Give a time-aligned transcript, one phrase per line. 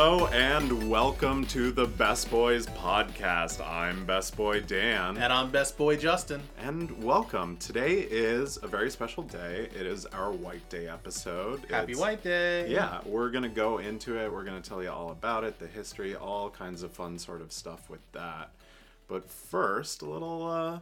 [0.00, 3.60] Hello and welcome to the Best Boys podcast.
[3.68, 5.16] I'm Best Boy Dan.
[5.18, 6.40] And I'm Best Boy Justin.
[6.60, 7.56] And welcome.
[7.56, 9.68] Today is a very special day.
[9.76, 11.64] It is our White Day episode.
[11.68, 12.70] Happy It's- White Day.
[12.70, 14.32] Yeah, we're going to go into it.
[14.32, 17.40] We're going to tell you all about it, the history, all kinds of fun sort
[17.40, 18.50] of stuff with that.
[19.08, 20.78] But first, a little uh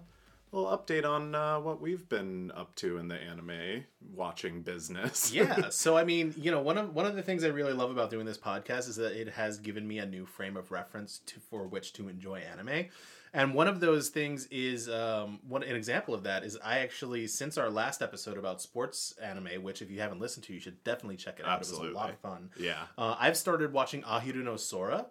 [0.53, 5.33] little update on uh, what we've been up to in the anime watching business.
[5.35, 5.57] yeah.
[5.71, 8.11] So I mean, you know, one of one of the things I really love about
[8.11, 11.41] doing this podcast is that it has given me a new frame of reference to
[11.41, 12.87] for which to enjoy anime.
[13.33, 17.27] And one of those things is um, one an example of that is I actually
[17.27, 20.83] since our last episode about sports anime, which if you haven't listened to, you should
[20.85, 21.57] definitely check it out.
[21.57, 22.51] It was a lot of fun.
[22.59, 22.85] Yeah.
[22.97, 25.07] Uh, I've started watching Ahiru no Sora,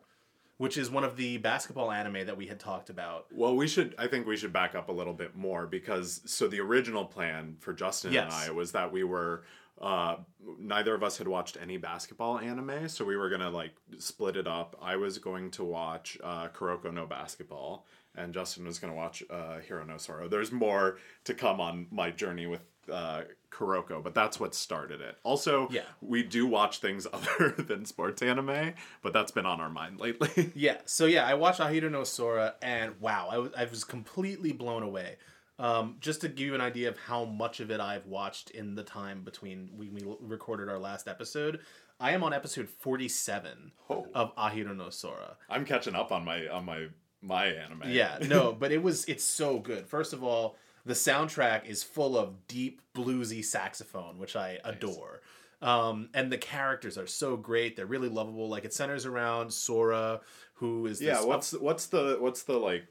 [0.58, 3.26] which is one of the basketball anime that we had talked about.
[3.32, 3.96] Well, we should.
[3.98, 7.58] I think we should back up a little bit more because so the original plan
[7.60, 9.44] for Justin and I was that we were.
[9.82, 10.16] Uh,
[10.58, 14.48] neither of us had watched any basketball anime, so we were gonna like split it
[14.48, 14.78] up.
[14.82, 19.60] I was going to watch uh, Kuroko no Basketball, and Justin was gonna watch uh,
[19.60, 20.30] Hero no Soro.
[20.30, 23.24] There's more to come on my journey with uh,
[23.56, 25.18] Kuroko, but that's what started it.
[25.24, 25.84] Also, Yeah.
[26.02, 30.52] we do watch things other than sports anime, but that's been on our mind lately.
[30.56, 34.52] Yeah, so yeah, I watched Ahiru no Sora, and wow, I was, I was completely
[34.52, 35.18] blown away.
[35.58, 38.76] Um, just to give you an idea of how much of it I've watched in
[38.76, 41.62] the time between when we recorded our last episode,
[41.98, 44.06] I am on episode 47 Oh.
[44.14, 45.38] of Ahiru no Sora.
[45.50, 46.88] I'm catching up on my on my
[47.22, 47.84] my anime.
[47.88, 49.88] Yeah, no, but it was it's so good.
[49.88, 55.22] First of all, the soundtrack is full of deep bluesy saxophone, which I adore.
[55.62, 58.48] Um, and the characters are so great; they're really lovable.
[58.50, 60.22] Like it centers around Sora,
[60.56, 61.24] who is yeah.
[61.24, 62.84] What's what's the what's the like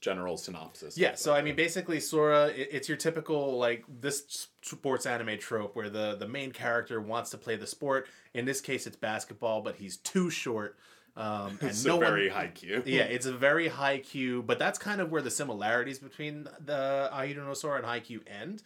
[0.00, 0.96] general synopsis?
[0.98, 1.34] Yeah, so?
[1.34, 6.14] I mean, basically, Sora, it- it's your typical like this sports anime trope where the
[6.16, 8.06] the main character wants to play the sport.
[8.32, 10.78] In this case, it's basketball, but he's too short,
[11.16, 12.38] um, and it's no a very one.
[12.38, 12.82] Haikyuu.
[12.86, 17.76] Yeah, it's a very Haikyuu, but that's kind of where the similarities between the Ahiru
[17.76, 18.62] and Haikyuu end.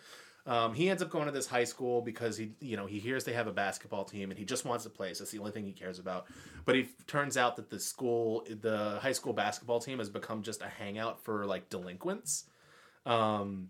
[0.46, 3.24] Um, he ends up going to this high school because he, you know, he hears
[3.24, 5.12] they have a basketball team and he just wants to play.
[5.12, 6.24] So that's the only thing he cares about.
[6.64, 10.62] But it turns out that the school, the high school basketball team, has become just
[10.62, 12.44] a hangout for like delinquents.
[13.04, 13.68] Um,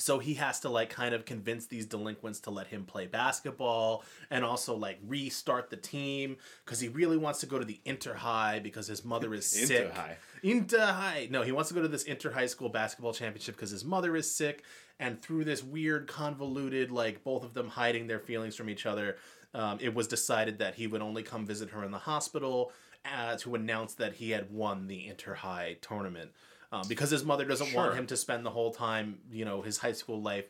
[0.00, 4.02] so he has to like kind of convince these delinquents to let him play basketball
[4.30, 8.14] and also like restart the team because he really wants to go to the inter
[8.14, 9.94] high because his mother is Inter sick.
[9.94, 10.16] high.
[10.42, 11.28] Inter high.
[11.30, 14.16] No, he wants to go to this inter high school basketball championship because his mother
[14.16, 14.64] is sick.
[14.98, 19.16] And through this weird, convoluted, like both of them hiding their feelings from each other,
[19.54, 22.72] um, it was decided that he would only come visit her in the hospital
[23.04, 26.30] uh, to announce that he had won the inter high tournament.
[26.72, 29.78] Um, because his mother doesn't want him to spend the whole time, you know, his
[29.78, 30.44] high school life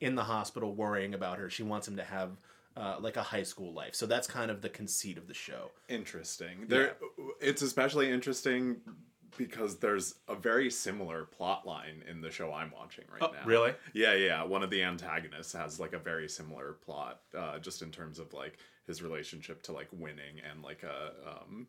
[0.00, 1.48] in the hospital worrying about her.
[1.48, 2.30] She wants him to have
[2.76, 3.94] uh, like a high school life.
[3.94, 5.70] So that's kind of the conceit of the show.
[5.88, 6.66] Interesting.
[6.66, 6.96] There,
[7.40, 8.78] it's especially interesting
[9.36, 13.46] because there's a very similar plot line in the show I'm watching right Oh, now.
[13.46, 13.72] really?
[13.92, 14.42] Yeah, yeah.
[14.42, 18.32] One of the antagonists has like a very similar plot, uh, just in terms of
[18.34, 18.58] like
[18.88, 21.68] his relationship to like winning and like a um,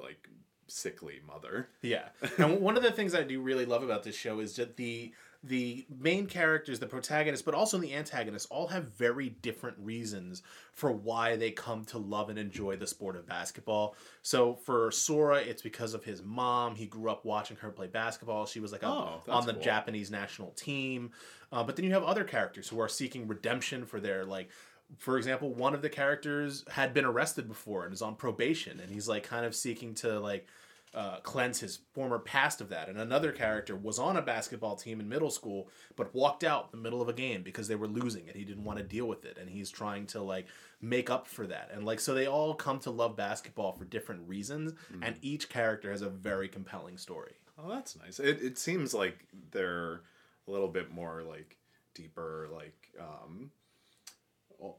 [0.00, 0.28] like
[0.70, 1.68] sickly mother.
[1.82, 2.08] Yeah,
[2.38, 5.12] and one of the things I do really love about this show is that the
[5.42, 10.42] the main characters, the protagonists, but also the antagonists, all have very different reasons
[10.74, 13.96] for why they come to love and enjoy the sport of basketball.
[14.20, 16.74] So for Sora, it's because of his mom.
[16.74, 18.44] He grew up watching her play basketball.
[18.44, 19.62] She was like a- Oh, on the cool.
[19.62, 21.10] Japanese national team.
[21.50, 24.50] Uh, but then you have other characters who are seeking redemption for their like
[24.98, 28.90] for example, one of the characters had been arrested before and is on probation, and
[28.90, 30.46] he's like kind of seeking to like
[30.92, 32.88] uh, cleanse his former past of that.
[32.88, 36.78] And another character was on a basketball team in middle school, but walked out in
[36.78, 39.06] the middle of a game because they were losing and he didn't want to deal
[39.06, 39.38] with it.
[39.40, 40.46] And he's trying to like
[40.80, 41.70] make up for that.
[41.72, 44.72] And like, so they all come to love basketball for different reasons.
[45.02, 47.34] And each character has a very compelling story.
[47.56, 48.18] Oh, that's nice.
[48.18, 50.00] It it seems like they're
[50.48, 51.56] a little bit more like
[51.94, 53.50] deeper, like um,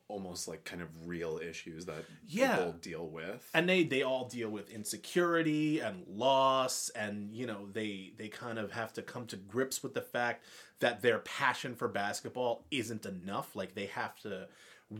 [0.07, 2.55] almost like kind of real issues that Yeah.
[2.57, 3.49] people deal with.
[3.53, 8.59] and they they all deal with insecurity and loss and you know they they kind
[8.59, 10.43] of have to come to grips with the fact
[10.79, 14.47] that their passion for basketball isn't enough like they have to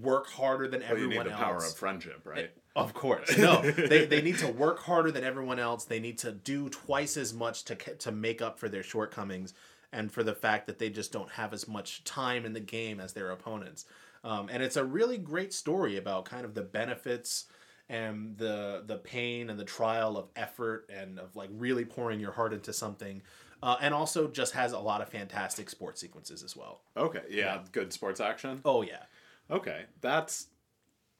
[0.01, 2.45] work harder than you everyone need the else power of friendship, right?
[2.45, 6.17] Eh, of course no they, they need to work harder than everyone else they need
[6.17, 9.53] to do twice as much to to make up for their shortcomings
[9.93, 12.99] and for the fact that they just don't have as much time in the game
[13.01, 13.85] as their opponents
[14.23, 17.45] um, and it's a really great story about kind of the benefits
[17.89, 22.31] and the the pain and the trial of effort and of like really pouring your
[22.31, 23.21] heart into something
[23.63, 27.59] uh, and also just has a lot of fantastic sports sequences as well Okay, yeah,
[27.71, 28.61] good sports action.
[28.65, 29.03] oh yeah
[29.49, 30.47] Okay, that's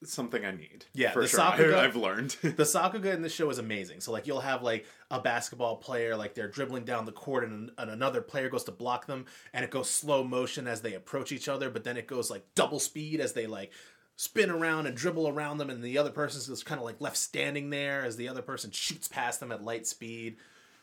[0.04, 0.86] something I need.
[0.94, 1.40] Yeah, for the sure.
[1.42, 2.30] Sakuga- I, I've learned.
[2.42, 4.00] the Sakuga in this show is amazing.
[4.00, 7.70] So like you'll have like a basketball player like they're dribbling down the court and,
[7.78, 11.32] and another player goes to block them and it goes slow motion as they approach
[11.32, 13.72] each other, but then it goes like double speed as they like
[14.16, 17.18] spin around and dribble around them and the other person's just kind of like left
[17.18, 20.38] standing there as the other person shoots past them at light speed.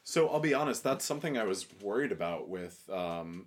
[0.05, 3.47] So I'll be honest, that's something I was worried about with um,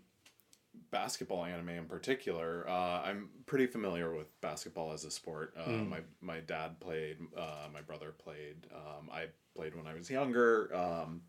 [0.92, 2.66] basketball anime in particular.
[2.68, 5.54] Uh, I'm pretty familiar with basketball as a sport.
[5.58, 8.68] Uh, My my dad played, uh, my brother played.
[8.76, 10.74] Um, I played when I was younger.
[10.76, 11.22] Um,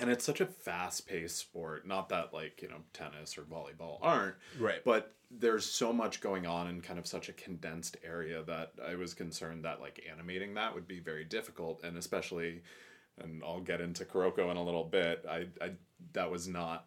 [0.00, 1.86] and it's such a fast paced sport.
[1.86, 4.82] Not that like you know tennis or volleyball aren't, Right.
[4.84, 8.94] but there's so much going on in kind of such a condensed area that I
[8.94, 12.62] was concerned that like animating that would be very difficult, and especially,
[13.18, 15.26] and I'll get into Kuroko in a little bit.
[15.28, 15.72] I, I
[16.12, 16.86] that was not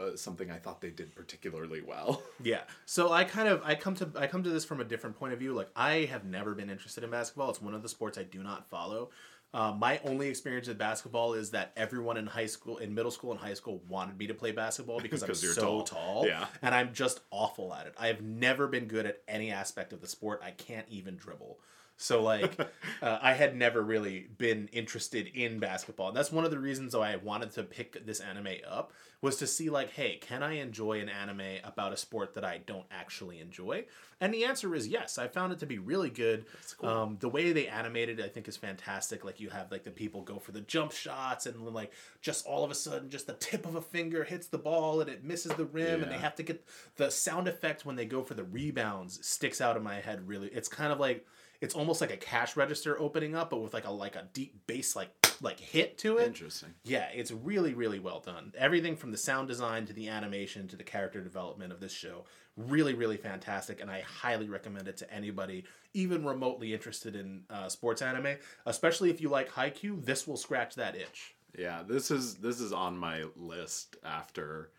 [0.00, 2.22] uh, something I thought they did particularly well.
[2.42, 2.62] Yeah.
[2.86, 5.32] So I kind of I come to I come to this from a different point
[5.32, 5.52] of view.
[5.52, 7.50] Like I have never been interested in basketball.
[7.50, 9.10] It's one of the sports I do not follow.
[9.54, 13.32] Uh, my only experience with basketball is that everyone in high school, in middle school
[13.32, 15.84] and high school, wanted me to play basketball because I'm so tall.
[15.84, 16.26] tall.
[16.26, 16.46] Yeah.
[16.62, 17.94] And I'm just awful at it.
[17.98, 20.40] I have never been good at any aspect of the sport.
[20.42, 21.60] I can't even dribble.
[21.96, 22.58] So like,
[23.02, 26.08] uh, I had never really been interested in basketball.
[26.08, 29.36] And that's one of the reasons why I wanted to pick this anime up was
[29.36, 32.86] to see like, hey, can I enjoy an anime about a sport that I don't
[32.90, 33.84] actually enjoy?
[34.20, 35.16] And the answer is yes.
[35.16, 36.44] I found it to be really good.
[36.82, 39.24] Um, the way they animated, it, I think, is fantastic.
[39.24, 42.46] Like you have like the people go for the jump shots, and then, like just
[42.46, 45.24] all of a sudden, just the tip of a finger hits the ball and it
[45.24, 46.64] misses the rim, and they have to get
[46.96, 50.26] the sound effect when they go for the rebounds sticks out in my head.
[50.28, 51.26] Really, it's kind of like
[51.62, 54.66] it's almost like a cash register opening up, but with like a like a deep
[54.66, 55.10] bass like
[55.40, 56.26] like hit to it.
[56.26, 56.74] Interesting.
[56.84, 58.52] Yeah, it's really, really well done.
[58.58, 62.24] Everything from the sound design to the animation to the character development of this show,
[62.56, 63.80] really, really fantastic.
[63.80, 65.64] And I highly recommend it to anybody,
[65.94, 68.36] even remotely interested in uh, sports anime.
[68.66, 71.36] Especially if you like Haikyuu, this will scratch that itch.
[71.56, 74.70] Yeah, this is this is on my list after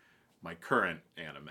[0.44, 1.48] my current anime,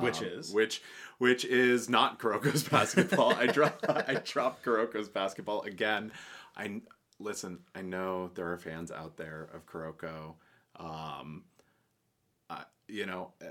[0.00, 0.52] Which um, is?
[0.52, 0.80] which
[1.18, 3.34] which is not Kuroko's basketball.
[3.34, 6.12] I dropped I dropped Kuroko's basketball again.
[6.56, 6.80] I
[7.18, 7.58] listen.
[7.74, 10.34] I know there are fans out there of Kuroko.
[10.76, 11.44] Um,
[12.48, 13.46] I, you know, eh,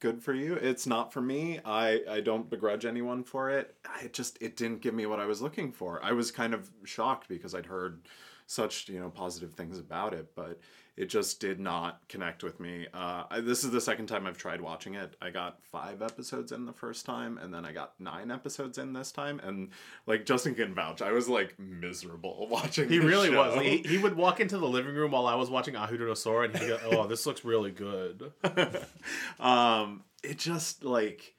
[0.00, 0.54] good for you.
[0.54, 1.58] It's not for me.
[1.64, 3.74] I I don't begrudge anyone for it.
[4.02, 6.00] It just it didn't give me what I was looking for.
[6.02, 8.06] I was kind of shocked because I'd heard
[8.46, 10.60] such you know positive things about it, but
[10.96, 12.86] it just did not connect with me.
[12.94, 15.14] Uh, I, this is the second time I've tried watching it.
[15.20, 18.94] I got five episodes in the first time, and then I got nine episodes in
[18.94, 19.38] this time.
[19.44, 19.70] And
[20.06, 22.88] like Justin can vouch, I was like miserable watching.
[22.88, 23.56] He really show.
[23.56, 23.62] was.
[23.62, 26.56] He, he would walk into the living room while I was watching no Sora and
[26.56, 28.32] he'd go, Oh, this looks really good.
[29.40, 31.35] um, it just like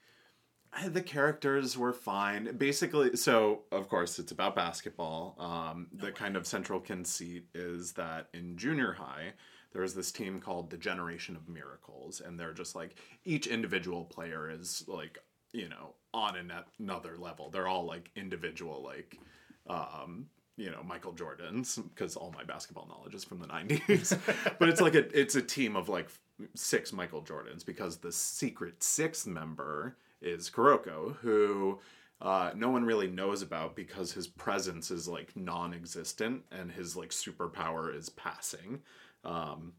[0.85, 2.55] the characters were fine.
[2.57, 5.35] Basically, so of course it's about basketball.
[5.39, 9.33] Um, the kind of central conceit is that in junior high,
[9.73, 12.95] there was this team called the Generation of Miracles, and they're just like
[13.25, 15.17] each individual player is like
[15.53, 17.49] you know on an- another level.
[17.49, 19.19] They're all like individual like.
[19.67, 20.27] Um,
[20.59, 24.17] you know Michael Jordan's because all my basketball knowledge is from the '90s,
[24.59, 26.09] but it's like a it's a team of like
[26.55, 31.79] six Michael Jordans because the secret sixth member is Kuroko, who
[32.21, 37.09] uh, no one really knows about because his presence is like non-existent and his like
[37.09, 38.81] superpower is passing.
[39.23, 39.73] Um,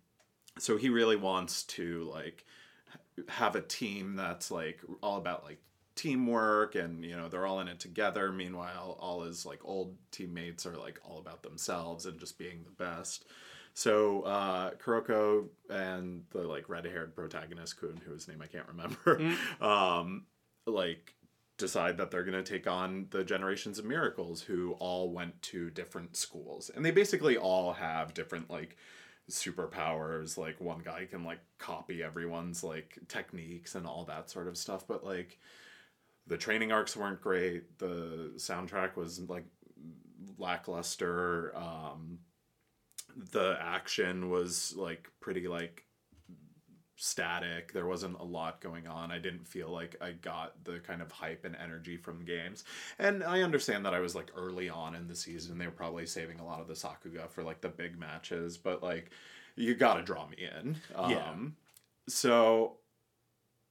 [0.59, 2.45] so he really wants to like
[3.29, 5.59] have a team that's like all about like
[5.97, 10.65] teamwork and you know they're all in it together meanwhile all his like old teammates
[10.65, 13.25] are like all about themselves and just being the best
[13.79, 19.21] so uh kuroko and the like red-haired protagonist kun whose name i can't remember
[19.61, 20.25] um
[20.67, 21.15] like
[21.59, 25.71] decide that they're going to take on the generations of miracles who all went to
[25.71, 26.71] different schools.
[26.75, 28.77] And they basically all have different like
[29.29, 30.39] superpowers.
[30.39, 34.87] Like one guy can like copy everyone's like techniques and all that sort of stuff
[34.87, 35.39] but like
[36.29, 37.79] the training arcs weren't great.
[37.79, 39.47] The soundtrack was like
[40.39, 41.53] lackluster.
[41.57, 42.21] Um
[43.19, 45.85] the action was like pretty like
[46.97, 47.73] static.
[47.73, 49.11] There wasn't a lot going on.
[49.13, 52.65] I didn't feel like i got the kind of hype and energy from games.
[52.99, 55.59] And i understand that i was like early on in the season.
[55.59, 58.83] They were probably saving a lot of the sakuga for like the big matches but
[58.83, 59.11] like
[59.57, 60.77] you gotta draw me in.
[60.95, 61.35] Um Yeah.
[62.09, 62.79] so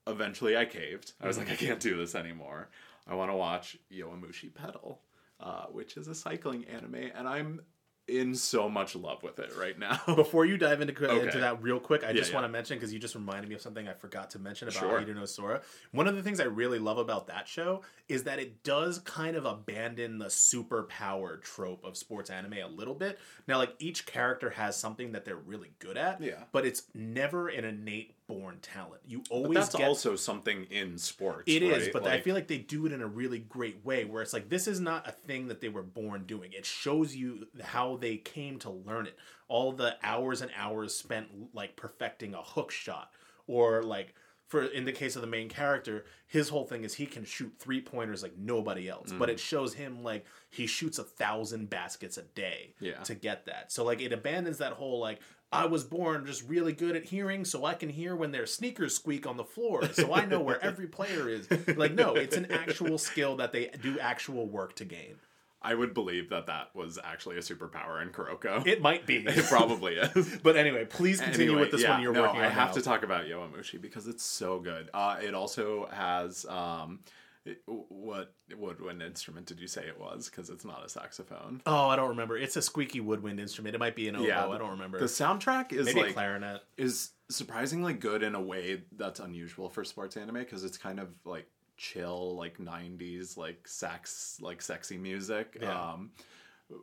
[0.07, 1.13] eventually i caved.
[1.21, 2.69] I was like i can't do this anymore.
[3.05, 5.01] I want to watch yowamushi pedal
[5.39, 7.61] uh, which is a cycling anime and i'm
[8.07, 9.99] in so much love with it right now.
[10.15, 11.25] Before you dive into Okay.
[11.25, 12.35] into that real quick, I just yeah.
[12.37, 14.79] want to mention because you just reminded me of something I forgot to mention about
[14.79, 15.13] Sure.
[15.13, 15.61] No Sora.
[15.91, 19.35] One of the things I really love about that show is that it does kind
[19.35, 23.19] of abandon the superpower trope of sports anime a little bit.
[23.47, 26.43] Now, like each character has something that they're really good at, Yeah.
[26.51, 29.01] but it's never an innate born talent.
[29.05, 31.43] You always But that's get also something in sports.
[31.47, 31.93] It is, right?
[31.93, 34.49] but I feel like they do it in a really great way where it's like
[34.49, 36.51] this is not a thing that they were born doing.
[36.53, 39.17] It shows you how they came to learn it.
[39.47, 43.11] All the hours and hours spent like perfecting a hook shot
[43.47, 44.13] or like
[44.47, 47.53] for in the case of the main character, his whole thing is he can shoot
[47.59, 49.11] three pointers like nobody else.
[49.11, 49.33] But Mm.
[49.33, 53.03] it shows him like he shoots a thousand baskets a day Yeah.
[53.03, 53.73] to get that.
[53.73, 55.19] So like it abandons that whole like
[55.51, 58.93] I was born just really good at hearing, so I can hear when their sneakers
[58.95, 61.47] squeak on the floor, so I know where every player is.
[61.77, 65.15] Like, no, it's an actual skill that they do actual work to gain.
[65.61, 68.65] I would believe that that was actually a superpower in Kuroko.
[68.67, 70.37] It might be, It probably is.
[70.43, 72.45] but anyway, please continue Anyway, with this yeah, one you're no, working on.
[72.45, 72.73] I have now.
[72.73, 74.89] to talk about Yowamushi because it's so good.
[74.93, 76.99] Uh, it also has um,
[77.47, 80.29] it- what woodwind instrument did you say it was?
[80.29, 81.61] Because it's not a saxophone.
[81.65, 82.37] Oh, I don't remember.
[82.37, 83.75] It's a squeaky woodwind instrument.
[83.75, 84.25] It might be an oboe.
[84.27, 84.99] Yeah, I don't remember.
[84.99, 86.61] The soundtrack is Maybe like clarinet.
[86.77, 91.09] is surprisingly good in a way that's unusual for sports anime because it's kind of
[91.25, 95.91] like chill like 90s like sax like sexy music Yeah.
[95.91, 96.11] um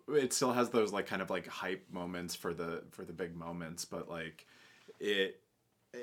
[0.08, 3.34] it still has those like kind of like hype moments for the for the big
[3.34, 4.46] moments but like
[5.00, 5.40] it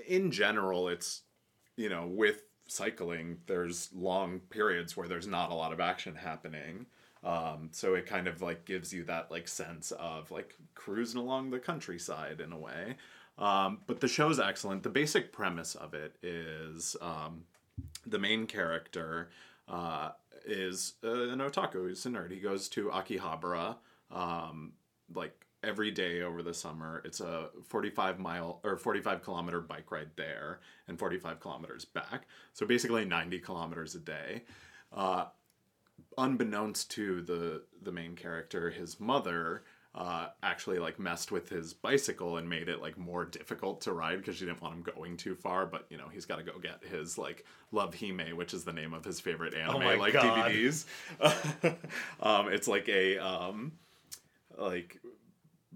[0.07, 1.21] in general it's
[1.77, 6.85] you know with cycling there's long periods where there's not a lot of action happening.
[7.23, 11.51] Um, so it kind of like gives you that like sense of like cruising along
[11.51, 12.95] the countryside in a way.
[13.37, 14.83] Um, but the show's excellent.
[14.83, 17.43] The basic premise of it is um,
[18.05, 19.29] the main character
[19.67, 20.11] uh,
[20.45, 21.89] is uh, an otaku.
[21.89, 22.31] He's a nerd.
[22.31, 23.75] He goes to akihabara
[24.11, 24.73] um,
[25.13, 30.09] like every day over the summer it's a 45 mile or 45 kilometer bike ride
[30.15, 32.27] there and 45 kilometers back.
[32.53, 34.43] So basically 90 kilometers a day.
[34.91, 35.25] Uh,
[36.17, 39.63] unbeknownst to the the main character his mother
[39.93, 44.17] uh, actually like messed with his bicycle and made it like more difficult to ride
[44.17, 46.57] because she didn't want him going too far but you know he's got to go
[46.59, 50.13] get his like love hime which is the name of his favorite anime my like
[50.13, 50.49] God.
[50.49, 50.85] dvds
[52.21, 53.73] um, it's like a um,
[54.57, 54.99] like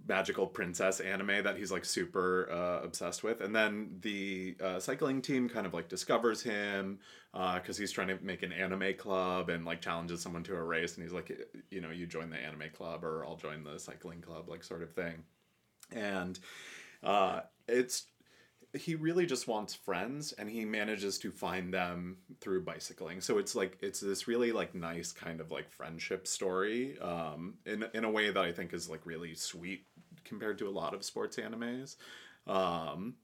[0.08, 3.42] magical princess anime that he's like super uh, obsessed with.
[3.42, 7.00] And then the uh, cycling team kind of like discovers him
[7.34, 10.96] because he's trying to make an anime club and like challenges someone to a race.
[10.96, 11.32] And he's like
[11.70, 14.84] you know you join the anime club or i'll join the cycling club like sort
[14.84, 15.24] of thing.
[15.92, 16.40] And
[17.04, 18.08] uh, it's
[18.75, 23.22] he really just wants friends and he manages to find them through bicycling.
[23.22, 27.86] So it's like it's this really like nice kind of like friendship story um in
[27.94, 29.86] in a way that i think is like really sweet
[30.24, 31.96] compared to a lot of sports animes.
[32.48, 33.15] Um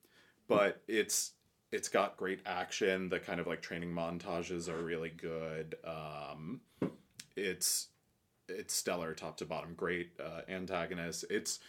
[0.47, 1.33] but it's
[1.71, 3.07] it's got great action.
[3.07, 5.75] The kind of like training montages are really good.
[5.85, 6.61] Um
[7.35, 7.87] it's
[8.47, 9.73] it's stellar top to bottom.
[9.75, 11.23] Great uh, antagonist.
[11.29, 11.59] It's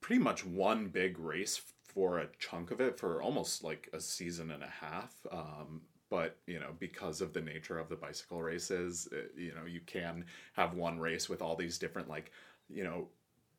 [0.00, 1.60] pretty much one big race
[1.94, 6.36] for a chunk of it for almost like a season and a half um, but
[6.46, 10.24] you know because of the nature of the bicycle races uh, you know you can
[10.52, 12.30] have one race with all these different like
[12.68, 13.08] you know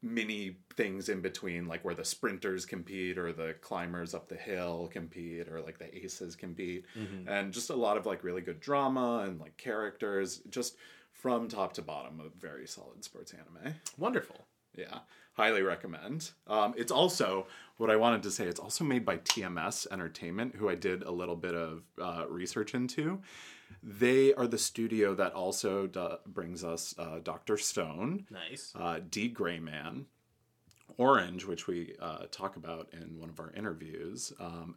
[0.03, 4.89] mini things in between like where the sprinters compete or the climbers up the hill
[4.91, 6.85] compete or like the aces compete.
[7.27, 10.75] And just a lot of like really good drama and like characters just
[11.11, 13.75] from top to bottom a very solid sports anime.
[13.97, 14.37] Wonderful.
[14.75, 14.99] yeah,
[15.41, 16.29] highly recommend.
[16.45, 18.45] Um, it's also what I wanted to say.
[18.45, 22.75] It's also made by TMS Entertainment, who I did a little bit of uh, research
[22.75, 23.19] into.
[23.81, 28.71] They are the studio that also do- brings us uh, Doctor Stone, Nice.
[28.75, 30.05] uh, D.Gray-man,
[30.97, 34.75] Orange, which we uh, talk about in one of our interviews, um,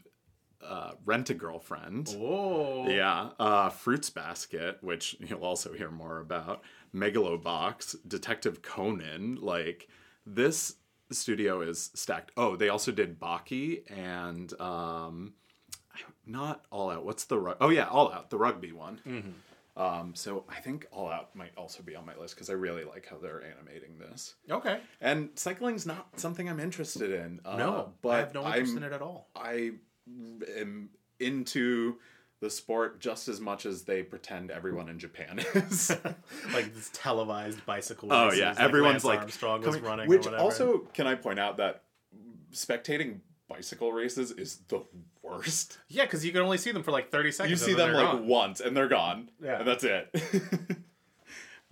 [0.67, 2.17] uh, Rent a Girlfriend.
[2.19, 2.89] Oh.
[2.89, 6.63] Yeah, uh, Fruits Basket, which you'll also hear more about,
[6.95, 9.37] Megalobox, Detective Conan.
[9.43, 9.89] Like
[10.27, 10.77] this
[11.11, 12.33] studio is stacked.
[12.37, 15.35] Oh, they also did Baki and um,
[16.27, 17.05] not All Out.
[17.05, 17.57] What's the rug?
[17.61, 19.35] Oh yeah, All Out, the rugby one.
[19.77, 22.85] Um, so I think All Out might also be on my list because I really
[22.85, 24.35] like how they're animating this.
[24.51, 24.81] Okay.
[25.01, 27.41] And cycling's not something I'm interested in.
[27.45, 29.29] Uh, No, but I have no interest I'm- in it at all.
[29.35, 29.73] I
[30.59, 31.97] am into
[32.45, 35.91] the sport just as much as they pretend everyone in Japan is.
[36.53, 38.13] Like this televised bicycle.
[38.13, 40.09] oh races, yeah, like everyone's Lance like Armstrong was running.
[40.09, 40.43] Which or whatever.
[40.45, 41.85] also, can I point out that
[42.53, 44.83] spectating bicycle races is the
[45.23, 45.79] worst.
[45.89, 47.51] yeah, because you can only see them for like thirty seconds.
[47.51, 48.27] You see them like gone.
[48.27, 49.31] once and they're gone.
[49.43, 49.61] Yeah.
[49.61, 50.15] and that's it.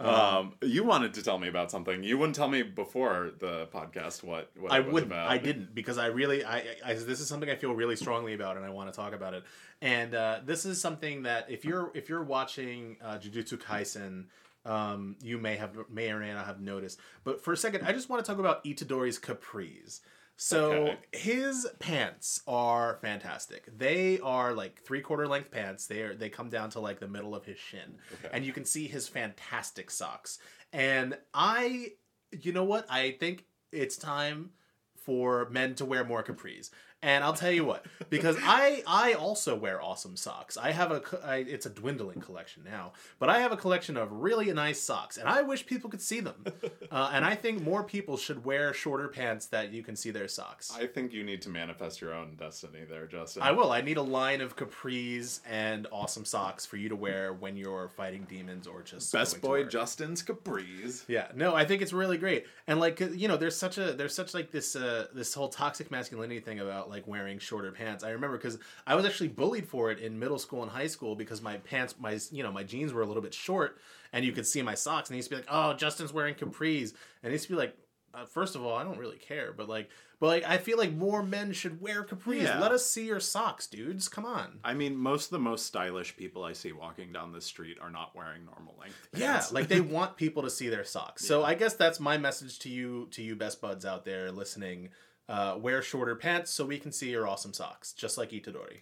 [0.05, 2.03] Um, you wanted to tell me about something.
[2.03, 5.03] You wouldn't tell me before the podcast what, what I it was would.
[5.05, 5.31] about.
[5.31, 6.45] I didn't because I really.
[6.45, 6.95] I, I.
[6.95, 9.45] This is something I feel really strongly about, and I want to talk about it.
[9.81, 14.25] And uh, this is something that if you're if you're watching uh, Jujutsu Kaisen,
[14.65, 16.99] um, you may have may or may not have noticed.
[17.25, 20.01] But for a second, I just want to talk about Itadori's capris.
[20.37, 20.99] So Okay.
[21.13, 23.67] his pants are fantastic.
[23.79, 25.87] They are like three quarter length pants.
[25.87, 28.29] They are they come down to like the middle of his shin, Okay.
[28.33, 30.39] and you can see his fantastic socks.
[30.73, 31.93] And I,
[32.33, 32.87] you know what?
[32.91, 34.51] I think it's time
[34.97, 36.71] for men to wear more capris.
[37.03, 40.57] And I'll tell you what, because I I also wear awesome socks.
[40.57, 41.03] I have a
[41.41, 45.29] it's a dwindling collection now, but I have a collection of really nice socks, and
[45.29, 46.45] I wish people could see them.
[46.91, 50.29] Uh, and I think more people should wear shorter pants that you can see their
[50.29, 50.71] socks.
[50.77, 53.43] I think you need to manifest your own destiny there, Justin.
[53.43, 53.73] I will.
[53.73, 57.89] I need a line of capris and awesome socks for you to wear when you're
[57.89, 59.65] fighting demons or just Best boy.
[59.65, 61.05] Justin's capris.
[61.09, 64.15] Yeah, no, I think it's really great, and like you know, there's such a there's
[64.15, 68.05] such like this uh this whole toxic masculinity thing about like wearing shorter pants.
[68.05, 71.17] I remember because I was actually bullied for it in middle school and high school
[71.17, 73.79] because my pants, my you know, my jeans were a little bit short,
[74.13, 76.35] and you could see my socks, and they used to be like, oh, Justin's wearing
[76.35, 77.77] capris, and it used to be like.
[78.15, 79.89] Uh, first of all, I don't really care, but like,
[80.23, 82.43] but like, I feel like more men should wear capris.
[82.43, 82.61] Yeah.
[82.61, 84.07] Let us see your socks, dudes.
[84.09, 84.61] Come on.
[84.63, 87.91] I mean, most of the most stylish people I see walking down the street are
[87.91, 89.09] not wearing normal length.
[89.13, 89.51] Pants.
[89.51, 91.27] Yeah, like they want people to see their socks.
[91.27, 94.91] So I guess that's my message to you, to you best buds out there listening.
[95.33, 98.81] Uh, wear shorter pants so we can see your awesome socks, just like Itadori.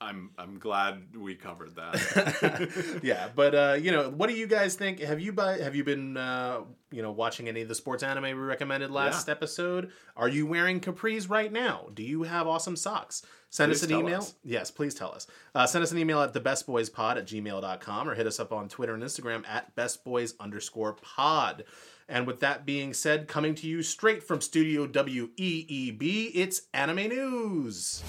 [0.00, 3.00] I'm I'm glad we covered that.
[3.02, 5.00] yeah, but uh, you know, what do you guys think?
[5.00, 6.60] Have you by, have you been uh,
[6.90, 9.90] you know watching any of the sports anime we recommended last episode?
[10.16, 11.88] Are you wearing capris right now?
[11.94, 13.22] Do you have awesome socks?
[13.50, 14.20] Send us an email.
[14.20, 14.34] us.
[14.42, 15.26] Yes, please tell us.
[15.54, 18.94] Uh, send us an email at thebestboyspod at gmail.com or hit us up on Twitter
[18.94, 21.64] and Instagram at bestboys underscore pod.
[22.12, 28.02] And with that being said, coming to you straight from Studio WEEB, it's Anime News.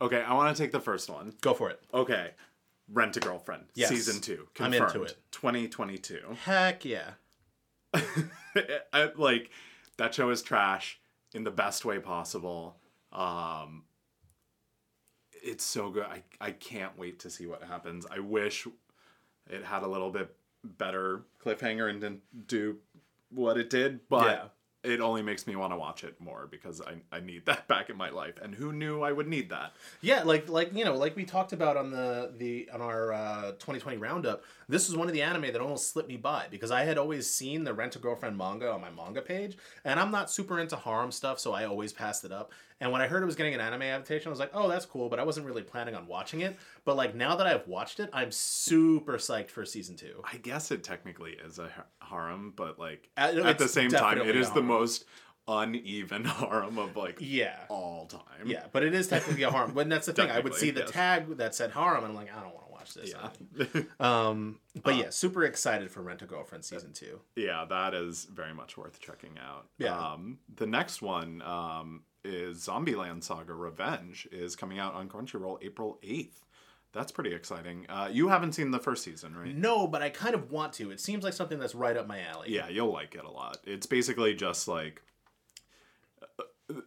[0.00, 1.32] okay, I want to take the first one.
[1.40, 1.80] Go for it.
[1.94, 2.30] Okay,
[2.92, 3.90] Rent a Girlfriend, Yes.
[3.90, 4.74] season two, Confirmed.
[4.74, 5.16] I'm into it.
[5.30, 6.18] 2022.
[6.44, 7.10] Heck yeah.
[7.94, 9.50] I, like
[9.98, 10.98] that show is trash
[11.32, 12.76] in the best way possible.
[13.12, 13.84] Um,
[15.42, 16.04] it's so good.
[16.06, 18.06] I I can't wait to see what happens.
[18.10, 18.66] I wish
[19.50, 22.78] it had a little bit better cliffhanger and didn't do
[23.30, 24.44] what it did, but Yeah.
[24.92, 27.90] it only makes me want to watch it more because I, I need that back
[27.90, 28.34] in my life.
[28.40, 29.72] And who knew I would need that?
[30.00, 33.50] Yeah, like like you know, like we talked about on the the on our uh,
[33.52, 34.44] 2020 roundup.
[34.68, 37.28] This was one of the anime that almost slipped me by because I had always
[37.28, 40.76] seen the Rent a Girlfriend manga on my manga page, and I'm not super into
[40.76, 42.52] harem stuff, so I always passed it up.
[42.82, 44.84] And when I heard it was getting an anime adaptation, I was like, oh, that's
[44.84, 46.56] cool, but I wasn't really planning on watching it.
[46.84, 50.20] But like now that I've watched it, I'm super psyched for season two.
[50.30, 54.34] I guess it technically is a harem, but like Uh, at the same time, it
[54.36, 55.04] is the most
[55.48, 57.56] uneven harem of like Yeah.
[57.68, 58.46] all time.
[58.46, 59.72] Yeah, but it is technically a harem.
[59.74, 60.30] But that's the thing.
[60.30, 60.92] I would see the Technically,
[61.34, 63.12] tag that said harem, and I'm like, I don't want to watch this.
[63.12, 63.82] Yeah.
[64.00, 67.20] Um, but yeah, super excited for Rent a Girlfriend season two.
[67.36, 69.66] yeah, that is very much worth checking out.
[69.78, 69.96] Yeah.
[69.96, 75.98] Um, the next one um, is Zombieland Saga Revenge is coming out on Crunchyroll April
[76.02, 76.42] 8th.
[76.92, 77.86] That's pretty exciting.
[77.88, 79.56] Uh, you haven't seen the first season, right?
[79.56, 80.90] No, but I kind of want to.
[80.90, 82.50] It seems like something that's right up my alley.
[82.50, 83.58] Yeah, you'll like it a lot.
[83.64, 85.00] It's basically just like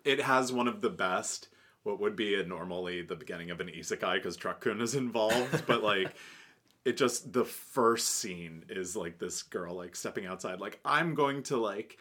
[0.04, 1.50] it has one of the best
[1.84, 5.66] what would be a normally the beginning of an isekai because Truck Kun is involved,
[5.68, 6.16] but like
[6.86, 11.44] it just the first scene is like this girl like stepping outside like I'm going
[11.44, 11.98] to like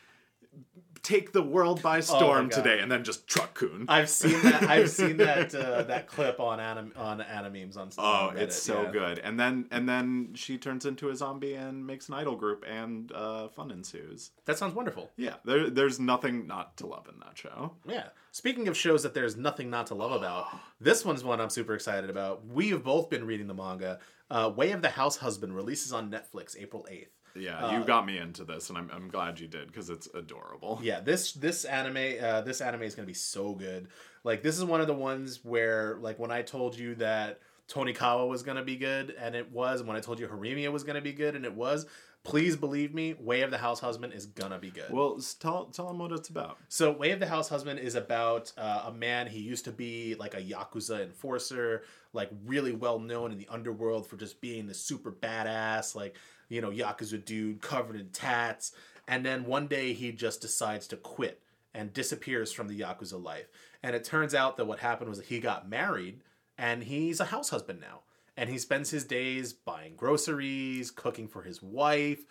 [1.04, 3.84] take the world by storm Oh today and then just Truck Kun.
[3.88, 4.64] I've seen that.
[4.64, 7.90] I've seen that uh, that clip on anim on animemes on.
[7.98, 8.90] Oh, on Reddit, it's so yeah.
[8.90, 9.18] good.
[9.20, 13.12] And then and then she turns into a zombie and makes an idol group and
[13.12, 14.30] uh, fun ensues.
[14.46, 15.10] That sounds wonderful.
[15.16, 17.72] Yeah, there, there's nothing not to love in that show.
[17.86, 18.08] Yeah.
[18.32, 20.48] Speaking of shows that there's nothing not to love about,
[20.80, 22.46] this one's one I'm super excited about.
[22.46, 24.00] We have both been reading the manga.
[24.30, 27.08] Uh, Way of the House Husband releases on Netflix April 8th.
[27.36, 30.80] Yeah, you got me into this, and I'm, I'm glad you did because it's adorable.
[30.84, 33.88] Yeah, this this anime uh, this anime is gonna be so good.
[34.22, 38.28] Like this is one of the ones where like when I told you that Tonikawa
[38.28, 41.00] was gonna be good and it was, and when I told you Horimiya was gonna
[41.00, 41.86] be good and it was,
[42.24, 44.90] please believe me, Way of the House Husband is gonna be good.
[44.90, 46.58] Well, tell tell them what it's about.
[46.68, 49.26] So, Way of the House Husband is about uh, a man.
[49.26, 54.06] He used to be like a yakuza enforcer, like really well known in the underworld
[54.06, 56.16] for just being the super badass, like
[56.48, 58.72] you know yakuza dude covered in tats.
[59.06, 61.42] And then one day he just decides to quit
[61.74, 63.48] and disappears from the yakuza life.
[63.82, 66.20] And it turns out that what happened was that he got married
[66.56, 68.00] and he's a house husband now.
[68.36, 72.24] And he spends his days buying groceries, cooking for his wife,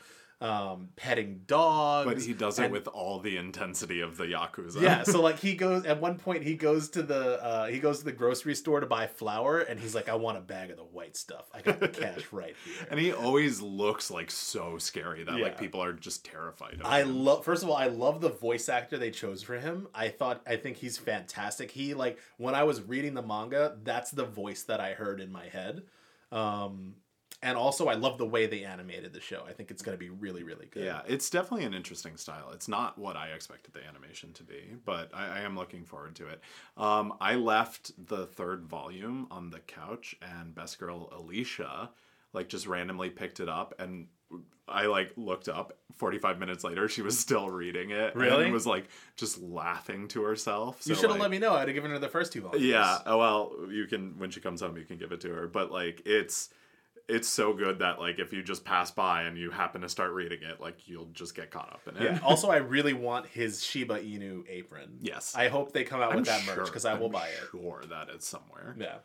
[0.43, 2.05] um, petting dogs.
[2.05, 4.81] But he does it with all the intensity of the yakuza.
[4.81, 7.99] yeah, so like he goes at one point he goes to the uh, he goes
[7.99, 10.75] to the grocery store to buy flour and he's like I want a bag of
[10.77, 11.49] the white stuff.
[11.53, 12.87] I got the cash right here.
[12.91, 15.43] and he always looks like so scary that Yeah.
[15.45, 18.67] like people are just terrified of I love first of all I love the voice
[18.67, 19.87] actor they chose for him.
[19.95, 21.71] I thought I think he's fantastic.
[21.71, 25.31] He like when I was reading the manga, that's the voice that I heard in
[25.31, 25.83] my head.
[26.33, 26.95] Um
[27.43, 29.43] and also I love the way they animated the show.
[29.47, 30.85] I think it's going to be really really good.
[30.85, 32.51] Yeah, it's definitely an interesting style.
[32.53, 36.15] It's not what I expected the animation to be, but I, I am looking forward
[36.15, 36.41] to it.
[36.77, 41.91] Um, I left the third volume on the couch, and best girl Alicia
[42.33, 44.07] like just randomly picked it up, and
[44.67, 45.77] I like looked up.
[45.95, 48.15] Forty five minutes later, she was still reading it.
[48.15, 48.45] Really?
[48.45, 50.81] And was like just laughing to herself.
[50.85, 51.53] You should have like, let me know.
[51.53, 52.65] I'd have given her the first two volumes.
[52.65, 52.97] Yeah.
[53.05, 55.47] Oh well, you can when she comes home, you can give it to her.
[55.47, 56.49] But like, it's
[57.09, 60.11] it's so good that like if you just pass by and you happen to start
[60.13, 62.03] reading it, like you'll just get caught up in it.
[62.13, 62.19] Yeah.
[62.23, 64.99] Also, I really want his Shiba Inu apron.
[65.01, 65.33] Yes.
[65.35, 67.27] I hope they come out I'm with that sure- merch because I will I'm buy
[67.27, 67.43] it.
[67.51, 68.75] Sure, that is somewhere.
[68.79, 68.95] Yeah.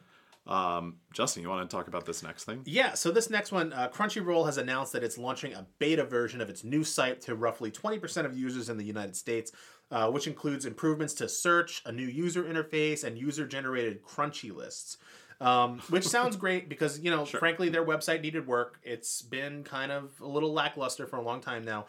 [0.46, 2.62] Um, Justin, you want to talk about this next thing?
[2.64, 6.40] Yeah, so this next one, uh, Crunchyroll has announced that it's launching a beta version
[6.40, 9.52] of its new site to roughly 20% of users in the United States,
[9.90, 14.96] uh, which includes improvements to search, a new user interface, and user generated Crunchy lists.
[15.40, 18.80] Um, which sounds great because, you know, frankly, their website needed work.
[18.82, 21.86] It's been kind of a little lackluster for a long time now,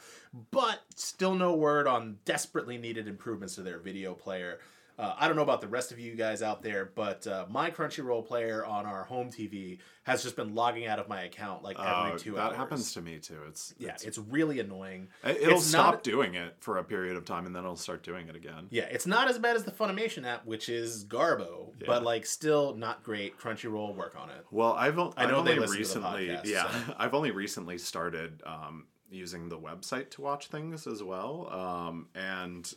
[0.52, 4.60] but still no word on desperately needed improvements to their video player.
[5.00, 7.72] Uh, I don't know about the rest of you guys out there, but uh, my
[7.72, 11.80] Crunchyroll player on our home TV has just been logging out of my account like
[11.80, 12.52] every Uh, two that hours.
[12.52, 13.40] That happens to me too.
[13.48, 15.08] It's Yeah, it's, it's really annoying.
[15.24, 18.04] it'll it's stop not- doing it for a period of time and then it'll start
[18.04, 18.68] doing it again.
[18.72, 21.86] Yeah, it's not as bad as the Funimation app, which is Garbo, Yeah.
[21.88, 23.38] but like still not great.
[23.40, 24.46] Crunchyroll, work on it.
[24.52, 26.94] Well, I've, o- I I've know they only listen to the recently, podcast, yeah, so.
[27.00, 32.74] I've only recently started um, using the website to watch things as well, um, and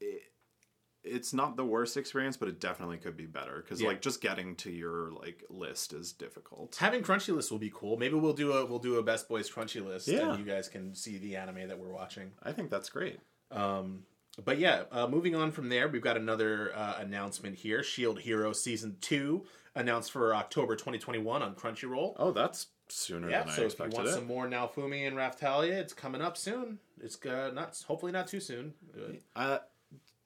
[0.00, 0.22] it,
[1.06, 3.88] it's not the worst experience, but it definitely could be better because Yeah.
[3.88, 6.76] like just getting to your like list is difficult.
[6.76, 7.96] Having Crunchy list will be cool.
[7.96, 10.30] Maybe we'll do a we'll do a Best Boys Crunchy list, Yeah.
[10.30, 12.32] and you guys can see the anime that we're watching.
[12.42, 13.20] I think that's great.
[13.50, 14.04] Um,
[14.44, 17.82] but yeah, uh, moving on from there, we've got another uh, announcement here.
[17.82, 22.14] Shield Hero season two announced for October 2021 on Crunchyroll.
[22.18, 24.12] Oh, that's sooner yeah, than so I if you want it.
[24.12, 26.78] some more Naofumi and Raphtalia, it's coming up soon.
[27.00, 28.74] It's uh, not hopefully not too soon.
[29.34, 29.58] Uh,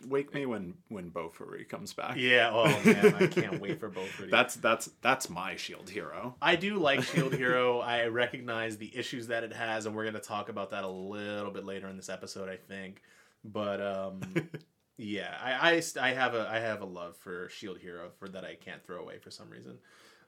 [0.07, 2.17] wake me when when Bofuri comes back.
[2.17, 4.31] yeah, oh man, I can't wait for you.
[4.31, 6.35] That's that's that's my shield hero.
[6.41, 7.81] I do like Shield Hero.
[7.81, 10.89] I recognize the issues that it has, and we're going to talk about that a
[10.89, 13.03] little bit later in this episode, I think.
[13.45, 14.21] But um,
[14.97, 18.45] yeah, I, I I have a I have a love for Shield Hero for that
[18.45, 19.79] I can't throw away for some reason.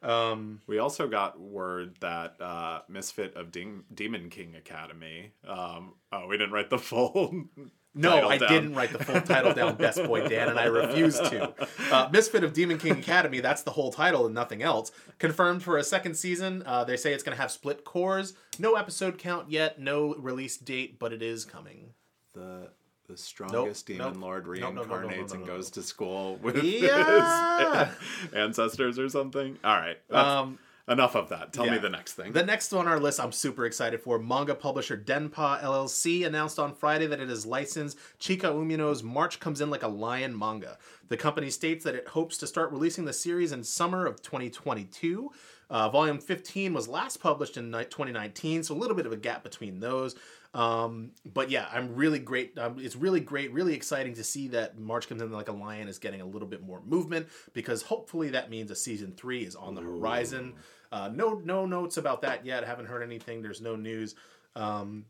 [0.03, 5.33] Um, We also got word that uh, Misfit of Dem- Demon King Academy.
[5.47, 7.45] Um, oh, we didn't write the full.
[7.95, 8.49] No, I down.
[8.51, 11.53] didn't write the full title down, Best Boy Dan, and I refuse to.
[11.91, 14.93] Uh, Misfit of Demon King Academy, that's the whole title and nothing else.
[15.19, 16.63] Confirmed for a second season.
[16.65, 18.35] Uh, they say it's going to have split cores.
[18.59, 21.91] No episode count yet, no release date, but it is coming.
[22.35, 22.71] The
[23.09, 24.23] the strongest Nope, demon nope.
[24.23, 27.87] lord reincarnates and goes to school with Yeah.
[27.91, 29.59] his ancestors or something.
[29.63, 31.53] All right, Um, enough of that.
[31.53, 32.33] Tell me the next thing.
[32.33, 34.19] The next on our list, I'm super excited for.
[34.19, 39.61] Manga publisher Denpa LLC announced on Friday that it has licensed Chika Umino's March Comes
[39.61, 40.79] In Like a Lion manga.
[41.09, 45.31] The company states that it hopes to start releasing the series in summer of 2022.
[45.71, 49.17] Uh, volume 15 was last published in ni- 2019, so a little bit of a
[49.17, 50.15] gap between those.
[50.55, 52.59] Um, but yeah, I'm really great.
[52.59, 55.89] Um, it's really great, really exciting to see that March Comes In Like a Lion
[55.89, 59.57] is getting a little bit more movement because hopefully that means a season three is
[59.57, 60.55] on the horizon.
[60.91, 62.65] Uh, no, no notes about that yet.
[62.65, 63.41] haven't heard anything.
[63.41, 64.15] There's no news.
[64.55, 65.07] Um,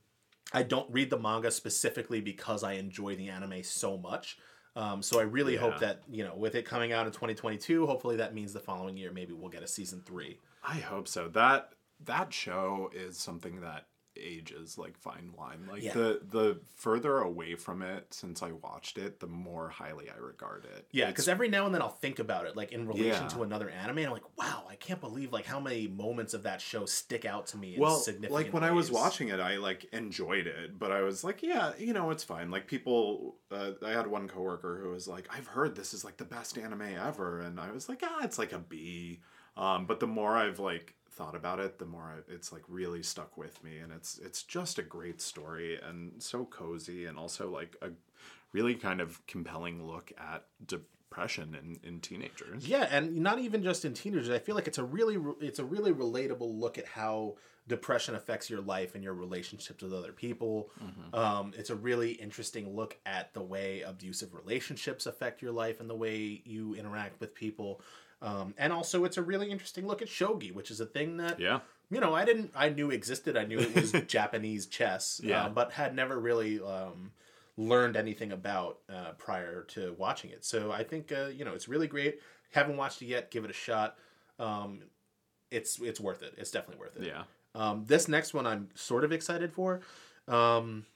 [0.53, 4.39] I don't read the manga specifically because I enjoy the anime so much.
[4.75, 8.17] Um, so I really hope that you know, with it coming out in 2022, hopefully
[8.17, 10.39] that means the following year maybe we'll get a season three.
[10.67, 11.29] I hope so.
[11.29, 11.71] That
[12.05, 15.67] that show is something that ages like fine wine.
[15.71, 15.93] Like Yeah.
[15.95, 20.65] the the further away from it since I watched it, the more highly I regard
[20.65, 20.87] it.
[20.91, 23.29] Yeah, because every now and then I'll think about it, like in relation Yeah.
[23.29, 26.43] to another anime, and I'm like, wow, I can't believe like how many moments of
[26.45, 27.77] that show stick out to me.
[27.79, 31.43] Well like when i was watching it i like enjoyed it but i was like
[31.43, 35.29] yeah you know it's fine like people uh, i had one coworker who was like
[35.31, 38.39] i've heard this is like the best anime ever and i was like ah it's
[38.39, 39.21] like a b
[39.57, 43.03] um, but the more i've like thought about it the more I, it's like really
[43.03, 47.51] stuck with me and it's it's just a great story and so cozy and also
[47.51, 47.91] like a
[48.53, 50.45] really kind of compelling look at
[51.13, 52.67] depression in, in teenagers.
[52.67, 54.31] Yeah, and not even just in teenagers.
[54.31, 57.37] I feel like it's a really it's a really relatable look at how
[57.69, 60.71] depression affects your life and your relationships with other people.
[60.83, 61.15] Mm-hmm.
[61.15, 65.89] Um, it's a really interesting look at the way abusive relationships affect your life and
[65.89, 67.81] the way you interact with people.
[68.23, 71.39] Um, and also, it's a really interesting look at shogi, which is a thing that
[71.41, 73.37] yeah you know I didn't I knew existed.
[73.37, 76.61] I knew it was Japanese chess, yeah, uh, but had never really.
[76.61, 77.13] Um,
[77.57, 80.45] learned anything about uh, prior to watching it.
[80.45, 82.21] So I think uh, you know it's really great.
[82.51, 83.31] Haven't watched it yet?
[83.31, 83.97] Give it a shot.
[84.39, 84.85] Um,
[85.51, 86.35] it's it's worth it.
[86.39, 87.07] It's definitely worth it.
[87.07, 87.23] Yeah.
[87.55, 89.81] Um, this next one I'm sort of excited for.
[90.29, 90.87] Um,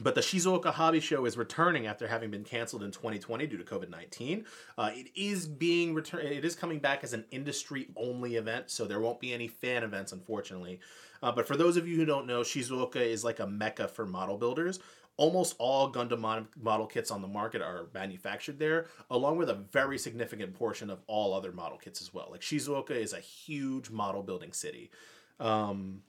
[0.00, 3.64] but the Shizuoka Hobby Show is returning after having been canceled in 2020 due to
[3.64, 4.44] COVID 19.
[4.78, 6.28] Uh, it is being returned.
[6.28, 9.82] It is coming back as an industry only event, so there won't be any fan
[9.82, 10.80] events, unfortunately.
[11.22, 14.04] Uh, but for those of you who don't know, Shizuoka is like a mecca for
[14.04, 14.80] model builders
[15.16, 19.98] almost all Gundam model kits on the market are manufactured there, along with a very
[19.98, 22.28] significant portion of all other model kits as well.
[22.30, 24.90] Like Shizuoka is a huge model building city.
[25.38, 26.00] Um,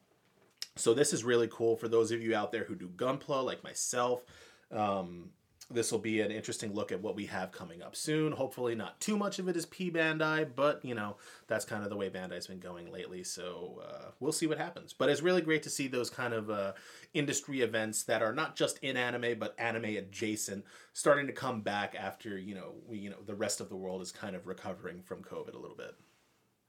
[0.76, 3.64] so this is really cool for those of you out there who do Gunpla, like
[3.64, 4.26] myself.
[4.72, 5.30] Um,
[5.70, 8.32] this will be an interesting look at what we have coming up soon.
[8.32, 11.90] Hopefully, not too much of it is P Bandai, but you know that's kind of
[11.90, 13.24] the way Bandai's been going lately.
[13.24, 14.94] So uh, we'll see what happens.
[14.94, 16.74] But it's really great to see those kind of uh,
[17.14, 21.96] industry events that are not just in anime but anime adjacent starting to come back
[21.98, 25.02] after you know we you know the rest of the world is kind of recovering
[25.02, 25.96] from COVID a little bit.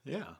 [0.05, 0.35] Yeah.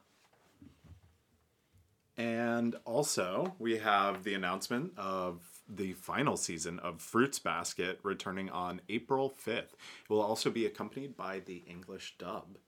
[2.17, 8.81] And also, we have the announcement of the final season of Fruits Basket returning on
[8.89, 9.59] April 5th.
[9.59, 12.59] It will also be accompanied by the English dub.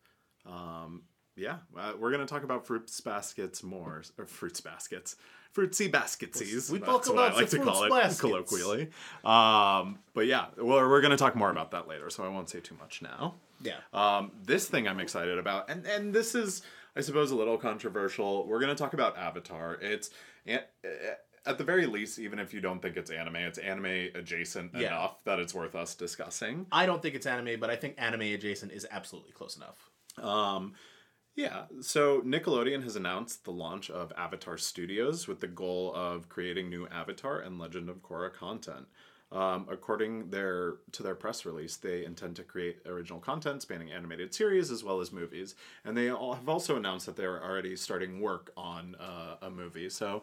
[0.44, 1.02] Um,
[1.36, 5.16] yeah, uh, we're going to talk about Fruits Baskets more, or Fruits Baskets.
[5.54, 6.70] Fruitsy Basketsies.
[6.70, 8.20] We talk about I like to call it baskets.
[8.20, 8.88] colloquially.
[9.24, 12.50] Um, but yeah, well, we're going to talk more about that later, so I won't
[12.50, 13.34] say too much now.
[13.62, 13.78] Yeah.
[13.94, 16.60] Um, this thing I'm excited about, and, and this is,
[16.96, 18.46] I suppose, a little controversial.
[18.46, 19.78] We're going to talk about Avatar.
[19.80, 20.10] It's
[21.46, 24.88] at the very least, even if you don't think it's anime, it's anime adjacent yeah.
[24.88, 26.66] enough that it's worth us discussing.
[26.72, 29.90] I don't think it's anime, but I think anime adjacent is absolutely close enough.
[30.18, 30.74] Um,
[31.36, 36.70] yeah, so Nickelodeon has announced the launch of Avatar Studios with the goal of creating
[36.70, 38.86] new Avatar and Legend of Korra content.
[39.32, 44.32] Um, according their to their press release, they intend to create original content spanning animated
[44.32, 48.20] series as well as movies, and they all have also announced that they're already starting
[48.20, 49.90] work on uh, a movie.
[49.90, 50.22] So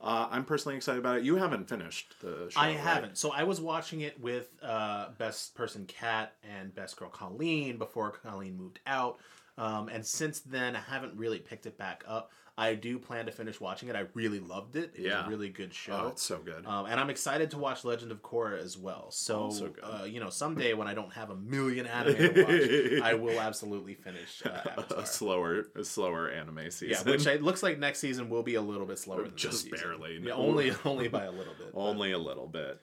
[0.00, 1.24] uh, I'm personally excited about it.
[1.24, 2.60] You haven't finished the show.
[2.60, 2.76] I right?
[2.76, 3.18] haven't.
[3.18, 8.10] So I was watching it with uh, Best Person Kat and Best Girl Colleen before
[8.10, 9.20] Colleen moved out.
[9.58, 12.32] Um, and since then, I haven't really picked it back up.
[12.60, 13.96] I do plan to finish watching it.
[13.96, 14.92] I really loved it.
[14.94, 15.20] It yeah.
[15.20, 16.02] was a really good show.
[16.04, 16.66] Oh, it's so good.
[16.66, 19.10] Um, and I'm excited to watch Legend of Korra as well.
[19.10, 22.42] So, oh, so uh, you know, someday when I don't have a million anime to
[22.42, 27.06] watch, I will absolutely finish uh, a slower, a slower anime season.
[27.06, 29.26] Yeah, which it looks like next season will be a little bit slower.
[29.28, 30.20] just barely.
[30.22, 31.70] Yeah, only only by a little bit.
[31.72, 32.18] only but.
[32.18, 32.78] a little bit.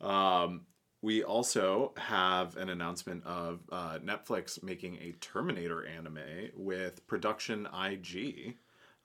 [0.00, 0.60] Um,
[1.02, 8.54] we also have an announcement of uh, Netflix making a Terminator anime with Production IG.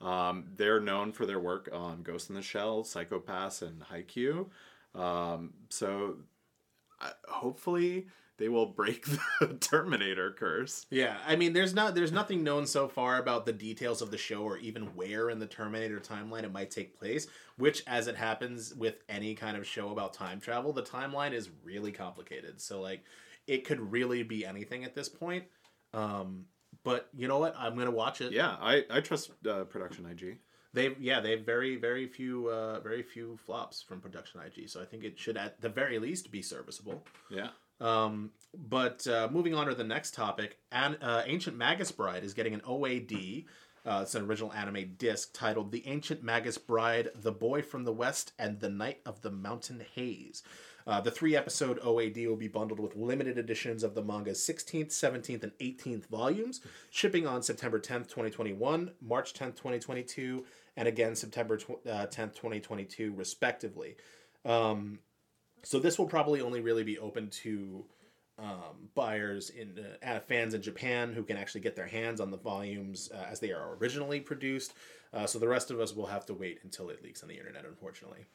[0.04, 4.50] Um, they're known for their work on Ghost in the Shell, Psycho-Pass, and Haikyuu.
[4.94, 6.18] Um, so
[7.02, 9.06] uh, hopefully they will break
[9.39, 10.86] the Terminator curse.
[10.89, 14.18] Yeah, I mean, there's not there's nothing known so far about the details of the
[14.18, 17.28] show or even where in the Terminator timeline it might take place.
[17.58, 21.50] Which, as it happens with any kind of show about time travel, the timeline is
[21.63, 22.60] really complicated.
[22.60, 23.04] So like,
[23.48, 25.46] it could really be anything at this point.
[25.94, 26.46] Um,
[26.84, 27.56] but you know what?
[27.58, 28.32] I'm gonna watch it.
[28.32, 30.39] Yeah, I I trust uh, Production IG.
[30.74, 34.86] They've yeah they've very very few uh, very few flops from Production IG, so I
[34.86, 37.06] think it should at the very least be serviceable.
[37.30, 37.50] Yeah.
[37.80, 42.34] Um, but uh, moving on to the next topic, An- uh, Ancient Magus Bride is
[42.34, 43.46] getting an OAD.
[43.86, 47.93] Uh, it's an original anime disc titled "The Ancient Magus Bride: The Boy from the
[47.93, 50.43] West and the Night of the Mountain Haze."
[50.86, 54.89] Uh, the three episode OAD will be bundled with limited editions of the manga's 16th,
[54.89, 61.58] 17th, and 18th volumes, shipping on September 10th, 2021, March 10th, 2022, and again September
[61.58, 63.96] tw- uh, 10th, 2022, respectively.
[64.46, 65.00] Um,
[65.63, 67.86] so this will probably only really be open to
[68.39, 72.38] um, buyers in uh, fans in Japan who can actually get their hands on the
[72.38, 74.74] volumes uh, as they are originally produced.
[75.13, 77.38] Uh, so the rest of us will have to wait until it leaks on the
[77.38, 78.26] internet, unfortunately.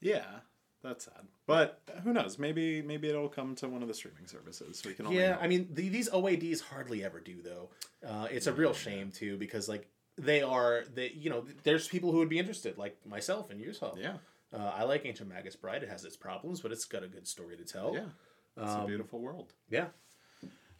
[0.00, 0.40] Yeah,
[0.82, 1.26] that's sad.
[1.46, 2.38] But who knows?
[2.38, 4.82] Maybe maybe it'll come to one of the streaming services.
[4.84, 5.10] We can.
[5.12, 7.70] yeah, I mean the, these OADs hardly ever do though.
[8.06, 12.12] Uh, it's a real shame too because like they are they you know there's people
[12.12, 13.98] who would be interested like myself and yourself.
[14.00, 14.14] Yeah.
[14.52, 15.82] Uh, I like Ancient Magus Bride.
[15.82, 17.94] It has its problems, but it's got a good story to tell.
[17.94, 18.62] Yeah.
[18.62, 19.54] It's um, a beautiful world.
[19.70, 19.86] Yeah.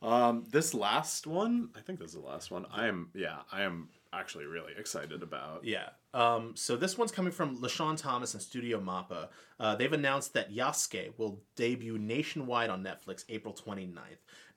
[0.02, 2.66] Um, this last one, I think this is the last one.
[2.72, 5.64] I am, yeah, I am actually really excited about.
[5.64, 5.88] Yeah.
[6.14, 9.28] Um, so this one's coming from LeSean Thomas and Studio Mappa.
[9.58, 13.96] Uh, they've announced that Yasuke will debut nationwide on Netflix April 29th.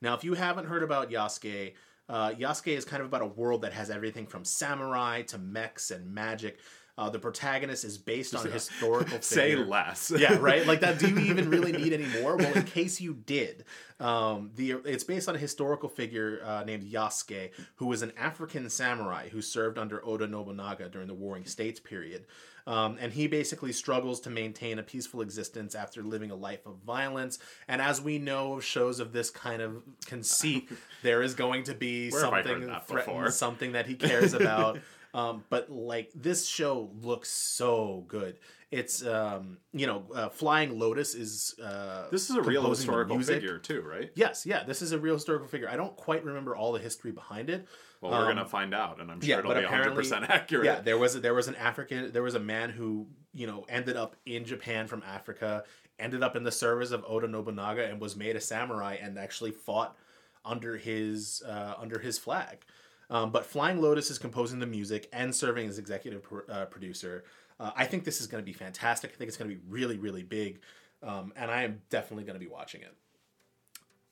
[0.01, 1.73] Now, if you haven't heard about Yasuke,
[2.09, 5.91] uh, Yasuke is kind of about a world that has everything from samurai to mechs
[5.91, 6.59] and magic.
[6.97, 10.11] Uh, the protagonist is based on historical Say less.
[10.17, 10.65] yeah, right.
[10.65, 10.97] Like that.
[10.97, 12.37] Do you even really need any more?
[12.37, 13.65] Well, in case you did,
[13.99, 18.69] um, the it's based on a historical figure uh, named Yasuke, who was an African
[18.69, 22.25] samurai who served under Oda Nobunaga during the Warring States period.
[22.67, 26.77] Um, and he basically struggles to maintain a peaceful existence after living a life of
[26.77, 27.37] violence.
[27.67, 30.69] And as we know of shows of this kind of conceit,
[31.03, 33.31] there is going to be Where have I heard something that threatened, before?
[33.31, 34.79] something that he cares about.
[35.15, 38.37] Um, but like this show looks so good.
[38.69, 43.57] It's um, you know, uh, Flying Lotus is uh, This is a real historical figure
[43.57, 44.11] too, right?
[44.15, 45.69] Yes, yeah, this is a real historical figure.
[45.69, 47.65] I don't quite remember all the history behind it.
[48.01, 50.65] Well, we're Um, gonna find out, and I'm sure yeah, it'll be 100 percent accurate.
[50.65, 53.65] Yeah, there was a, there was an African there was a man who you know
[53.69, 55.63] ended up in Japan from Africa,
[55.97, 59.51] ended up in the service of Oda Nobunaga and was made a samurai and actually
[59.51, 59.95] fought
[60.43, 62.65] under his uh, under his flag.
[63.09, 67.23] Um, but Flying Lotus is composing the music and serving as executive pro- uh, producer.
[67.59, 69.11] Uh, I think this is going to be fantastic.
[69.13, 70.59] I think it's going to be really really big,
[71.03, 72.95] um, and I am definitely going to be watching it.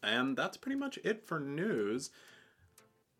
[0.03, 2.09] And that's pretty much it for news.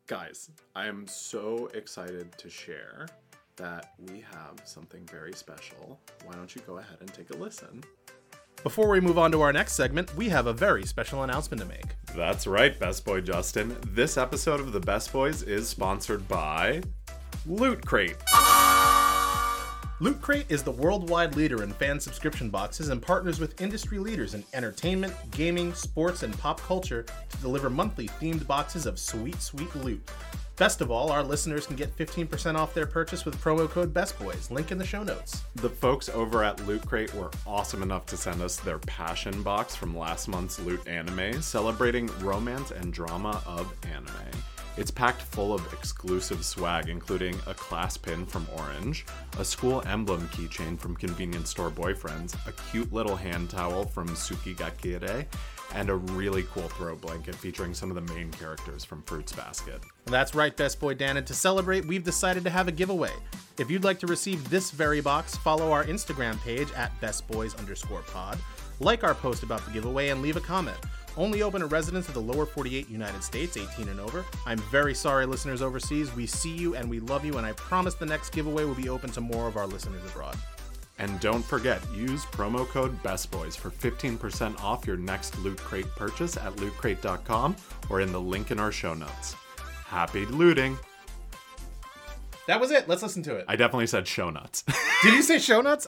[0.08, 3.08] Guys, I am so excited to share
[3.56, 6.00] that we have something very special.
[6.26, 7.84] Why don't you go ahead and take a listen?
[8.62, 11.68] Before we move on to our next segment, we have a very special announcement to
[11.68, 11.96] make.
[12.16, 13.76] That's right, Best Boy Justin.
[13.88, 16.82] This episode of the Best Boys is sponsored by
[17.46, 18.16] Loot Crate.
[20.00, 24.34] Loot Crate is the worldwide leader in fan subscription boxes and partners with industry leaders
[24.34, 29.74] in entertainment, gaming, sports, and pop culture to deliver monthly themed boxes of sweet, sweet
[29.76, 30.10] loot.
[30.56, 34.52] Best of all, our listeners can get 15% off their purchase with promo code BESTBOYS.
[34.52, 35.42] Link in the show notes.
[35.56, 39.76] The folks over at Loot Crate were awesome enough to send us their passion box
[39.76, 44.14] from last month's Loot Anime, celebrating romance and drama of anime.
[44.76, 49.06] It's packed full of exclusive swag, including a class pin from Orange,
[49.38, 54.56] a school emblem keychain from Convenience Store Boyfriends, a cute little hand towel from Suki
[54.56, 55.26] Sukigakure,
[55.74, 59.82] and a really cool throw blanket featuring some of the main characters from Fruits Basket.
[60.06, 63.12] That's right, Best Boy Dan, and to celebrate, we've decided to have a giveaway.
[63.58, 68.02] If you'd like to receive this very box, follow our Instagram page at bestboys underscore
[68.02, 68.38] pod,
[68.80, 70.78] like our post about the giveaway, and leave a comment.
[71.16, 74.26] Only open to residents of the lower 48 United States, 18 and over.
[74.48, 76.14] I'm very sorry, listeners overseas.
[76.16, 78.90] We see you and we love you, and I promise the next giveaway will be
[78.90, 80.36] open to more of our listeners abroad.
[81.00, 86.38] And don't forget, use promo code BESTBOYS for 15% off your next Loot Crate purchase
[86.38, 87.56] at lootcrate.com
[87.90, 89.36] or in the link in our show notes.
[89.86, 90.78] Happy looting!
[92.48, 92.88] That was it.
[92.88, 93.46] Let's listen to it.
[93.48, 94.64] I definitely said show nuts.
[95.04, 95.88] Did you say show notes?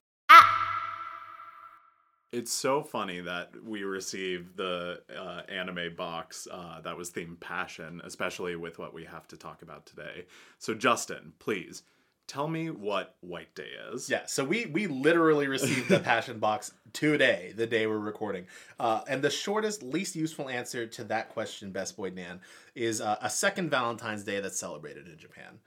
[2.36, 8.02] it's so funny that we received the uh, anime box uh, that was themed passion,
[8.04, 10.26] especially with what we have to talk about today.
[10.60, 11.84] So, Justin, please
[12.28, 14.10] tell me what White Day is.
[14.10, 18.46] Yeah, so we we literally received the passion box today, the day we're recording.
[18.80, 22.40] Uh, and the shortest, least useful answer to that question, Best Boy Dan,
[22.74, 25.60] is uh, a second Valentine's Day that's celebrated in Japan.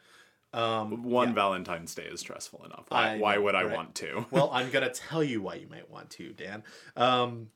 [0.53, 2.87] Um, One Valentine's Day is stressful enough.
[2.89, 3.77] Why, I why would I right.
[3.77, 4.27] want to?
[4.31, 6.63] well, I'm gonna tell you why you might want to, Dan.
[6.97, 7.51] Um,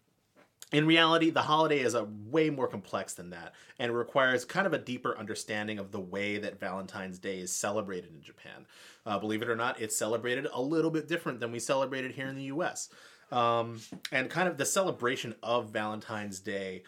[0.73, 4.73] in reality, the holiday is a way more complex than that, and requires kind of
[4.73, 8.67] a deeper understanding of the way that Valentine's Day is celebrated in Japan.
[9.05, 12.29] Uh, believe it or not, it's celebrated a little bit different than we celebrate here
[12.29, 12.88] in the U.S.
[13.31, 13.81] Um,
[14.12, 16.83] and kind of the celebration of Valentine's Day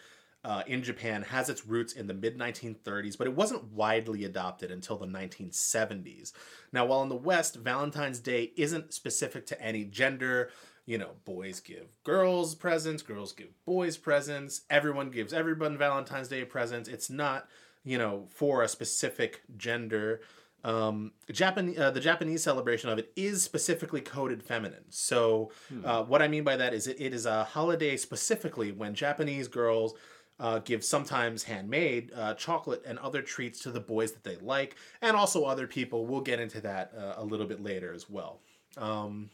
[0.45, 4.69] uh, in Japan has its roots in the mid 1930s, but it wasn't widely adopted
[4.69, 6.33] until the 1970s.
[6.71, 10.51] Now, while in the West, Valentine's Day isn't specific to any gender,
[10.85, 16.45] you know, boys give girls presents, girls give boys presents, everyone gives everyone Valentine's Day
[16.45, 16.87] presents.
[16.87, 17.47] It's not,
[17.83, 20.21] you know, for a specific gender.
[20.65, 24.85] Um, Japan, uh, the Japanese celebration of it is specifically coded feminine.
[24.89, 25.51] So,
[25.83, 29.47] uh, what I mean by that is it, it is a holiday specifically when Japanese
[29.47, 29.93] girls
[30.39, 34.75] uh, give sometimes handmade uh, chocolate and other treats to the boys that they like,
[35.03, 36.07] and also other people.
[36.07, 38.39] We'll get into that uh, a little bit later as well.
[38.75, 39.29] Um,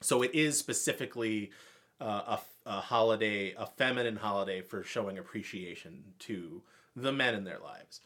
[0.00, 1.52] so it is specifically
[2.00, 6.60] uh, a, a holiday, a feminine holiday for showing appreciation to
[6.96, 8.00] the men in their lives.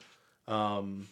[0.46, 1.08] Um,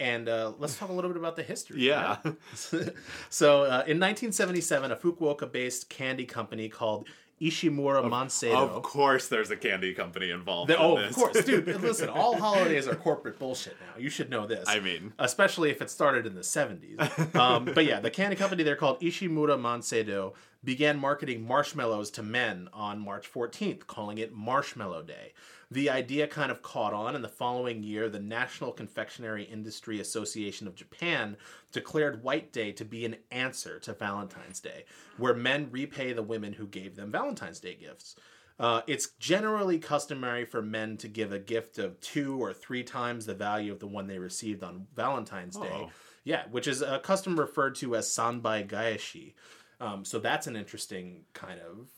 [0.00, 1.82] and uh, let's talk a little bit about the history.
[1.82, 2.16] Yeah.
[2.54, 7.06] so uh, in 1977, a Fukuoka-based candy company called
[7.40, 8.70] Ishimura Manseido.
[8.70, 10.70] Of course, there's a candy company involved.
[10.70, 11.10] The- in oh, this.
[11.10, 11.66] of course, dude.
[11.80, 14.00] Listen, all holidays are corporate bullshit now.
[14.00, 14.66] You should know this.
[14.68, 16.98] I mean- especially if it started in the seventies.
[17.34, 22.68] Um, but yeah, the candy company they're called Ishimura Manseido began marketing marshmallows to men
[22.72, 25.32] on March fourteenth, calling it Marshmallow Day.
[25.72, 30.66] The idea kind of caught on, and the following year, the National Confectionery Industry Association
[30.66, 31.36] of Japan
[31.70, 34.84] declared White Day to be an answer to Valentine's Day,
[35.16, 38.16] where men repay the women who gave them Valentine's Day gifts.
[38.58, 43.24] Uh, it's generally customary for men to give a gift of two or three times
[43.24, 45.70] the value of the one they received on Valentine's Day.
[45.72, 45.90] Oh.
[46.24, 49.34] Yeah, which is a custom referred to as sanbai gaeshi.
[49.80, 51.88] Um, so that's an interesting kind of.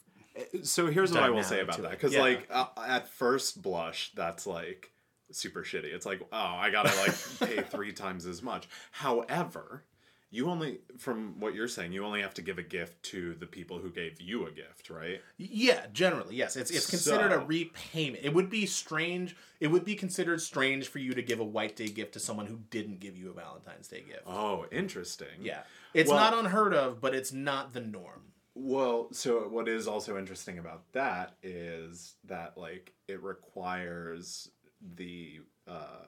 [0.62, 2.20] So here's what I will say about that because Yeah.
[2.22, 4.90] like uh, at first blush, that's like
[5.30, 5.92] super shitty.
[5.92, 7.14] It's like oh, I gotta like
[7.50, 8.68] pay three times as much.
[8.90, 9.84] However.
[10.34, 13.44] You only, from what you're saying, you only have to give a gift to the
[13.44, 15.20] people who gave you a gift, right?
[15.36, 16.56] Yeah, generally, yes.
[16.56, 18.24] It's it's considered a repayment.
[18.24, 19.36] It would be strange.
[19.60, 22.46] It would be considered strange for you to give a White Day gift to someone
[22.46, 24.22] who didn't give you a Valentine's Day gift.
[24.26, 25.26] Oh, interesting.
[25.42, 28.31] Yeah, it's Well- not unheard of, but it's not the norm.
[28.54, 34.50] Well, so what is also interesting about that is that like it requires
[34.96, 36.04] the uh,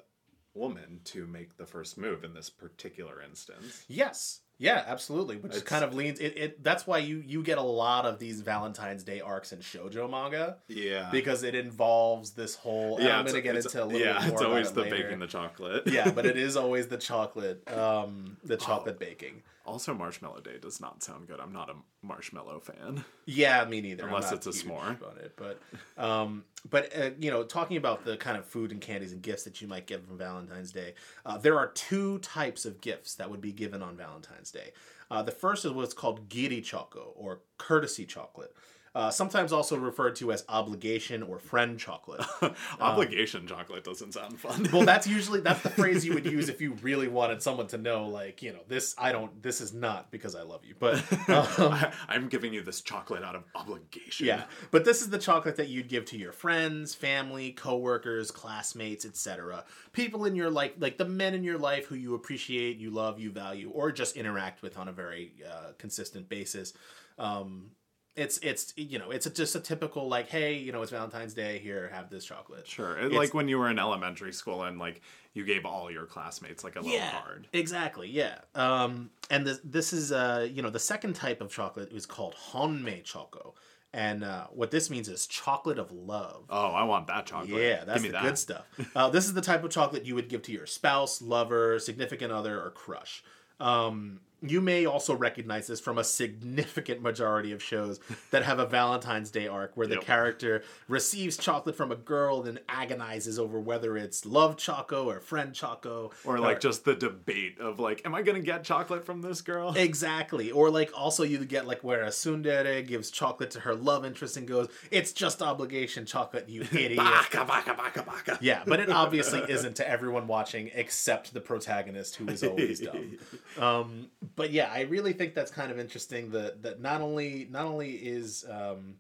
[0.55, 3.85] woman to make the first move in this particular instance.
[3.89, 4.41] Yes.
[4.59, 5.37] Yeah, absolutely.
[5.37, 8.21] Which It's- kind of leans it, it that's why you you get a lot of
[8.21, 11.09] these Valentine's Day arcs in shojo manga Yeah.
[11.11, 14.21] because it involves this whole and I'm going to get into a little yeah, bit
[14.21, 14.97] more it's about always the later.
[15.03, 15.83] baking the chocolate.
[15.89, 19.43] yeah, but it is always the chocolate um the chocolate baking.
[19.65, 21.41] Also Marshmallow Day does not sound good.
[21.41, 21.75] I'm not a
[22.07, 23.05] marshmallow fan.
[23.27, 24.07] Yeah, me neither.
[24.07, 24.81] Unless it's a s'more.
[24.83, 25.61] on it, but
[25.97, 29.45] um, but uh, you know, talking about the kind of food and candies and gifts
[29.45, 30.95] that you might get from Valentine's Day,
[31.25, 34.73] uh, there are two types of gifts that would be given on Valentine's Day.
[35.11, 38.55] Uh, the first is what's called giri choco or courtesy chocolate.
[38.95, 42.25] Uh, sometimes also referred to as obligation or friend chocolate.
[42.81, 44.69] Obligation chocolate doesn't sound fun.
[44.73, 47.77] well, that's usually that's the phrase you would use if you really wanted someone to
[47.77, 51.03] know, like you know, this I don't, this is not because I love you, but
[51.59, 51.77] um,
[52.09, 54.29] I'm giving you this chocolate out of obligation.
[54.29, 59.05] Yeah, but this is the chocolate that you'd give to your friends, family, coworkers, classmates,
[59.05, 59.65] etc.
[59.93, 63.19] People in your life, like the men in your life who you appreciate, you love,
[63.19, 66.75] you value, or just interact with on a very uh, consistent basis.
[67.19, 67.71] Um,
[68.17, 71.35] it's it's you know it's a, just a typical like hey you know it's Valentine's
[71.35, 72.97] Day here have this chocolate Sure.
[72.99, 75.01] It's- like when you were in elementary school and like
[75.33, 77.49] you gave all your classmates like a little card.
[77.53, 78.39] Exactly, yeah.
[78.55, 82.35] Um, and this this is uh, you know, the second type of chocolate is called
[82.53, 83.55] honmei choco.
[83.93, 86.47] And uh, what this means is chocolate of love.
[86.51, 87.51] Oh, I want that chocolate.
[87.63, 88.23] Yeah, that's the that.
[88.23, 88.65] good stuff.
[88.97, 92.33] Uh, this is the type of chocolate you would give to your spouse, lover, significant
[92.33, 93.23] other, or crush.
[93.61, 98.67] Um, you may also recognize this from a significant majority of shows that have a
[98.67, 100.05] Valentine's Day arc where the Yep.
[100.05, 105.55] character receives chocolate from a girl and agonizes over whether it's love choco or friend
[105.55, 106.11] choco.
[106.25, 109.75] Or like just the debate of like, am I gonna get chocolate from this girl?
[109.95, 110.51] Exactly.
[110.51, 114.37] Or like also you get like where a tsundere gives chocolate to her love interest
[114.37, 118.39] and goes, "It's just obligation chocolate, you idiot." Baka baka baka baka.
[118.41, 123.19] yeah, but it obviously isn't to everyone watching except the protagonist who is always dumb.
[123.59, 127.67] Um, but yeah, I really think that's kind of interesting that that not only not
[127.67, 128.97] only is um,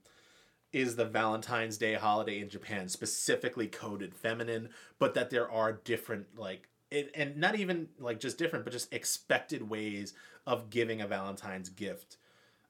[0.73, 6.39] is the Valentine's Day holiday in Japan specifically coded feminine, but that there are different
[6.39, 10.15] like it, and not even like just different, but just expected ways
[10.47, 12.17] of giving a Valentine's gift.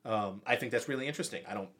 [0.04, 1.42] Um, I think that's really interesting.
[1.48, 1.70] I don't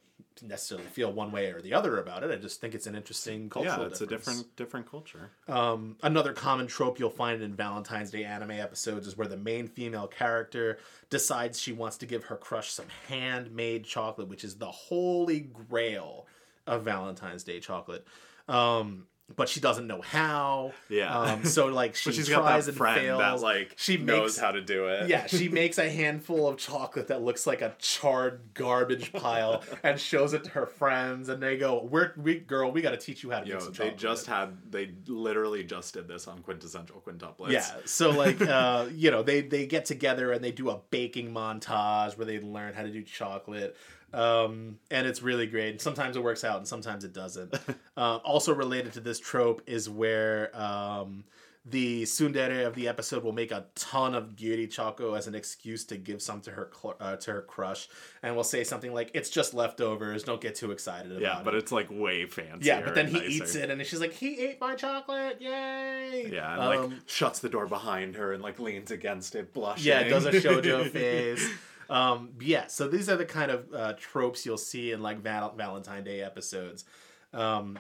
[0.43, 2.31] necessarily feel one way or the other about it.
[2.31, 3.81] I just think it's an interesting cultural.
[3.81, 5.31] Yeah, it's a different different culture.
[5.49, 9.69] Um, another common trope you'll find in Valentine's Day anime episodes is where the main
[9.69, 10.79] female character
[11.11, 16.27] decides she wants to give her crush some handmade chocolate, which is the holy grail
[16.67, 18.07] of Valentine's Day chocolate.
[18.49, 20.73] Um, but she doesn't know how.
[20.91, 21.19] Yeah.
[21.19, 23.19] Um, so like she she's tries and friend fails.
[23.21, 25.09] that like she knows makes how to do it.
[25.09, 29.99] yeah, she makes a handful of chocolate that looks like a charred garbage pile and
[29.99, 33.23] shows it to her friends, and they go, "We're we girl, we got to teach
[33.23, 33.97] you how to Yo, make some chocolate.
[33.97, 37.51] they chocolate." just had they literally just did this on quintessential quintuplets.
[37.51, 37.71] Yeah.
[37.87, 42.19] So like uh, you know, they they get together and they do a baking montage
[42.19, 43.75] where they learn how to do chocolate.
[44.15, 45.81] Um, and it's really great.
[45.81, 47.55] Sometimes it works out and sometimes it doesn't.
[47.97, 51.25] uh, also related to this trope is where um,
[51.67, 55.85] the tsundere of the episode will make a ton of giri choco as an excuse
[55.87, 57.89] to give some to her cl- uh, to her crush,
[58.23, 60.25] and will say something like, "It's just leftovers.
[60.25, 62.59] Don't get too excited about Yeah, it." but it's like way fancier.
[62.75, 63.27] yeah, but then he nicer.
[63.31, 65.41] eats it, and she's like, "He ate my chocolate!
[65.41, 69.55] Yay!" Yeah, and Um, like shuts the door behind her and like leans against it,
[69.55, 69.87] blushing.
[69.87, 71.49] Yeah, it does a shojo face.
[71.95, 75.55] Um, yeah, so these are the kind of uh, tropes you'll see in like Val-
[75.57, 76.85] Valentine Day episodes.
[77.33, 77.79] Um,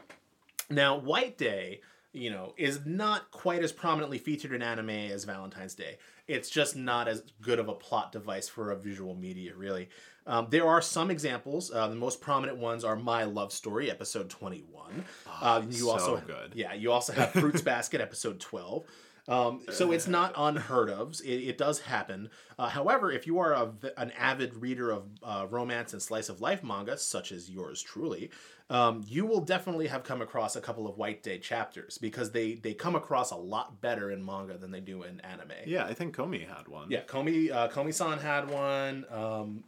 [0.71, 1.81] now, White Day,
[2.13, 5.99] you know, is not quite as prominently featured in anime as Valentine's Day.
[6.29, 9.89] It's just not as good of a plot device for a visual media, really.
[10.29, 11.73] Um, there are some examples.
[11.73, 15.05] Uh, the most prominent ones are My Love Story, episode 21.
[15.41, 16.53] uh, you so also good.
[16.55, 18.85] Yeah, you also have Fruits Basket, episode 12.
[19.27, 21.15] Um, so it's not unheard of.
[21.25, 22.29] It, it does happen.
[22.59, 26.41] Uh, however, if you are a, an avid reader of uh, romance and slice of
[26.41, 28.31] life manga, such as yours truly,
[28.71, 32.55] um, you will definitely have come across a couple of White Day chapters because they
[32.55, 35.53] they come across a lot better in manga than they do in anime.
[35.67, 36.91] Yeah, I think Komi had one.
[36.91, 39.07] Yeah, Komi uh, Komi-san had one.
[39.11, 39.65] Um,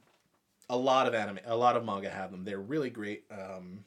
[0.68, 2.44] a lot of anime, a lot of manga have them.
[2.44, 3.24] They're really great.
[3.30, 3.84] Um,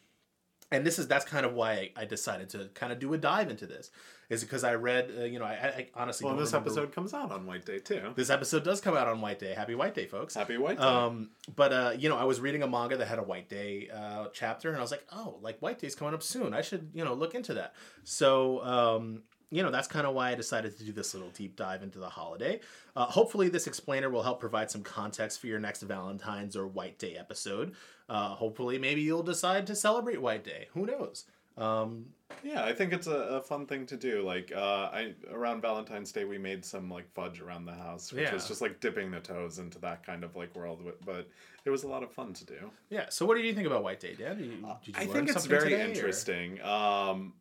[0.72, 3.50] and this is that's kind of why I, decided to kind of do a dive
[3.50, 3.90] into this,
[4.30, 7.14] is because I read, uh, you know, I, I honestly Well, this remember- episode comes
[7.14, 8.14] out on White Day too.
[8.16, 9.54] This episode does come out on White Day.
[9.54, 10.36] Happy White Day, folks.
[10.36, 10.84] Happy White Day.
[10.84, 13.90] Um, but uh, you know, I was reading a manga that had a White Day
[13.94, 16.54] uh, chapter, and I was like, oh, like White Day's coming up soon.
[16.54, 17.74] I should, you know, look into that.
[18.04, 21.56] So, um, you know, that's kind of why I decided to do this little deep
[21.56, 22.60] dive into the holiday.
[22.96, 27.00] Uh, hopefully, this explainer will help provide some context for your next Valentine's or White
[27.00, 27.74] Day episode.
[28.10, 30.68] Uh, hopefully, maybe you'll decide to celebrate White Day.
[30.74, 31.26] Who knows?
[31.58, 32.08] Um,
[32.44, 34.22] Yeah, I think it's a, a fun thing to do.
[34.24, 38.24] Like, uh, I around Valentine's Day, we made some like fudge around the house, which
[38.24, 38.34] Yeah.
[38.34, 40.80] was just like dipping the toes into that kind of like world.
[41.06, 41.28] But
[41.66, 42.72] it was a lot of fun to do.
[42.90, 43.10] yeah.
[43.10, 44.38] So, what do you think about White Day, Dan?
[44.38, 46.62] Did you, did you I think it's very today, interesting.
[46.62, 47.34] Um,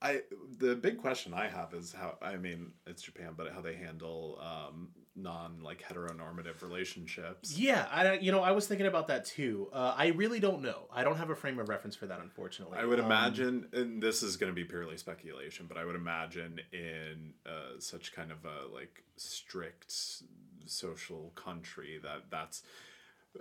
[0.00, 0.22] I
[0.58, 4.38] the big question I have is how I mean it's Japan, but how they handle
[4.42, 7.58] um, non like heteronormative relationships.
[7.58, 9.68] Yeah, I you know I was thinking about that too.
[9.72, 10.88] Uh, I really don't know.
[10.92, 12.78] I don't have a frame of reference for that, unfortunately.
[12.78, 15.96] I would Um, imagine, and this is going to be purely speculation, but I would
[15.96, 19.92] imagine in uh, such kind of a like strict
[20.66, 22.62] social country that that's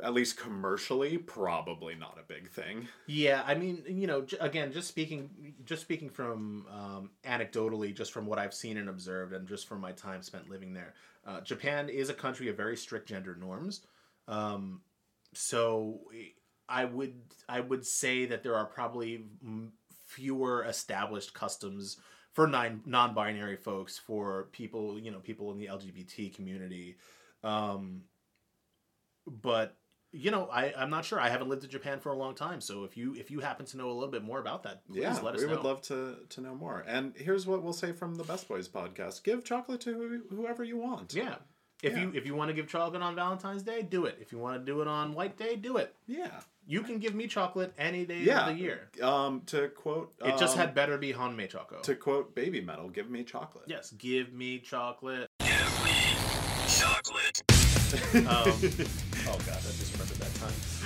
[0.01, 2.87] at least commercially probably not a big thing.
[3.07, 8.25] Yeah, I mean, you know, again, just speaking, just speaking from um, anecdotally, just from
[8.25, 10.93] what I've seen and observed, and just from my time spent living there,
[11.25, 13.81] uh, Japan is a country of very strict gender norms.
[14.27, 14.81] Um,
[15.33, 15.99] so
[16.69, 17.15] I would
[17.49, 19.25] I would say that there are probably
[20.07, 21.97] fewer established customs
[22.33, 26.95] for non non-binary folks, for people you know people in the LGBT community.
[27.43, 28.03] Um,
[29.27, 29.75] but
[30.13, 31.19] you know, I, I'm not sure.
[31.19, 33.65] I haven't lived in Japan for a long time, so if you if you happen
[33.67, 35.47] to know a little bit more about that, please yeah, let us know.
[35.47, 35.57] we know.
[35.61, 36.83] would love to to know more.
[36.87, 40.63] And here's what we'll say from the Best Boys podcast: Give chocolate to who- whoever
[40.63, 41.13] you want.
[41.13, 41.35] yeah.
[41.83, 42.01] If Yeah.
[42.03, 44.17] you if you want to give chocolate on Valentine's Day, do it.
[44.21, 45.95] If you want to do it on White Day, do it.
[46.05, 48.41] yeah, You can give me chocolate any day yeah.
[48.49, 48.89] of the year.
[49.01, 51.79] Um, to quote, It just um, had better be Honmei Choco.
[51.81, 55.27] to quote Baby Metal, "Give me chocolate." yes, give me chocolate.
[55.39, 55.91] Give me
[56.67, 57.41] Chocolate.
[58.13, 59.90] Um, oh god, I just remembered that time.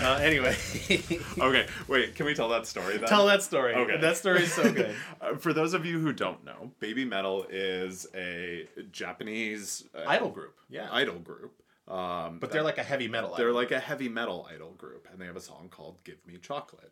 [0.01, 0.55] Uh, anyway,
[1.39, 2.15] Okay, wait.
[2.15, 3.07] Can we tell that story then?
[3.07, 3.73] tell that story.
[3.75, 3.97] Okay.
[3.97, 4.95] that story is so good.
[5.21, 10.29] Uh, For those of you who don't know, Baby Metal is a Japanese uh, Idol
[10.29, 11.53] group, yeah, idol group.
[11.87, 13.35] Um, but they're like a heavy metal.
[13.37, 13.55] they're idol.
[13.61, 16.91] like a heavy metal idol group, and they have a song called "Give Me Chocolate."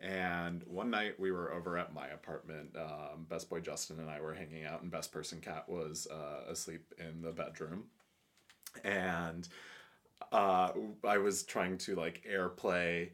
[0.00, 2.74] And one night we were over at my apartment.
[2.76, 6.50] Um, Best Boy Justin and I were hanging out, and Best Person Cat was uh,
[6.50, 7.84] asleep in the bedroom.
[8.82, 9.46] And
[10.32, 10.72] uh,
[11.04, 13.10] I was trying to like airplay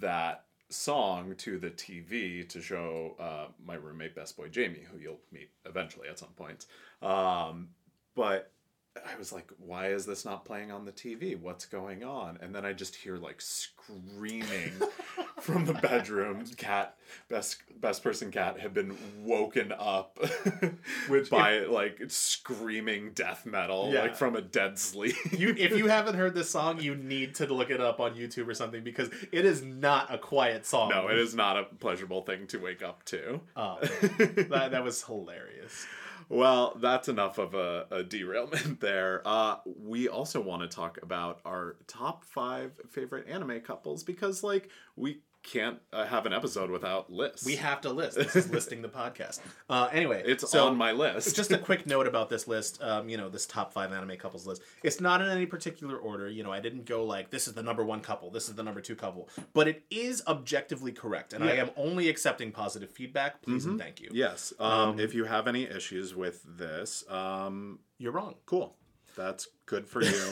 [0.00, 5.20] that song to the TV to show uh, my roommate, Best Boy Jamie, who you'll
[5.30, 6.66] meet eventually at some point.
[7.02, 7.68] Um,
[8.14, 8.51] but
[8.94, 11.38] I was like, why is this not playing on the TV?
[11.40, 12.38] What's going on?
[12.42, 14.72] And then I just hear like screaming
[15.40, 16.44] from the bedroom.
[16.58, 16.96] Cat,
[17.30, 20.18] best best person cat had been woken up
[21.08, 24.02] Which by like screaming death metal, Yeah.
[24.02, 25.16] like from a dead sleep.
[25.32, 28.46] you if you haven't heard this song, you need to look it up on YouTube
[28.46, 30.90] or something because it is not a quiet song.
[30.90, 33.40] no, it is not a pleasurable thing to wake up to.
[33.56, 35.86] Oh, that, that was hilarious.
[36.32, 39.20] Well, that's enough of a, a derailment there.
[39.22, 44.70] Uh, we also want to talk about our top five favorite anime couples because, like,
[44.96, 47.44] we can't uh, have an episode without lists.
[47.44, 48.16] We have to list.
[48.16, 49.40] This is listing the podcast.
[49.68, 51.34] Uh, anyway, it's so on my list.
[51.34, 52.80] just a quick note about this list.
[52.82, 54.62] Um, you know, this top five anime couples list.
[54.82, 56.28] It's not in any particular order.
[56.28, 58.62] You know, I didn't go like this is the number one couple, this is the
[58.62, 63.42] number two couple, but it is objectively correct, and I am only accepting positive feedback.
[63.42, 64.10] Please and thank you.
[64.12, 64.52] yes.
[64.60, 68.34] Um, Um, if you have any issues with this, um, You're wrong.
[68.46, 68.76] cool.
[69.16, 70.30] That's good for you.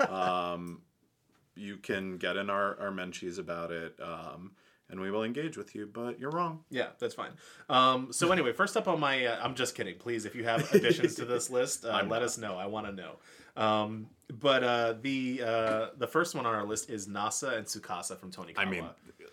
[0.08, 0.82] um,
[1.58, 3.98] you can get in our, our menchies about it.
[4.00, 4.52] Um,
[4.90, 6.60] and we will engage with you, but you're wrong.
[6.70, 7.32] Yeah, that's fine.
[7.68, 9.96] Um, so anyway, first up on my, uh, I'm just kidding.
[9.96, 12.22] Please, if you have additions to this list, uh, let not.
[12.22, 12.56] us know.
[12.56, 13.16] I want to know.
[13.56, 18.16] Um, but uh, the uh, the first one on our list is Nasa and Tsukasa
[18.16, 18.54] from Tony.
[18.56, 18.84] I mean,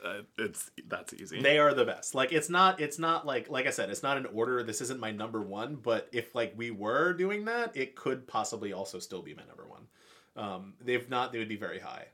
[0.03, 1.41] uh, it's that's easy.
[1.41, 2.15] they are the best.
[2.15, 4.63] Like it's not it's not like like I said, it's not in order.
[4.63, 8.73] This isn't my number one, but if like we were doing that, it could possibly
[8.73, 9.87] also still be my number one.
[10.37, 12.07] Um, if not, they would be very high.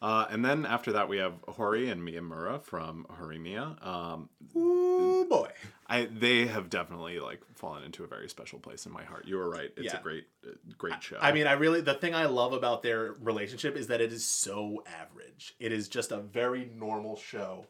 [0.00, 3.84] Uh, and then after that, we have Hori and Miyamura from Horimiya.
[3.84, 5.50] Um, Ooh boy.
[5.86, 9.26] I they have definitely like fallen into a very special place in my heart.
[9.26, 9.98] You were right; it's Yeah.
[9.98, 11.18] a great, uh, great show.
[11.20, 14.24] I mean, I really the thing I love about their relationship is that it is
[14.24, 15.54] so average.
[15.58, 17.66] It is just a very normal show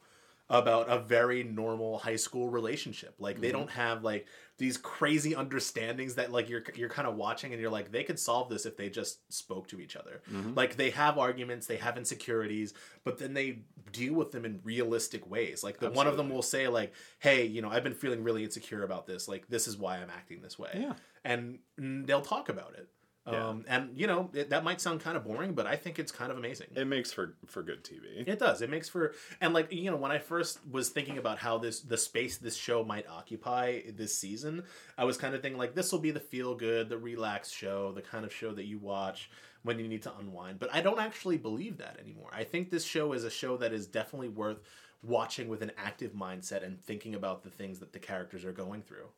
[0.51, 3.15] about a very normal high school relationship.
[3.19, 4.27] Like they don't have like
[4.59, 8.19] these crazy understandings that like you're you're kind of watching and you're like they could
[8.19, 10.21] solve this if they just spoke to each other.
[10.55, 13.61] Like they have arguments, they have insecurities, but then they
[13.93, 15.63] deal with them in realistic ways.
[15.63, 18.45] Like the one of them will say like, "Hey, you know, I've been feeling really
[18.45, 19.29] insecure about this.
[19.29, 20.95] Like this is why I'm acting this way." Yeah.
[21.25, 22.89] And mm, they'll talk about it.
[23.31, 23.49] Yeah.
[23.49, 26.13] Um, and you know it, that might sound kind of boring, but I think it's
[26.13, 26.69] kind of amazing.
[26.75, 28.27] it makes for for good TV.
[28.27, 28.63] It does.
[28.63, 31.81] It makes for and like you know when I first was thinking about how this
[31.81, 34.65] the space this show might occupy this season,
[34.97, 37.93] I was kind of thinking like this will be the feel good, the relaxed show,
[37.93, 39.31] the kind of show that you watch
[39.63, 40.59] when you need to unwind.
[40.59, 42.31] But I don't actually believe that anymore.
[42.33, 44.61] I think this show is a show that is definitely worth
[45.03, 48.83] watching with an active mindset and thinking about the things that the characters are going
[48.83, 49.09] through.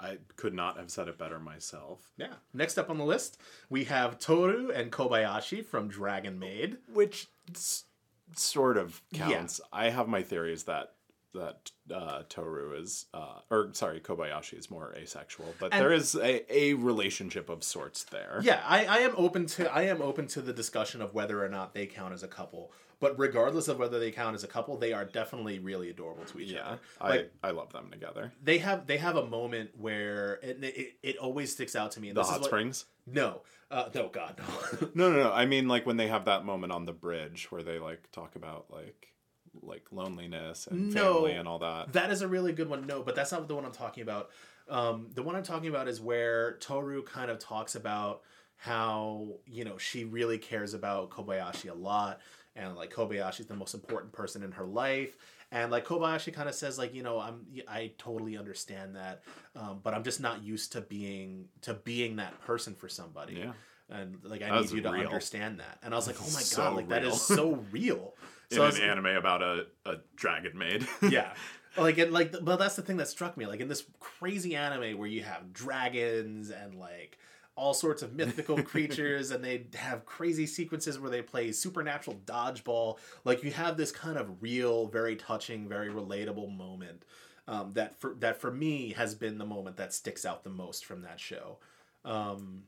[0.00, 2.12] I could not have said it better myself.
[2.16, 2.34] Yeah.
[2.54, 3.38] Next up on the list,
[3.68, 6.76] we have Toru and Kobayashi from Dragon Maid.
[6.92, 7.84] Which s-
[8.36, 9.60] sort of counts.
[9.72, 10.92] I have my theories that
[11.34, 16.14] that uh, Toru is, uh, or sorry, Kobayashi is more asexual, but And- there is
[16.14, 18.40] a, a relationship of sorts there.
[18.42, 21.48] Yeah, I, I am open to I am open to the discussion of whether or
[21.48, 22.72] not they count as a couple.
[23.00, 26.40] But regardless of whether they count as a couple, they are definitely really adorable to
[26.40, 26.78] each Yeah, other.
[27.00, 28.32] I, Like I love them together.
[28.42, 32.10] they have they have a moment where it, it, it always sticks out to me.
[32.10, 32.86] The hot what- springs.
[33.06, 34.88] No, uh, no, God, no.
[34.94, 35.32] No, no, no.
[35.32, 38.34] I mean, like when they have that moment on the bridge where they like talk
[38.34, 39.14] about like
[39.62, 41.14] like loneliness and No.
[41.14, 41.92] family and all that.
[41.92, 42.86] That is a really good one.
[42.86, 44.30] No, but that's not the one I'm talking about.
[44.68, 48.22] Um, the one I'm talking about is where Toru kind of talks about
[48.56, 52.20] how you know she really cares about Kobayashi a lot,
[52.56, 55.16] and like Kobayashi's the most important person in her life.
[55.50, 59.22] And like Kobayashi kind of says, like you know, I'm I totally understand that,
[59.56, 63.36] um, but I'm just not used to being to being that person for somebody.
[63.36, 63.52] Yeah.
[63.90, 65.04] And like I That's need you to real.
[65.06, 65.78] understand that.
[65.82, 67.12] And I was like, oh my So god, like that real.
[67.14, 68.12] is so real.
[68.50, 70.86] In So an was- anime about a, a dragon maid.
[71.10, 71.34] yeah.
[71.76, 73.46] Like and like but that's the thing that struck me.
[73.46, 77.18] Like in this crazy anime where you have dragons and like
[77.54, 82.98] all sorts of mythical creatures and they have crazy sequences where they play supernatural dodgeball
[83.24, 87.04] like you have this kind of real very touching very relatable moment
[87.46, 90.84] um, that for that for me has been the moment that sticks out the most
[90.84, 91.58] from that show.
[92.04, 92.62] Um,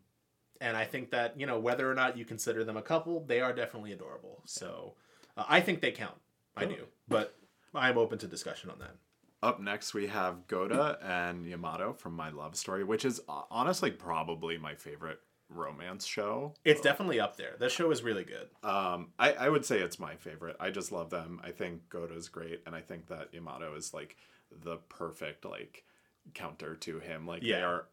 [0.60, 3.40] and i think that you know whether or not you consider them a couple they
[3.40, 4.42] are definitely adorable.
[4.44, 4.94] So
[5.40, 6.14] uh, i think they count
[6.56, 7.34] i do but
[7.74, 8.94] i'm open to discussion on that
[9.42, 13.90] Up next, we have Goda and Yamato from My Love Story, which is uh, honestly
[13.90, 15.18] probably my favorite
[15.48, 16.52] romance show.
[16.62, 19.98] it's definitely up there that show is really good Um, I, I would say it's
[19.98, 20.56] my favorite.
[20.60, 21.40] I just love them.
[21.42, 24.16] I think Goda's great, and I think that Yamato is like
[24.64, 25.84] the perfect like
[26.34, 27.26] counter to him.
[27.26, 27.86] Like they are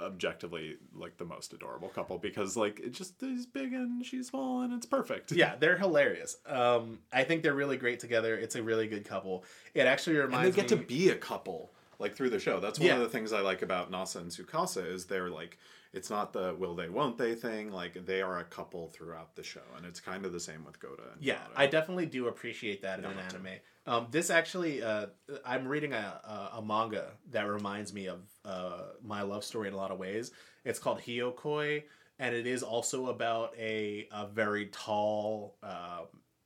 [0.00, 4.62] objectively like the most adorable couple because like it just he's big and she's small
[4.62, 5.32] and it's perfect.
[5.32, 6.36] yeah they're hilarious.
[6.46, 8.36] Um, i think they're really great together.
[8.36, 9.44] It's a really good couple.
[9.72, 11.70] It actually and reminds they get me to be a couple
[12.04, 12.60] like through the show.
[12.60, 12.94] That's one Yeah.
[12.96, 15.58] of the things I like about Nasa and Tsukasa is they're like
[15.92, 17.70] it's not the will they won't they thing.
[17.72, 20.78] Like they are a couple throughout the show, and it's kind of the same with
[20.80, 21.02] Goda.
[21.14, 21.38] And Yeah.
[21.56, 23.54] I definitely do appreciate that in an anime.
[23.86, 25.06] Um, this actually, uh,
[25.44, 29.74] I'm reading a, a, a manga that reminds me of uh, my love story in
[29.74, 30.30] a lot of ways.
[30.64, 31.84] It's called Hyokoi,
[32.18, 36.02] and it is also about a, a very tall uh,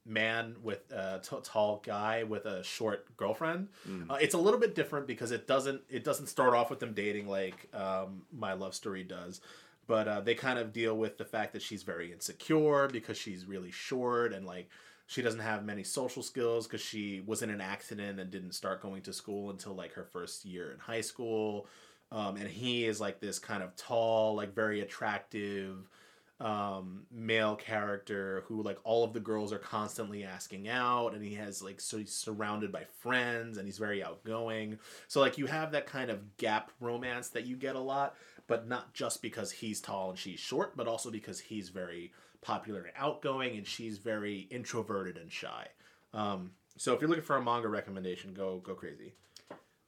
[0.09, 3.69] man with a t- tall guy with a short girlfriend.
[3.89, 4.11] Mm.
[4.11, 6.95] Uh, it's a little bit different because it doesn't it doesn't start off with them
[6.95, 9.41] dating like um, my love story does.
[9.87, 13.47] But uh, they kind of deal with the fact that she's very insecure because she's
[13.47, 14.69] really short and like
[15.07, 18.83] she doesn't have many social skills because she was in an accident and didn't start
[18.83, 21.67] going to school until like her first year in high school.
[22.13, 25.89] Um, and he is like this kind of tall, like very attractive
[26.41, 31.35] um, male character who like all of the girls are constantly asking out, and he
[31.35, 34.79] has like so he's surrounded by friends and he's very outgoing.
[35.09, 38.15] So like you have that kind of gap romance that you get a lot,
[38.47, 42.83] but not just because he's tall and she's short, but also because he's very popular
[42.83, 45.67] and outgoing and she's very introverted and shy.
[46.15, 49.15] Um, so if you're looking for a manga recommendation, go go crazy.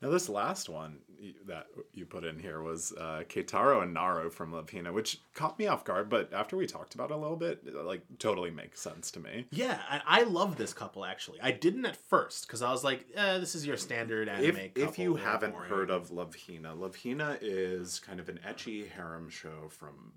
[0.03, 1.01] Now, this last one
[1.47, 5.59] that you put in here was uh, Keitaro and Naru from Love Hina, which caught
[5.59, 8.51] me off guard, but after we talked about it a little bit, it, like totally
[8.51, 9.47] makes sense to me.
[9.51, 11.39] Yeah, I, I love this couple actually.
[11.43, 14.75] I didn't at first because I was like, eh, "This is your standard anime." If,
[14.75, 14.89] couple.
[14.89, 15.69] if you haven't boring.
[15.69, 20.13] heard of Love Hina, Love Hina is kind of an ecchi harem show from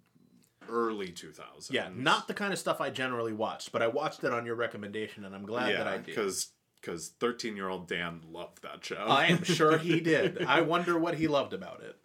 [0.69, 1.71] early 2000s.
[1.71, 4.55] yeah, not the kind of stuff I generally watched, but I watched it on your
[4.55, 6.05] recommendation, and I'm glad that I did.
[6.05, 6.53] because
[6.83, 8.95] because 13 year old Dan loved that show.
[9.07, 10.43] I am sure he did.
[10.43, 11.95] I wonder what he loved about it.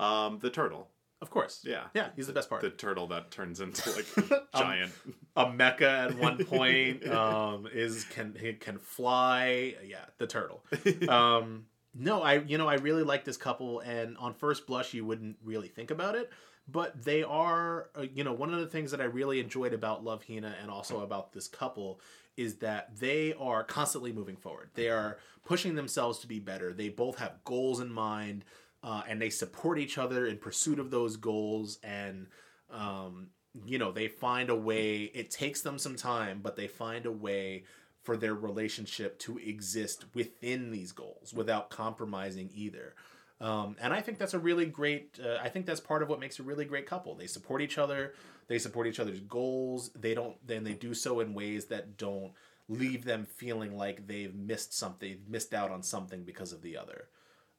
[0.00, 0.88] um, the turtle,
[1.20, 1.60] Of course.
[1.64, 2.62] yeah, Yeah, he's the best part.
[2.62, 4.06] the turtle that turns into like
[4.56, 4.92] giant.
[5.36, 10.62] a mecha at one point um is can he can fly yeah the turtle
[11.08, 15.04] um no i you know i really like this couple and on first blush you
[15.04, 16.30] wouldn't really think about it
[16.68, 20.04] but they are uh, you know one of the things that i really enjoyed about
[20.04, 22.00] love hina and also about this couple
[22.36, 24.70] is that they are constantly moving forward.
[24.74, 26.72] They are pushing themselves to be better.
[26.72, 28.44] They both have goals in mind
[28.82, 31.78] uh, and they support each other in pursuit of those goals.
[31.82, 32.26] And
[32.70, 33.28] um,
[33.64, 37.12] you know they find a way it takes them some time but they find a
[37.12, 37.64] way
[38.02, 42.94] for their relationship to exist within these goals without compromising either
[43.40, 46.20] um, and i think that's a really great uh, i think that's part of what
[46.20, 48.14] makes a really great couple they support each other
[48.48, 52.32] they support each other's goals they don't then they do so in ways that don't
[52.68, 56.76] leave them feeling like they've missed something they've missed out on something because of the
[56.76, 57.08] other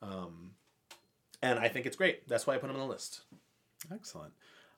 [0.01, 0.51] um,
[1.41, 3.21] and i think it's great that's why i put them on the list
[3.91, 4.34] Excellent.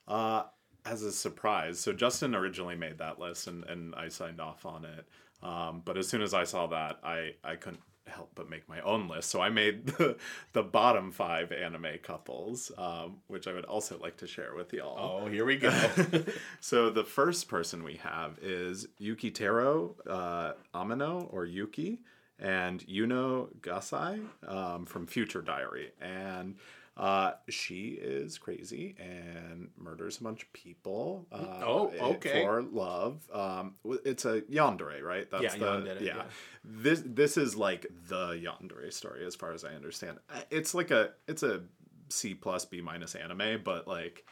[0.06, 0.44] Uh,
[0.84, 4.84] as a surprise, so Justin originally made that list and, and I signed off on
[4.84, 5.06] it.
[5.42, 8.80] Um, but as soon as I saw that, I, I couldn't help but make my
[8.80, 9.30] own list.
[9.30, 10.16] So I made the,
[10.52, 15.22] the bottom five anime couples, um, which I would also like to share with y'all.
[15.22, 15.70] oh here we go
[16.60, 22.00] so the first person we have is Yukiteru uh, Amano or Yuki
[22.38, 26.56] and Yuno Gasai um, from Future Diary, and
[26.98, 31.26] uh, she is crazy and murders a bunch of people.
[31.32, 32.44] Uh, Oh, okay.
[32.44, 35.30] For love, um, it's a yandere, right?
[35.30, 36.16] That's Yeah, the yandere, yeah.
[36.16, 36.22] yeah.
[36.64, 40.18] This this is like the yandere story, as far as I understand.
[40.28, 41.62] Uh, It's like a it's a
[42.10, 44.26] C plus B minus anime, but like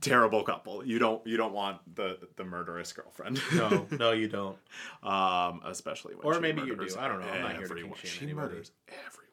[0.00, 0.84] terrible couple.
[0.84, 3.40] You don't you don't want the the murderous girlfriend.
[3.54, 4.58] no no you don't
[5.02, 6.96] um, especially when Or maybe you do.
[6.98, 7.26] I don't know.
[7.28, 8.48] I'm not here to shame She anybody.
[8.48, 9.32] murders everyone.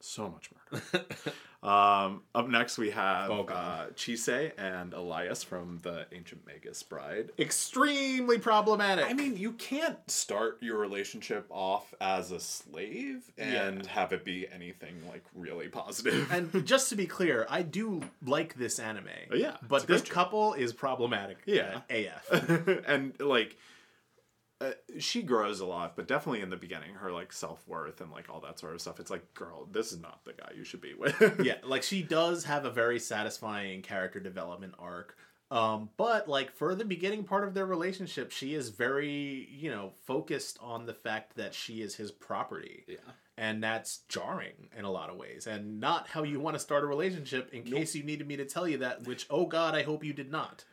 [0.00, 1.04] So much murder.
[1.62, 7.30] um, up next we have Oh, uh, Chise and Elias from the Ancient Magus Bride.
[7.38, 13.88] extremely problematic I mean, you can't start your relationship off as a slave and Yeah.
[13.90, 16.30] have it be anything like really positive.
[16.32, 20.54] and just to be clear i do like this anime Oh, yeah, but this couple
[20.54, 21.80] is problematic Yeah.
[21.90, 23.56] af and like
[24.62, 28.28] uh, she grows a lot but definitely in the beginning her like self-worth and like
[28.30, 30.80] all that sort of stuff it's like girl this is not the guy you should
[30.80, 31.40] be with.
[31.44, 35.16] Yeah like she does have a very satisfying character development arc
[35.50, 39.92] um, but like for the beginning part of their relationship she is very you know
[40.06, 42.84] focused on the fact that she is his property.
[42.88, 42.96] Yeah.
[43.38, 46.84] And that's jarring in a lot of ways and not how you want to start
[46.84, 49.82] a relationship in case you needed me to tell you that which oh god i
[49.82, 50.64] hope you did not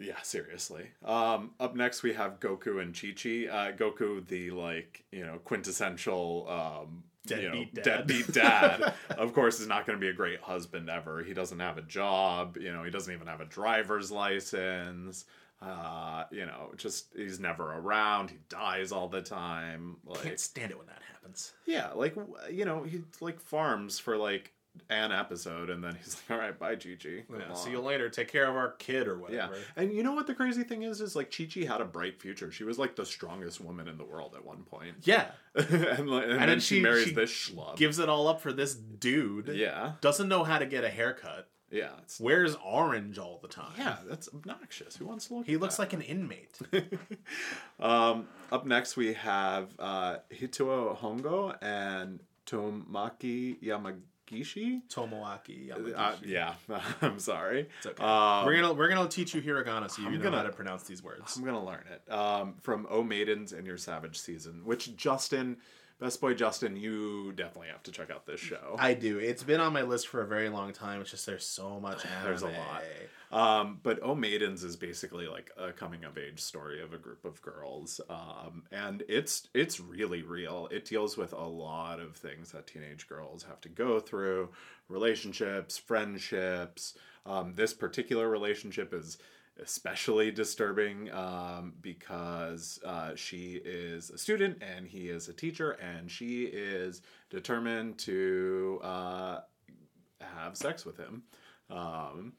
[0.00, 0.86] yeah seriously.
[1.04, 6.46] Um up next we have goku and chi-chi uh goku the like you know quintessential
[6.48, 7.84] um you know, Deadbeat dad.
[7.84, 8.94] deadbeat dad.
[9.10, 11.22] Of course is not going to be a great husband ever.
[11.22, 15.24] He doesn't have a job you know he doesn't even have a driver's license.
[15.60, 18.30] Uh you know just he's never around.
[18.30, 19.96] He dies all the time.
[20.06, 21.52] Like can't stand it when that happens.
[21.66, 22.14] Yeah, like
[22.50, 24.52] you know, he like farms for like
[24.90, 28.28] an episode, and then he's like, "All right, bye, Chi-Chi." yeah, see you later take
[28.28, 29.54] care of our kid or whatever.
[29.54, 31.00] Yeah, and you know what the crazy thing is?
[31.00, 32.50] Is like Chi Chi had a bright future.
[32.50, 36.24] She was like the strongest woman in the world at one point, yeah and, like,
[36.28, 37.76] and, then, she, she- marries she this schlub.
[37.76, 41.48] gives it all up for this dude yeah, doesn't know how to get a haircut
[41.70, 43.96] yeah, wears orange all the time yeah.
[44.08, 44.96] That's obnoxious.
[44.96, 45.46] Who wants to look?
[45.46, 45.82] he looks that?
[45.82, 46.58] like an inmate
[47.80, 53.58] Um, up next we have uh, Hitoha Hongo and Tomaki
[54.30, 54.82] Yamagishi.
[54.88, 56.54] tomoaki Uh, yeah,
[57.02, 57.68] I'm sorry.
[57.78, 58.02] It's okay.
[58.02, 60.50] Um, we're gonna we're gonna teach you hiragana so you I'm know gonna- how to
[60.52, 61.36] pronounce these words.
[61.36, 62.12] I'm gonna learn it.
[62.12, 65.56] Um, from O Maidens in Your Savage Season, which Justin,
[66.00, 68.76] best boy Justin, you definitely have to check out this show.
[68.78, 69.18] I do.
[69.18, 71.00] It's been on my list for a very long time.
[71.00, 72.24] It's just there's so much anime.
[72.24, 72.82] There's a lot.
[73.30, 77.24] Um, but Oh Maidens is basically like a coming of age story of a group
[77.24, 80.68] of girls, um, and it's it's really real.
[80.70, 84.50] It deals with a lot of things that teenage girls have to go through:
[84.88, 86.94] relationships, friendships.
[87.26, 89.18] Um, this particular relationship is
[89.62, 96.10] especially disturbing um, because uh, she is a student and he is a teacher, and
[96.10, 99.40] she is determined to uh,
[100.20, 101.22] have sex with him.
[101.70, 102.34] Um,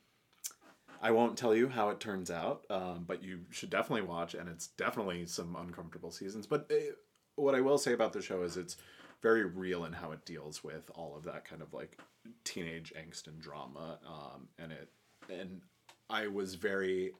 [1.02, 4.50] I won't tell you how it turns out, um, but you should definitely watch, and
[4.50, 6.46] it's definitely some uncomfortable seasons.
[6.46, 6.98] But it,
[7.36, 8.76] what I will say about the show is it's
[9.22, 11.98] very real in how it deals with all of that kind of like
[12.44, 14.90] teenage angst and drama, um, and it
[15.30, 15.62] and
[16.10, 17.12] I was very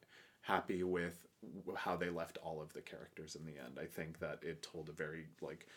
[0.42, 1.28] happy with
[1.76, 3.78] how they left all of the characters in the end.
[3.82, 5.68] I think that it told a very like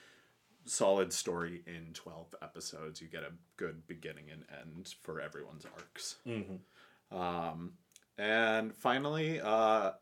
[0.64, 3.00] solid story in 12 episodes.
[3.00, 6.16] You get a good beginning and end for everyone's arcs.
[6.26, 7.16] Mm-hmm.
[7.16, 7.72] Um,
[8.18, 9.92] and finally, uh,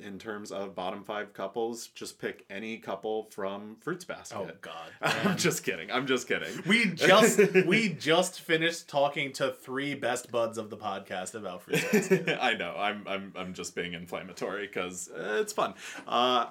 [0.00, 4.36] in terms of bottom five couples, just pick any couple from Fruits Basket.
[4.38, 4.90] Oh God!
[5.02, 5.90] I'm just kidding.
[5.90, 6.62] I'm just kidding.
[6.66, 11.84] We just we just finished talking to three best buds of the podcast about Fruits
[11.92, 12.38] Basket.
[12.40, 12.74] I know.
[12.76, 15.74] I'm I'm I'm just being inflammatory because uh, it's fun.
[16.06, 16.46] Uh,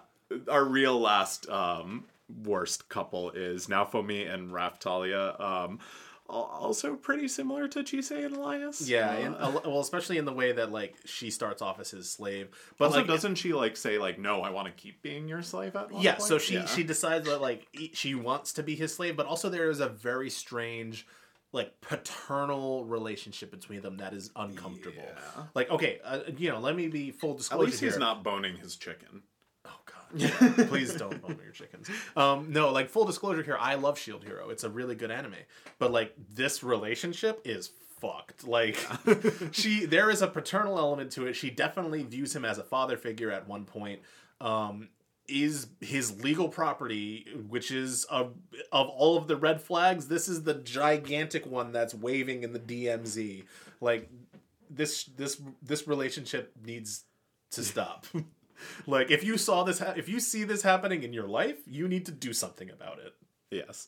[0.47, 2.06] our real last um,
[2.43, 5.39] worst couple is Naofumi and Raftalia.
[5.39, 5.80] Um,
[6.30, 8.88] also pretty similar to Chise and Elias.
[8.88, 11.92] Yeah, Uh, and, uh, well, especially in the way that like she starts off as
[11.92, 15.02] his slave, but also, like doesn't she like say like, "No, I want to keep
[15.02, 15.76] being your slave"?
[15.76, 16.24] At one yeah, point?
[16.28, 16.66] so she Yeah.
[16.66, 19.90] she decides that like she wants to be his slave, but also there is a
[19.90, 21.06] very strange
[21.52, 25.02] like paternal relationship between them that is uncomfortable.
[25.04, 25.44] Yeah.
[25.56, 27.64] Like okay, uh, you know, let me be full disclosure.
[27.64, 28.00] At least he's here.
[28.00, 29.24] not boning his chicken.
[30.68, 31.89] Please don't bone your chickens.
[32.16, 34.49] Um, no, like full disclosure here, I love Shield Hero.
[34.49, 35.36] It's a really good anime.
[35.78, 38.47] But like this relationship is fucked.
[38.47, 38.78] Like
[39.51, 41.36] she there is a paternal element to it.
[41.36, 44.01] She definitely views him as a father figure at one point.
[44.41, 44.89] Um
[45.28, 48.22] is his legal property, which is a,
[48.72, 52.60] of all of the red flags, this is the gigantic one that's waving in the
[52.60, 53.43] DMZ.
[53.80, 54.10] Like
[54.70, 57.05] this this this relationship needs
[57.51, 58.05] to stop.
[58.88, 61.88] like if you saw this ha- if you see this happening in your life, you
[61.88, 63.14] need to do something about it.
[63.51, 63.88] Yes.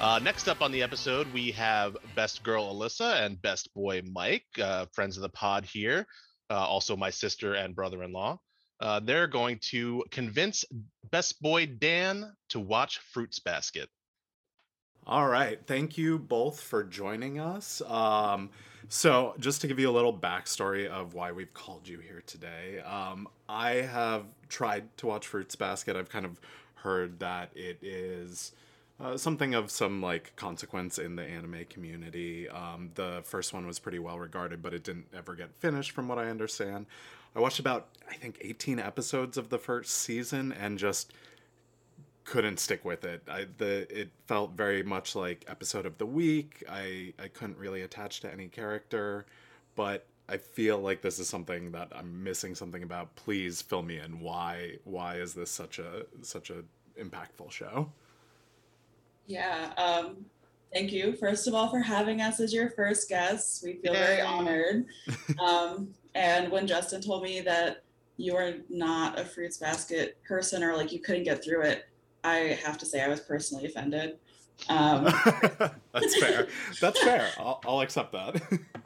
[0.00, 4.46] Uh, next up on the episode, we have Best Girl Alyssa and Best Boy Mike,
[4.62, 6.06] uh, friends of the pod here,
[6.50, 8.38] uh, also my sister and brother in law.
[8.80, 10.64] Uh, they're going to convince
[11.10, 13.88] Best Boy Dan to watch Fruits Basket.
[15.08, 15.60] All right.
[15.68, 17.80] Thank you both for joining us.
[17.86, 18.50] Um,
[18.88, 22.80] so, just to give you a little backstory of why we've called you here today,
[22.80, 25.94] um, I have tried to watch Fruits Basket.
[25.94, 26.40] I've kind of
[26.74, 28.50] heard that it is
[28.98, 32.48] uh, something of some like consequence in the anime community.
[32.48, 36.08] Um, the first one was pretty well regarded, but it didn't ever get finished, from
[36.08, 36.86] what I understand.
[37.36, 41.12] I watched about, I think, 18 episodes of the first season and just
[42.26, 43.22] couldn't stick with it.
[43.30, 46.62] I the it felt very much like episode of the week.
[46.68, 49.24] I I couldn't really attach to any character,
[49.76, 53.14] but I feel like this is something that I'm missing something about.
[53.14, 54.20] Please fill me in.
[54.20, 56.64] Why why is this such a such a
[57.00, 57.90] impactful show?
[59.26, 59.72] Yeah.
[59.76, 60.26] Um,
[60.72, 63.62] thank you, first of all, for having us as your first guest.
[63.64, 64.86] We feel very honored.
[65.40, 67.82] um, and when Justin told me that
[68.16, 71.86] you are not a fruits basket person or like you couldn't get through it,
[72.26, 74.18] I have to say I was personally offended.
[74.70, 75.04] Um,
[75.92, 76.48] That's fair.
[76.80, 77.28] That's fair.
[77.38, 78.40] I'll, I'll accept that.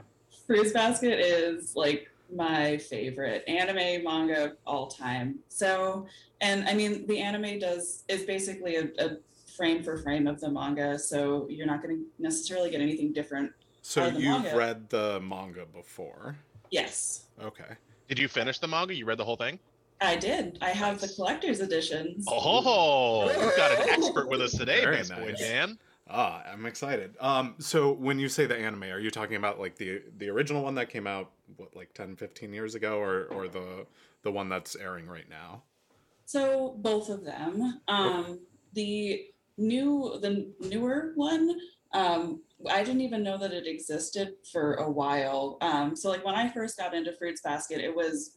[0.48, 5.38] Fruits Basket is like my favorite anime manga of all time.
[5.48, 6.08] So,
[6.40, 9.18] and I mean, the anime does is basically a, a
[9.56, 13.52] frame for frame of the manga, so you're not going to necessarily get anything different.
[13.82, 14.56] so the you've manga.
[14.56, 16.34] read the manga before.
[16.72, 17.76] Yes, Okay.
[18.08, 18.92] Did you finish the manga?
[18.92, 19.60] You read the whole thing?
[20.00, 20.58] I did.
[20.60, 22.24] I have the collector's editions.
[22.28, 25.40] Oh, we've got an expert with us today, Very Best Boy nice.
[25.40, 25.78] Dan.
[26.08, 27.14] Ah, I'm excited.
[27.20, 30.62] Um, so when you say the anime, are you talking about like the the original
[30.62, 33.86] one that came out what like 10, 15 years ago, or or the
[34.22, 35.62] the one that's airing right now?
[36.24, 37.80] So both of them.
[37.88, 38.40] Um,
[38.72, 39.26] the
[39.58, 41.58] new, the newer one.
[41.92, 45.58] Um, I didn't even know that it existed for a while.
[45.60, 48.36] Um, so like when I first got into Fruits Basket, it was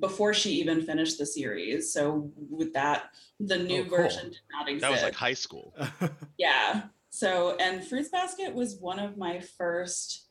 [0.00, 1.92] before she even finished the series.
[1.92, 3.96] So with that, the new Oh, cool.
[3.98, 4.82] version did not exist.
[4.82, 5.74] That was like high school.
[6.38, 6.82] Yeah.
[7.10, 10.26] So, and Fruits Basket was one of my first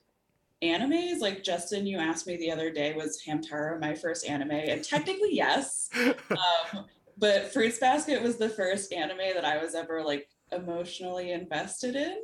[0.62, 1.20] animes.
[1.20, 4.52] Like Justin, you asked me the other day, was Hamtaro my first anime?
[4.52, 5.90] And technically, yes.
[6.30, 6.86] Um,
[7.18, 12.18] but Fruits Basket was the first anime that I was ever like emotionally invested in.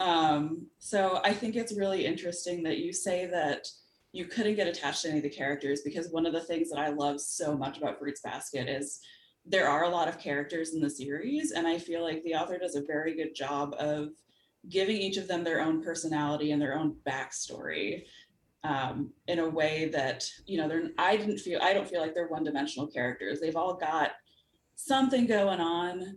[0.00, 3.68] Um, so I think it's really interesting that you say that
[4.18, 6.78] you couldn't get attached to any of the characters because one of the things that
[6.80, 8.98] I love so much about Fruits Basket is
[9.46, 12.58] there are a lot of characters in the series, and I feel like the author
[12.58, 14.08] does a very good job of
[14.68, 18.06] giving each of them their own personality and their own backstory
[18.64, 22.12] um, in a way that you know they're i didn't feel i don't feel like
[22.12, 23.40] they're one-dimensional characters.
[23.40, 24.10] They've all got
[24.74, 26.16] something going on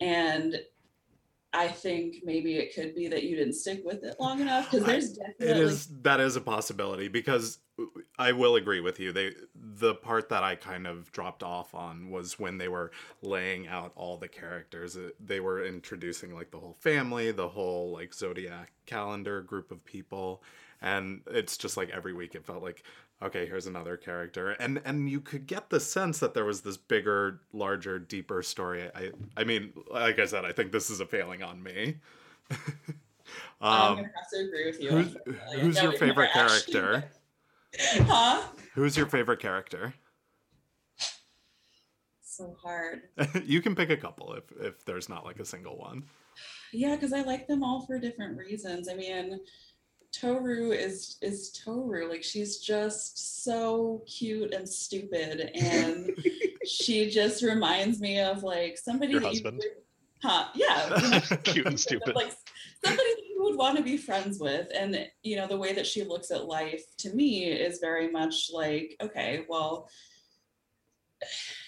[0.00, 0.56] and
[1.52, 4.86] i think maybe it could be that you didn't stick with it long enough because
[4.86, 7.58] there's definitely it is that is a possibility because
[8.18, 9.12] I will agree with you.
[9.12, 12.92] They the part that I kind of dropped off on was when they were
[13.22, 14.96] laying out all the characters.
[15.18, 20.42] They were introducing like the whole family, the whole like zodiac calendar group of people,
[20.80, 22.84] and it's just like every week it felt like
[23.22, 26.76] okay, here's another character, and and you could get the sense that there was this
[26.76, 28.90] bigger, larger, deeper story.
[28.94, 31.96] I I mean, like I said, I think this is a failing on me.
[33.60, 35.16] i'm um, gonna have to agree with you who's
[35.60, 37.04] who's your favorite character?
[38.02, 38.42] huh
[38.74, 39.94] Who's your favorite character?
[42.22, 43.02] so hard
[43.44, 46.04] you can pick a couple if if there's not like a single one.
[46.72, 48.88] Yeah, because I like them all for different reasons.
[48.88, 49.38] I mean,
[50.12, 52.08] Toru is is Toru.
[52.08, 56.10] Like she's just so cute and stupid, and
[56.66, 59.60] she just reminds me of like somebody Your that husband?
[59.62, 60.44] you would, huh?
[60.54, 62.14] Yeah, Cute and stupid.
[62.14, 62.32] like
[62.84, 65.86] somebody that you would want to be friends with, and you know the way that
[65.86, 69.88] she looks at life to me is very much like okay, well.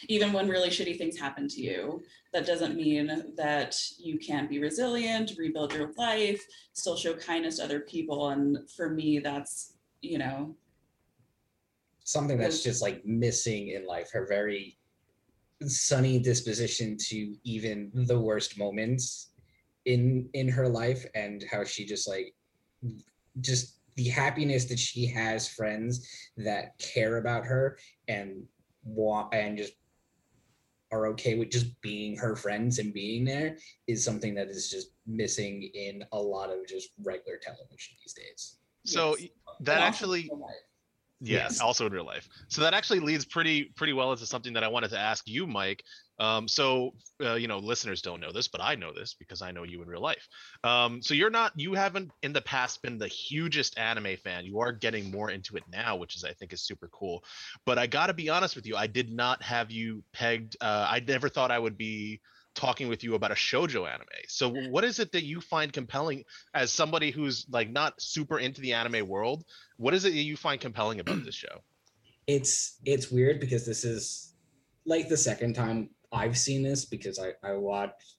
[0.08, 2.02] Even when really shitty things happen to you,
[2.32, 7.64] that doesn't mean that you can't be resilient, rebuild your life, still show kindness to
[7.64, 8.30] other people.
[8.30, 10.54] And for me, that's, you know,
[12.04, 14.78] something that's just like missing in life her very
[15.66, 19.30] sunny disposition to even the worst moments
[19.86, 22.34] in in her life and how she just like
[23.40, 27.78] just the happiness that she has friends that care about her
[28.08, 28.44] and
[28.84, 29.74] want and just
[30.92, 33.56] are okay with just being her friends and being there
[33.86, 38.58] is something that is just missing in a lot of just regular television these days.
[38.84, 39.28] So yes.
[39.60, 40.54] that And actually real life.
[41.20, 41.60] Yes, Yes.
[41.60, 42.28] also in real life.
[42.48, 45.46] So that actually leads pretty pretty well into something that I wanted to ask you,
[45.46, 45.82] Mike.
[46.18, 49.50] Um, so uh, you know, listeners don't know this, but I know this because I
[49.50, 50.28] know you in real life.
[50.62, 54.44] Um, so you're not, you haven't in the past been the hugest anime fan.
[54.44, 57.24] You are getting more into it now, which is I think is super cool.
[57.64, 60.56] But I got to be honest with you, I did not have you pegged.
[60.60, 62.20] Uh, I never thought I would be
[62.54, 64.06] talking with you about a shojo anime.
[64.28, 68.60] So what is it that you find compelling as somebody who's like not super into
[68.60, 69.44] the anime world?
[69.76, 71.62] What is it that you find compelling about this show?
[72.26, 74.32] it's it's weird because this is
[74.86, 78.14] like the second time I've seen this because I I watched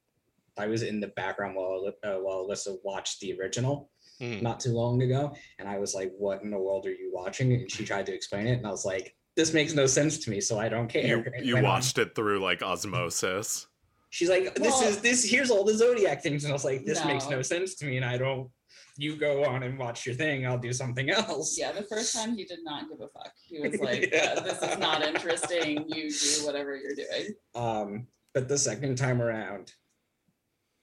[0.57, 3.89] I was in the background while uh, while Alyssa watched the original
[4.19, 4.39] Hmm.
[4.41, 7.51] not too long ago, and I was like, "What in the world are you watching?"
[7.51, 10.29] And she tried to explain it, and I was like, "This makes no sense to
[10.29, 11.73] me, so I don't care." You you went on.
[11.73, 13.67] watched it through like osmosis.
[14.11, 15.29] She's like, "This Well- is this.
[15.29, 17.37] Here's all the zodiac things," and I was like, "This makes No.
[17.37, 18.49] no sense to me," and I don't.
[18.97, 20.45] You go on and watch your thing.
[20.47, 21.57] I'll do something else.
[21.57, 23.33] Yeah, the first time he did not give a fuck.
[23.47, 24.35] He was like, Yeah.
[24.37, 25.85] "Uh, "This is not interesting.
[25.87, 29.73] You do whatever you're doing." Um, but the second time around,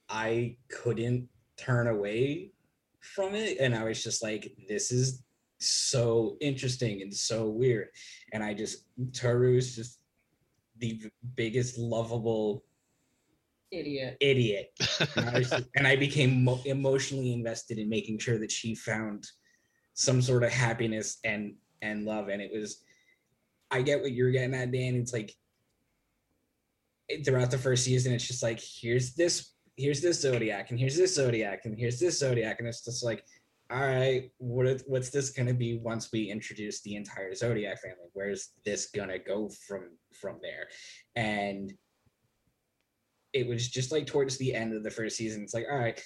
[0.09, 2.51] I couldn't turn away
[3.01, 3.57] from it.
[3.59, 5.23] And I was just like, this is
[5.59, 7.89] so interesting and so weird.
[8.31, 9.99] And I just, Toru is just
[10.79, 11.01] the
[11.35, 12.63] biggest lovable
[13.73, 14.17] Idiot.
[14.19, 14.69] idiot.
[15.17, 19.25] And I, was and I became mo- emotionally invested in making sure that she found
[19.95, 22.29] some sort of happiness and and love.
[22.29, 22.81] And it was,
[23.71, 24.95] I get what you're getting at, Dan.
[24.95, 25.33] It's like
[27.09, 30.95] it- throughout the first season, it's just like here's this, here's this zodiac, and here's
[30.97, 33.25] this zodiac, and here's this zodiac, and it's just like,
[33.71, 38.07] all right, what is- what's this gonna be once we introduce the entire zodiac family?
[38.13, 40.67] Where's this gonna go from from there?
[41.15, 41.73] And
[43.33, 45.43] it was just like towards the end of the first season.
[45.43, 46.01] It's like, all right,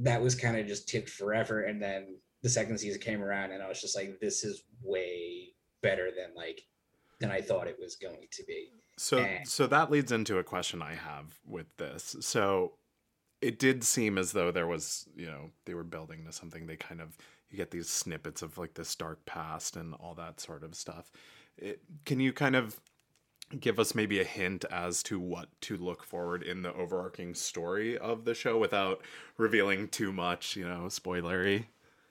[0.00, 1.62] that was kind of just tipped forever.
[1.62, 5.54] And then the second season came around, and I was just like, this is way
[5.82, 6.62] better than like
[7.20, 8.72] than I thought it was going to be.
[8.96, 9.42] So Eh.
[9.44, 12.16] so that leads into a question I have with this.
[12.20, 12.74] So
[13.40, 16.66] it did seem as though there was, you know, they were building to something.
[16.66, 17.16] They kind of
[17.50, 21.10] you get these snippets of like this dark past and all that sort of stuff.
[21.56, 22.78] It, can you kind of
[23.60, 27.96] give us maybe a hint as to what to look forward in the overarching story
[27.96, 29.00] of the show without
[29.36, 31.66] revealing too much, you know, spoilery?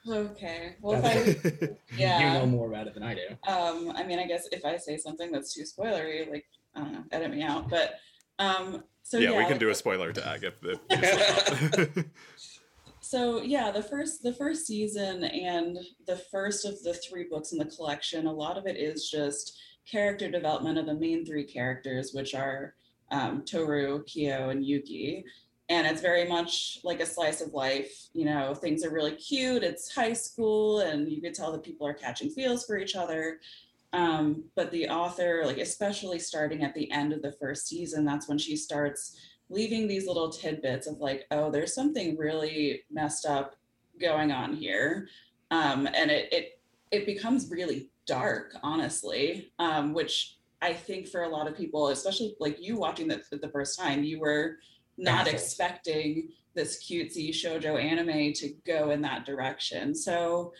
[0.08, 0.76] Okay.
[0.82, 2.34] Well, if I, yeah.
[2.34, 3.28] You know more about it than I do.
[3.52, 6.94] um, I mean, I guess if I say something that's too spoilery, like I don't
[6.94, 7.70] know, edit me out.
[7.70, 7.96] But
[8.40, 10.56] um, so yeah, yeah, we can like, do a spoiler tag if,
[10.90, 12.04] if you
[13.00, 15.78] so yeah the first the first season and
[16.08, 19.58] the first of the three books in the collection a lot of it is just
[19.90, 22.74] character development of the main three characters which are
[23.12, 25.24] um, toru kyo and yuki
[25.70, 28.08] and it's very much like a slice of life.
[28.14, 29.64] You know, things are really cute.
[29.64, 33.40] It's high school, and you could tell that people are catching feels for each other.
[33.94, 38.30] Um, but the author, like especially starting at the end of the first season, that's
[38.30, 39.18] when she starts
[39.50, 43.56] leaving these little tidbits of like, oh, there's something really messed up
[44.00, 45.08] going on here,
[45.52, 46.62] um, and it it
[46.92, 52.36] it becomes really dark, honestly, um, which I think for a lot of people, especially
[52.40, 54.58] like you watching that for the first time, you were
[54.98, 59.94] not expecting this cutesy shojo anime to go in that direction.
[59.94, 60.54] So,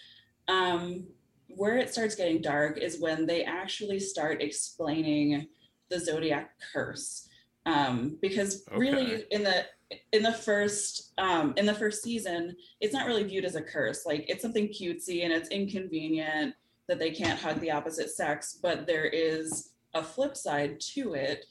[0.48, 1.08] um,
[1.48, 5.48] where it starts getting dark is when they actually start explaining
[5.90, 7.28] the zodiac curse,
[7.66, 9.66] um, because really in the
[10.12, 14.06] in the first um, in the first season, it's not really viewed as a curse.
[14.06, 16.54] Like it's something cutesy and it's inconvenient
[16.88, 21.46] that they can't hug the opposite sex, but there is a flip side to it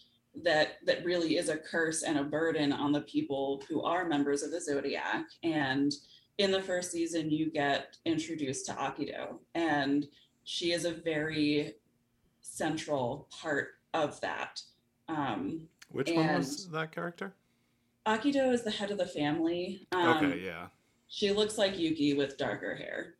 [0.45, 4.43] that that really is a curse and a burden on the people who are members
[4.43, 5.93] of the zodiac and
[6.39, 10.07] in the first season you get introduced to akito and
[10.45, 11.75] she is a very
[12.43, 14.61] central part of that
[15.09, 17.33] um, Which one was that character?
[18.07, 20.67] akito is the head of the family um, okay, yeah.
[21.09, 23.15] she looks like yuki with darker hair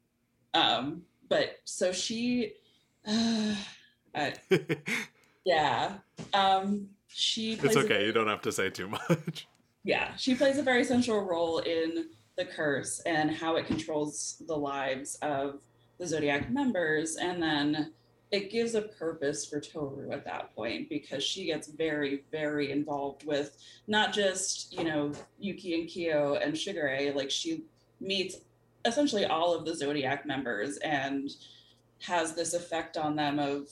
[0.53, 2.53] um, but so she
[3.07, 4.35] I,
[5.45, 5.95] yeah
[6.33, 7.89] um, she plays it's okay.
[7.89, 9.47] very- You don't have to say too much.
[9.85, 12.07] yeah she plays a very central role in
[12.37, 15.61] the curse and how it controls the lives of
[15.99, 17.93] the zodiac members and then
[18.33, 23.25] it gives a purpose for toru at that point because she gets very very involved
[23.25, 23.57] with
[23.87, 27.63] not just you know yuki and kyo and shigure like she
[28.01, 28.37] meets
[28.87, 31.31] essentially all of the zodiac members and
[32.03, 33.69] has this effect on them of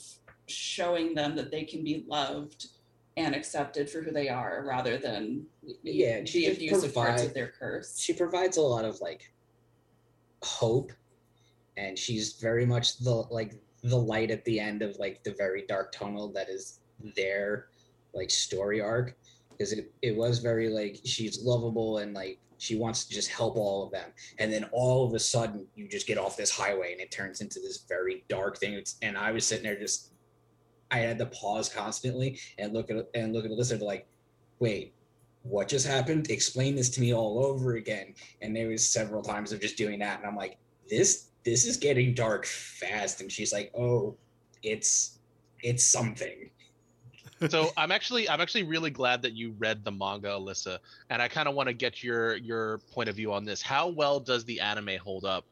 [0.47, 2.67] showing them that they can be loved
[3.17, 5.47] and accepted for who they are rather than
[5.83, 7.99] Yeah, the she abusive parts of their curse.
[7.99, 9.33] she provides a lot of like
[10.43, 10.91] hope
[11.77, 15.65] and she's very much the like the light at the end of like the very
[15.67, 16.81] dark tunnel that is
[17.17, 17.67] their
[18.15, 19.17] like story arc
[19.51, 23.57] because it, it was very like she's lovable and like she wants to just help
[23.57, 24.11] all of them.
[24.39, 27.41] And then all of a sudden you just get off this highway and it turns
[27.41, 28.75] into this very dark thing.
[28.75, 30.13] It's, and i was sitting there just
[30.91, 34.07] i had to pause constantly and look at and look at the listener like
[34.59, 34.95] wait
[35.45, 36.31] what just happened?
[36.31, 38.15] Explain this to me all over again.
[38.41, 40.19] And there was several times of just doing that.
[40.19, 40.59] And i'm like
[40.89, 43.21] this this is getting dark fast.
[43.21, 44.17] And she's like oh
[44.63, 45.19] it's
[45.63, 46.51] it's something
[47.49, 50.79] so I'm actually I'm actually really glad that you read the manga, Alyssa,
[51.11, 53.63] and I kind of want to get your your point of view on this.
[53.63, 55.45] How well does the anime hold up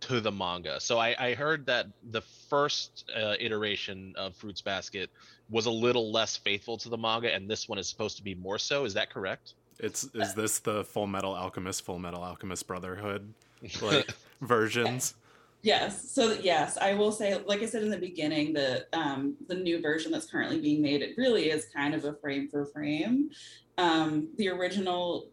[0.00, 0.80] to the manga?
[0.80, 5.10] So I, I heard that the first uh, iteration of Fruits Basket
[5.50, 8.34] was a little less faithful to the manga, and this one is supposed to be
[8.34, 8.84] more so.
[8.84, 9.54] Is that correct?
[9.78, 13.32] It's is this the Full Metal Alchemist, Full Metal Alchemist Brotherhood
[13.82, 15.14] like versions?
[15.62, 16.10] Yes.
[16.12, 19.80] So yes, I will say, like I said in the beginning, the um, the new
[19.80, 23.30] version that's currently being made, it really is kind of a frame for frame.
[23.76, 25.30] Um, the original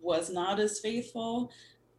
[0.00, 1.50] was not as faithful.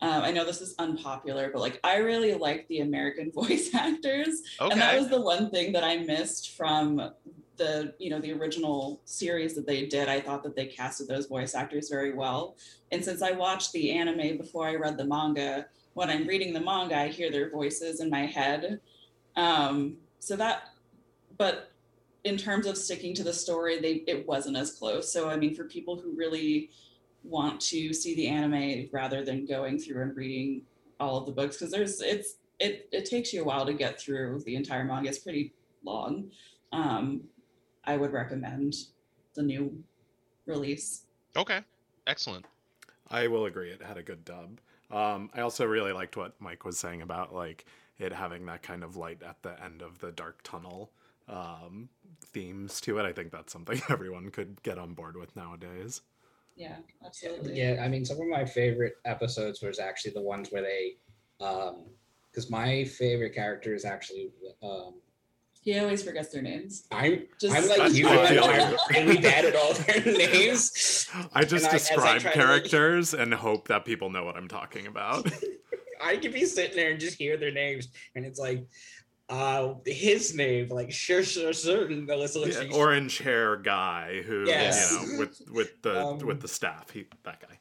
[0.02, 4.42] Um, I know this is unpopular, but like I really like the American voice actors,
[4.60, 7.12] and that was the one thing that I missed from
[7.56, 10.10] the you know the original series that they did.
[10.10, 12.56] I thought that they casted those voice actors very well,
[12.92, 16.60] and since I watched the anime before I read the manga when I'm reading the
[16.60, 18.80] manga, I hear their voices in my head.
[19.36, 20.70] Um, so that,
[21.38, 21.72] but
[22.24, 25.12] in terms of sticking to the story, they it wasn't as close.
[25.12, 26.70] So I mean, for people who really
[27.24, 30.62] want to see the anime rather than going through and reading
[31.00, 34.00] all of the books, because there's it's it it takes you a while to get
[34.00, 35.10] through the entire manga.
[35.10, 35.54] It's pretty
[35.84, 36.32] long.
[36.72, 37.22] Um,
[37.86, 38.76] I would recommend
[39.36, 39.84] the new
[40.46, 41.04] release.
[41.36, 41.62] Okay.
[42.08, 42.46] Excellent.
[43.10, 43.70] I will agree.
[43.70, 44.60] It had a good dub.
[44.92, 47.66] Um, I also really liked what Mike was saying about like
[48.00, 50.92] it having that kind of light at the end of the dark tunnel
[51.28, 51.90] um,
[52.26, 53.04] themes to it.
[53.04, 56.02] I think that's something everyone could get on board with nowadays.
[56.56, 57.60] Yeah, absolutely.
[57.60, 60.98] Yeah, I mean, some of my favorite episodes was actually the ones where they,
[61.44, 61.86] um,
[62.30, 64.32] because my favorite character is actually,
[64.62, 64.96] um,
[65.64, 66.84] He always forgets their names.
[66.92, 68.38] I'm, Just I'm like you, fine.
[68.38, 71.08] I'm really bad at all their names.
[71.34, 74.36] I just And I- I describe to, like- characters and hope that people know what
[74.36, 75.32] I'm talking about.
[76.02, 78.66] I could be sitting there and just hear their names, and it's like,
[79.30, 82.06] uh, his name, like sure, sure, certain.
[82.06, 84.92] Melissa, looks Yeah, like- orange hair guy who Yes.
[84.92, 86.90] you know with with the Um, with the staff.
[86.90, 87.58] He that guy.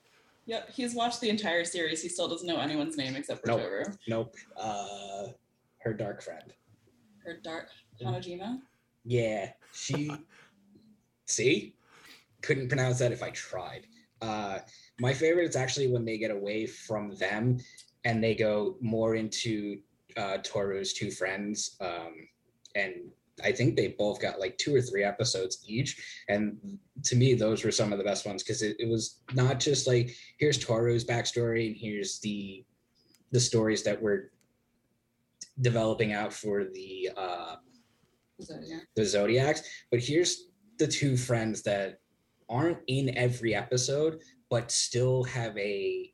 [0.46, 2.02] Yep, he's watched the entire series.
[2.02, 3.60] He still doesn't know anyone's name except for Nope.
[3.60, 3.84] Toru.
[4.08, 5.26] nope, uh,
[5.78, 6.52] her dark friend.
[7.24, 7.68] Her dark
[8.04, 8.60] Hanajima.
[9.04, 10.10] Yeah, she.
[11.26, 11.74] see,
[12.42, 13.86] couldn't pronounce that if I tried.
[14.20, 14.58] Uh,
[15.00, 17.58] my favorite is actually when they get away from them
[18.04, 19.78] and they go more into
[20.16, 21.76] uh, Toru's two friends.
[21.80, 22.28] Um,
[22.74, 22.94] and
[23.42, 26.22] I think they both got like two or three episodes each.
[26.28, 29.58] And to me, those were some of the best ones because it, it was not
[29.58, 32.64] just like here's Toru's backstory and here's the
[33.30, 34.30] the stories that we're
[35.62, 37.56] developing out for the uh,
[38.44, 38.80] So, yeah.
[38.96, 40.48] the Zodiacs, but here's
[40.78, 41.98] the two friends that
[42.48, 44.20] aren't in every episode,
[44.50, 46.12] but still have a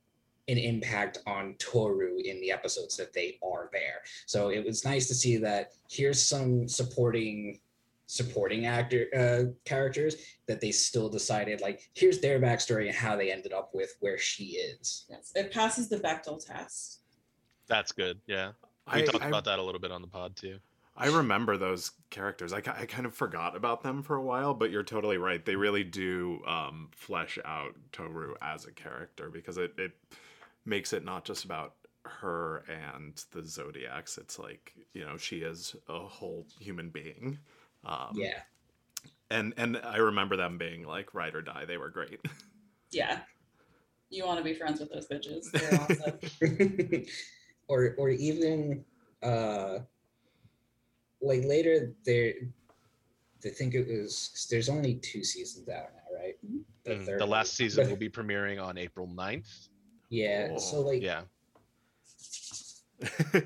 [0.48, 4.00] an impact on Toru in the episodes that they are there.
[4.26, 7.60] So it was nice to see that here's some supporting
[8.06, 13.30] supporting actor uh, characters that they still decided like here's their backstory and how they
[13.30, 15.04] ended up with where she is.
[15.10, 15.30] Yes.
[15.34, 17.00] It passes the Bechdel test.
[17.66, 18.18] That's good.
[18.26, 18.52] Yeah.
[18.92, 20.58] We I, talked I, about that a little bit on the pod too.
[20.98, 22.52] I remember those characters.
[22.52, 25.44] I, I kind of forgot about them for a while, but you're totally right.
[25.44, 29.92] They really do um, flesh out Toru as a character because it, it
[30.66, 34.18] makes it not just about her and the Zodiacs.
[34.18, 37.38] It's like, you know, she is a whole human being.
[37.84, 38.40] Um, Yeah.
[39.30, 41.64] And, and I remember them being like ride or die.
[41.64, 42.20] They were great.
[42.90, 43.20] Yeah.
[44.08, 45.50] You want to be friends with those bitches.
[45.52, 47.04] They're awesome.
[47.68, 48.82] or or even
[49.22, 49.80] uh
[51.20, 52.34] like later there
[53.44, 56.34] I think it was there's only two seasons out now, right?
[56.44, 56.62] Mm,
[57.06, 57.30] third The one.
[57.30, 59.68] last season But- will be premiering on April 9th.
[60.10, 61.22] Yeah, so like Yeah.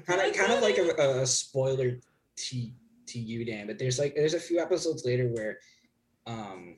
[0.07, 1.99] kind of kind of like a, a spoiler
[2.37, 2.71] to
[3.07, 3.67] to you, Dan.
[3.67, 5.59] But there's like there's a few episodes later where
[6.27, 6.77] um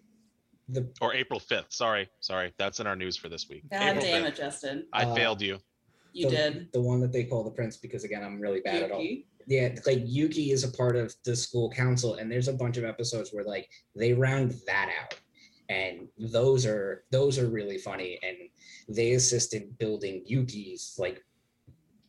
[0.71, 1.66] the Or April 5th.
[1.69, 2.09] Sorry.
[2.21, 2.53] Sorry.
[2.57, 3.65] That's in our news for this week.
[3.71, 4.29] God April damn 5th.
[4.29, 4.87] it, Justin.
[4.95, 5.59] I Uh, failed you.
[6.15, 6.73] You the, did.
[6.73, 9.05] the one that they call the prince because again I'm really bad at all.
[9.47, 12.85] Yeah like yuki is a part of the school council and there's a bunch of
[12.85, 15.19] episodes where like they round that out
[15.69, 18.37] and those are those are really funny and
[18.89, 21.23] they assisted building yuki's like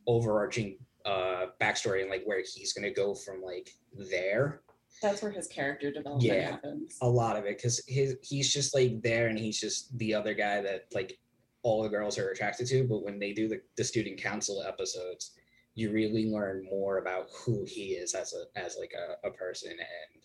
[0.08, 3.70] overarching uh backstory and like where he's going to go from like
[4.12, 4.62] there
[5.02, 6.52] That's where his character development Yeah.
[6.52, 6.98] happens.
[7.02, 10.34] a lot of it because his he's just like there and he's just the other
[10.34, 11.18] guy that like
[11.64, 15.32] all the girls are attracted to but when they do the, the student council episodes
[15.76, 19.72] you really learn more about who he is as a as like a, a person
[19.72, 20.22] and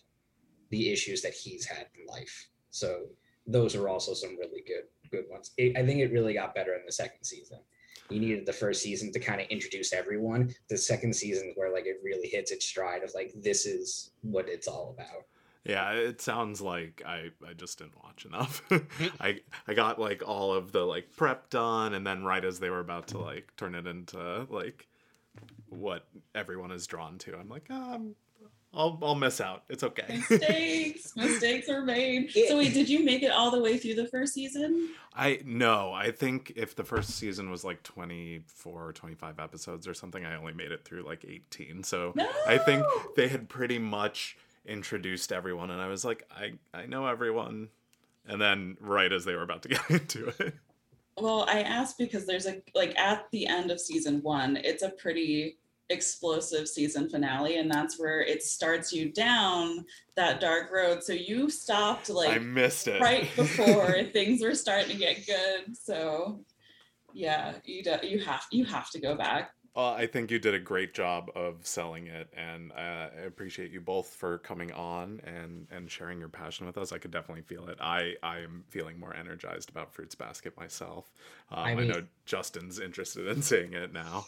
[0.69, 2.47] the issues that he's had in life.
[2.69, 3.03] So
[3.45, 5.51] those are also some really good good ones.
[5.57, 7.59] It, i think it really got better in the second season.
[8.09, 10.53] You needed the first season to kind of introduce everyone.
[10.69, 14.49] The second season where like it really hits its stride of like this is what
[14.49, 15.25] it's all about.
[15.63, 18.63] Yeah, it sounds like I, I just didn't watch enough.
[19.19, 22.69] I I got like all of the like prep done and then right as they
[22.69, 24.87] were about to like turn it into like
[25.71, 28.15] what everyone is drawn to, I'm like, um
[28.73, 29.63] I'll I'll miss out.
[29.69, 30.21] It's okay.
[30.29, 31.13] Mistakes.
[31.17, 32.33] Mistakes are made.
[32.33, 32.49] Yeah.
[32.49, 34.89] So wait, did you make it all the way through the first season?
[35.13, 39.93] I no, I think if the first season was like 24 or 25 episodes or
[39.93, 41.83] something, I only made it through like 18.
[41.83, 42.29] So No.
[42.47, 42.85] I think
[43.17, 47.69] they had pretty much introduced everyone and I was like, I I know everyone.
[48.25, 50.53] And then right as they were about to get into it.
[51.17, 54.89] Well, I asked because there's a like at the end of season one, it's a
[54.89, 55.57] pretty
[55.91, 59.85] explosive season finale, and that's where it starts you down
[60.15, 61.03] that dark road.
[61.03, 63.01] So you stopped like I missed it.
[63.01, 65.77] right before things were starting to get good.
[65.77, 66.43] So
[67.13, 69.51] yeah, you do, you have you have to go back.
[69.73, 73.71] Uh, I think you did a great job of selling it, and uh, I appreciate
[73.71, 76.91] you both for coming on and, and sharing your passion with us.
[76.91, 77.77] I could definitely feel it.
[77.79, 81.09] I, I am feeling more energized about Fruits Basket myself.
[81.49, 84.25] Um, I, I mean- know Justin's interested in seeing it now.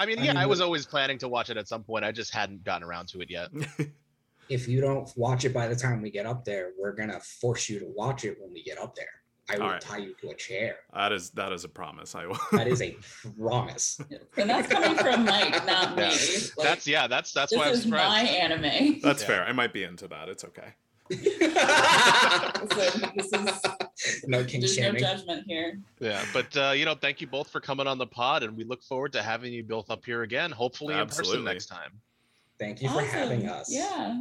[0.00, 2.04] I mean, I yeah, mean, I was always planning to watch it at some point.
[2.06, 3.50] I just hadn't gotten around to it yet.
[4.48, 7.68] if you don't watch it by the time we get up there, we're gonna force
[7.68, 9.06] you to watch it when we get up there.
[9.50, 9.80] I will All right.
[9.80, 10.76] tie you to a chair.
[10.94, 12.14] that is that is a promise.
[12.14, 12.38] I will.
[12.52, 12.96] That is a
[13.38, 14.00] promise.
[14.38, 16.04] And that's coming from Mike, not me.
[16.04, 17.06] Like, That's yeah.
[17.06, 18.24] That's that's why I'm this is surprised.
[18.24, 19.00] my anime.
[19.02, 19.28] That's Yeah.
[19.28, 19.44] fair.
[19.44, 20.28] I might be into that.
[20.30, 20.72] It's okay.
[21.10, 21.16] So
[23.16, 23.59] this is
[24.26, 25.78] no king there's no judgment here.
[25.98, 28.64] Yeah, but uh, you know, thank you both for coming on the pod, and we
[28.64, 31.92] look forward to having you both up here again, hopefully in person next time.
[32.58, 33.72] Thank you for having us.
[33.72, 34.20] Yeah.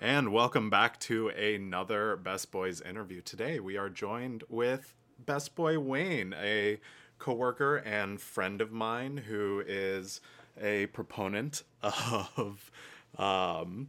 [0.00, 3.20] And welcome back to another Best Boys interview.
[3.20, 6.78] Today we are joined with Best Boy Wayne, a
[7.18, 10.20] coworker and friend of mine who is
[10.60, 12.70] a proponent of
[13.16, 13.88] um,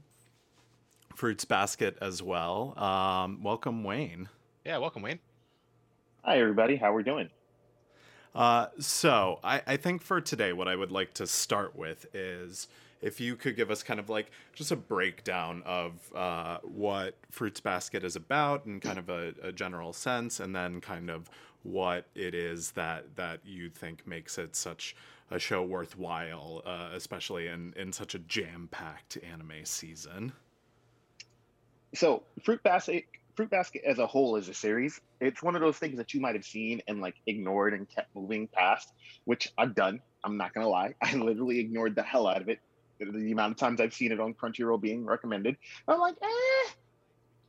[1.20, 2.74] Fruits Basket as well.
[2.80, 4.30] Um, welcome, Wayne.
[4.64, 5.20] Yeah, welcome, Wayne.
[6.24, 6.78] Hi, everybody.
[6.78, 7.30] How are we doing?
[8.34, 12.70] Uh, so I, I think for today, what I would like to start with is
[13.02, 17.60] if you could give us kind of like just a breakdown of uh, what Fruits
[17.60, 21.30] Basket is about in kind of a, a general sense, and then kind of
[21.64, 24.96] what it is that that you think makes it such
[25.32, 30.32] a show worthwhile, uh, especially in in such a jam packed anime season.
[31.96, 33.06] So, Fruit Basket,
[33.36, 35.00] Fruit Basket as a whole is a series.
[35.20, 38.16] It's one of those things that you might have seen and like ignored and kept
[38.16, 38.92] moving past,
[39.26, 40.02] which I've done.
[40.24, 42.60] I'm not gonna lie, I literally ignored the hell out of it.
[43.00, 45.56] The, the amount of times I've seen it on Crunchyroll being recommended,
[45.88, 46.72] I'm like, eh.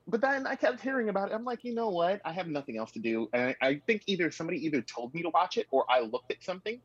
[0.06, 1.34] But then I kept hearing about it.
[1.34, 2.20] I'm like, you know what?
[2.24, 5.22] I have nothing else to do, and I, I think either somebody either told me
[5.22, 6.80] to watch it or I looked at something,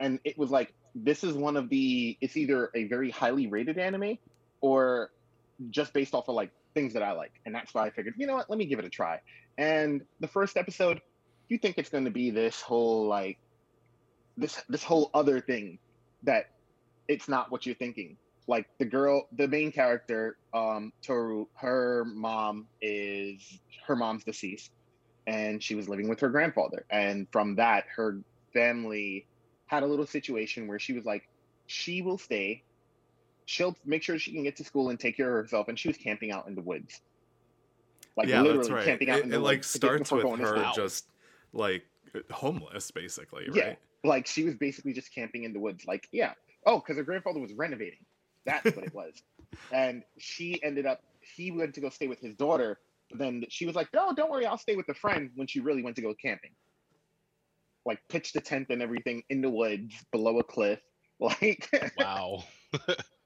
[0.00, 2.16] and it was like, this is one of the.
[2.20, 4.18] It's either a very highly rated anime,
[4.60, 5.10] or
[5.70, 7.32] just based off of like things that I like.
[7.44, 9.20] And that's why I figured, you know what, let me give it a try.
[9.56, 11.00] And the first episode,
[11.48, 13.38] you think it's going to be this whole like
[14.36, 15.78] this this whole other thing
[16.22, 16.50] that
[17.08, 18.16] it's not what you're thinking.
[18.46, 24.70] Like the girl, the main character, um, Toru, her mom is her mom's deceased,
[25.26, 26.84] and she was living with her grandfather.
[26.90, 28.20] And from that, her
[28.54, 29.26] family
[29.66, 31.28] had a little situation where she was like,
[31.66, 32.62] she will stay
[33.48, 35.68] she'll make sure she can get to school and take care of herself.
[35.68, 37.00] And she was camping out in the woods,
[38.14, 38.84] like yeah, literally right.
[38.84, 39.20] camping out.
[39.20, 41.06] It, in the it like starts with her just
[41.54, 41.84] like
[42.30, 43.48] homeless, basically.
[43.48, 43.56] Right?
[43.56, 45.86] Yeah, like she was basically just camping in the woods.
[45.86, 46.34] Like, yeah,
[46.66, 48.04] oh, because her grandfather was renovating.
[48.44, 49.14] That's what it was.
[49.72, 51.00] And she ended up.
[51.20, 52.78] He went to go stay with his daughter.
[53.10, 55.60] But then she was like, "No, don't worry, I'll stay with a friend." When she
[55.60, 56.50] really went to go camping,
[57.86, 60.80] like pitched a tent and everything in the woods below a cliff.
[61.20, 61.68] Like,
[61.98, 62.44] wow.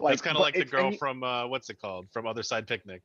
[0.00, 2.66] Like, it's kind of like the girl from uh, what's it called from Other Side
[2.66, 3.02] Picnic.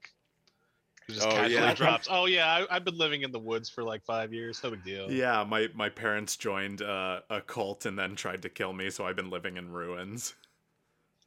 [1.07, 1.73] Who just oh, casually yeah.
[1.75, 2.07] drops.
[2.09, 4.61] Oh yeah, I, have been living in the woods for like five years.
[4.63, 5.11] No big deal.
[5.11, 9.05] Yeah, my my parents joined uh, a cult and then tried to kill me, so
[9.05, 10.35] I've been living in ruins.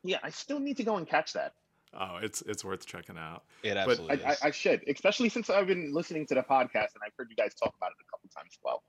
[0.02, 1.54] Yeah, I still need to go and catch that.
[1.98, 3.44] Oh, it's it's worth checking out.
[3.62, 6.94] It absolutely but I, I, I, should, especially since I've been listening to the podcast
[6.94, 8.82] and I've heard you guys talk about it a couple times as well.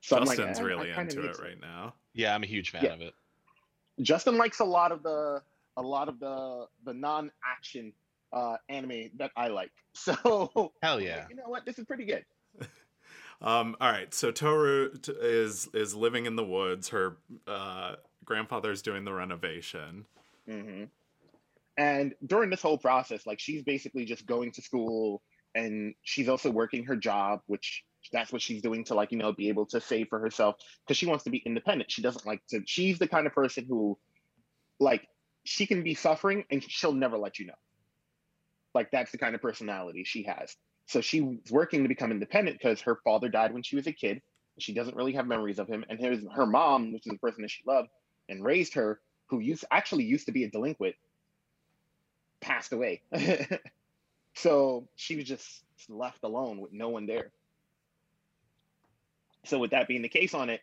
[0.00, 1.94] So Justin's like, really into it right now.
[2.14, 2.94] Yeah, I'm a huge fan yeah.
[2.94, 3.14] of it.
[4.00, 5.42] Justin likes a lot of the
[5.78, 7.92] a lot of the the non-action
[8.32, 9.70] uh, anime that I like.
[9.94, 11.66] So hell yeah, you know what?
[11.66, 12.24] This is pretty good.
[13.42, 16.90] um, all right, so Toru t- is is living in the woods.
[16.90, 17.16] Her
[17.48, 20.04] uh, grandfather's doing the renovation.
[20.48, 20.84] Mm-hmm.
[21.78, 25.20] And during this whole process, like she's basically just going to school,
[25.56, 27.82] and she's also working her job, which
[28.12, 30.54] that's what she's doing to like you know be able to save for herself
[30.86, 31.90] because she wants to be independent.
[31.90, 32.62] She doesn't like to.
[32.66, 33.98] She's the kind of person who,
[34.78, 35.08] like,
[35.48, 37.54] she can be suffering and she'll never let you know.
[38.74, 40.54] Like that's the kind of personality she has.
[40.84, 44.20] So she's working to become independent because her father died when she was a kid.
[44.58, 45.86] She doesn't really have memories of him.
[45.88, 47.88] And his, her mom, which is the person that she loved
[48.28, 50.96] and raised her, who used actually used to be a delinquent,
[52.42, 53.00] passed away.
[54.34, 57.30] so she was just left alone with no one there.
[59.46, 60.60] So with that being the case on it,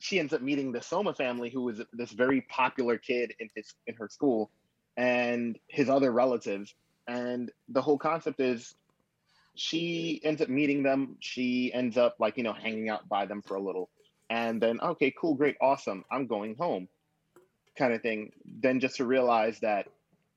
[0.00, 3.74] she ends up meeting the Soma family, who was this very popular kid in his
[3.86, 4.50] in her school,
[4.96, 6.74] and his other relatives.
[7.06, 8.74] And the whole concept is,
[9.54, 11.16] she ends up meeting them.
[11.20, 13.90] She ends up like you know hanging out by them for a little,
[14.30, 16.88] and then okay, cool, great, awesome, I'm going home,
[17.76, 18.32] kind of thing.
[18.44, 19.86] Then just to realize that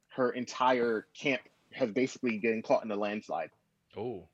[0.10, 1.42] her entire camp
[1.72, 3.50] has basically getting caught in a landslide.
[3.96, 4.28] Oh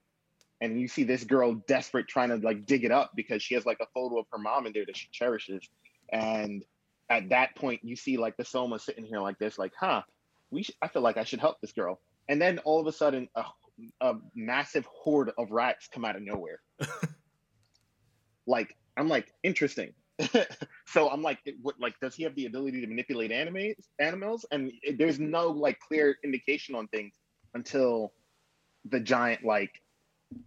[0.61, 3.65] and you see this girl desperate trying to like dig it up because she has
[3.65, 5.67] like a photo of her mom in there that she cherishes.
[6.11, 6.63] And
[7.09, 10.03] at that point you see like the soma sitting here like this like huh
[10.51, 11.99] we sh- i feel like i should help this girl.
[12.27, 13.43] And then all of a sudden a,
[14.01, 16.59] a massive horde of rats come out of nowhere.
[18.47, 19.93] Like i'm like interesting.
[20.87, 24.43] So i'm like it, what, like does he have the ability to manipulate anime animals?
[24.51, 27.13] And it, there's no like clear indication on things
[27.53, 28.11] until
[28.85, 29.71] the giant like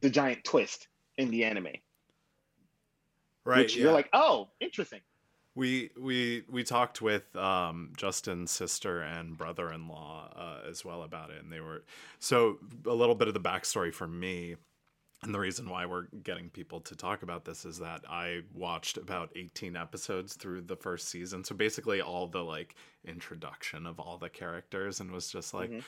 [0.00, 0.88] the giant twist
[1.18, 1.68] in the anime.
[3.44, 3.58] Right.
[3.58, 3.84] Which yeah.
[3.84, 5.00] you're like, oh, interesting.
[5.54, 11.42] We we we talked with um, Justin's sister and brother-in-law uh, as well about it,
[11.42, 11.84] and they were
[12.20, 14.56] so a little bit of the backstory for me,
[15.22, 18.96] and the reason why we're getting people to talk about this is that I watched
[18.96, 24.16] about 18 episodes through the first season, so basically all the like introduction of all
[24.16, 25.68] the characters, and was just like.
[25.68, 25.80] Mm-hmm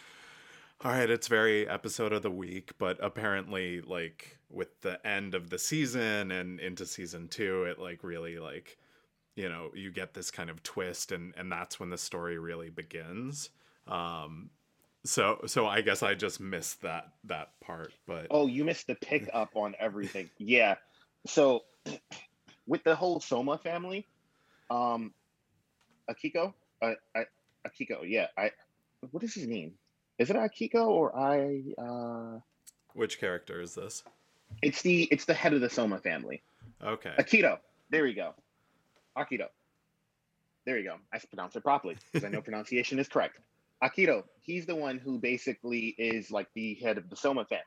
[0.84, 5.48] all right, it's very episode of the week, but apparently, like with the end of
[5.48, 8.76] the season and into season two, it like really like,
[9.34, 12.68] you know, you get this kind of twist, and and that's when the story really
[12.68, 13.48] begins.
[13.88, 14.50] Um,
[15.04, 18.94] so so I guess I just missed that that part, but oh, you missed the
[18.94, 20.28] pick up on everything.
[20.38, 20.74] yeah,
[21.26, 21.62] so
[22.66, 24.06] with the whole Soma family,
[24.70, 25.14] um,
[26.10, 26.52] Akiko,
[26.82, 27.24] uh, I,
[27.66, 28.00] Akiko.
[28.06, 28.50] Yeah, I.
[29.10, 29.72] What is his name?
[30.18, 31.62] Is it Akiko or I?
[31.78, 32.40] Uh,
[32.94, 34.02] Which character is this?
[34.62, 36.42] it's the it's the head of the Soma family.
[36.82, 37.12] Okay.
[37.18, 37.58] Akito.
[37.90, 38.34] There we go.
[39.16, 39.46] Akito.
[40.66, 40.96] There you go.
[41.12, 43.38] I pronounced it properly because I know pronunciation is correct.
[43.82, 44.22] Akito.
[44.40, 47.64] He's the one who basically is like the head of the Soma family.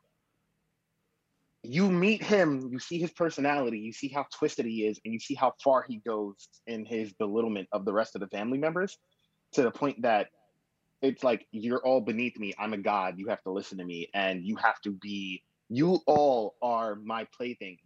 [1.63, 5.19] You meet him, you see his personality, you see how twisted he is, and you
[5.19, 8.97] see how far he goes in his belittlement of the rest of the family members
[9.53, 10.27] to the point that
[11.01, 12.53] it's like you're all beneath me.
[12.57, 13.15] I'm a god.
[13.17, 15.43] You have to listen to me, and you have to be.
[15.69, 17.81] You all are my playthings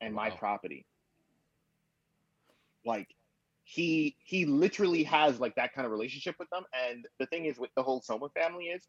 [0.00, 0.86] and my property.
[2.84, 3.08] Like
[3.64, 6.64] he he literally has like that kind of relationship with them.
[6.88, 8.86] And the thing is with the whole Soma family is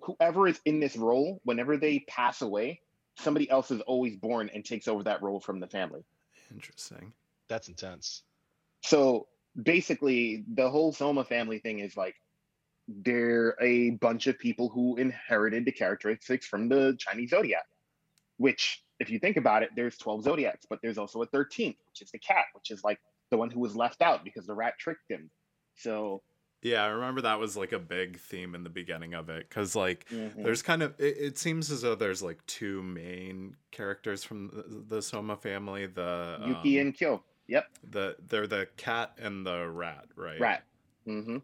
[0.00, 2.80] whoever is in this role, whenever they pass away,
[3.18, 6.04] somebody else is always born and takes over that role from the family.
[6.50, 7.12] Interesting.
[7.48, 8.22] That's intense.
[8.82, 9.28] So
[9.60, 12.14] basically, the whole Soma family thing is like
[12.88, 17.66] they're a bunch of people who inherited the characteristics from the Chinese zodiac.
[18.38, 22.00] Which, if you think about it, there's 12 zodiacs, but there's also a 13th, which
[22.00, 22.98] is the cat, which is like
[23.30, 25.30] the one who was left out because the rat tricked him.
[25.74, 26.22] So
[26.62, 29.76] Yeah, I remember that was like a big theme in the beginning of it because
[29.76, 30.42] like mhm.
[30.42, 34.96] there's kind of it, it seems as though there's like two main characters from the,
[34.96, 35.86] the Soma family.
[35.86, 37.22] The Yuki um, and Kyo.
[37.48, 40.40] Yep, the they're the cat and the rat, right?
[40.40, 40.62] rat.
[41.04, 41.38] hmm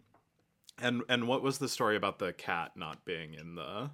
[0.79, 3.91] And and what was the story about the cat not being in the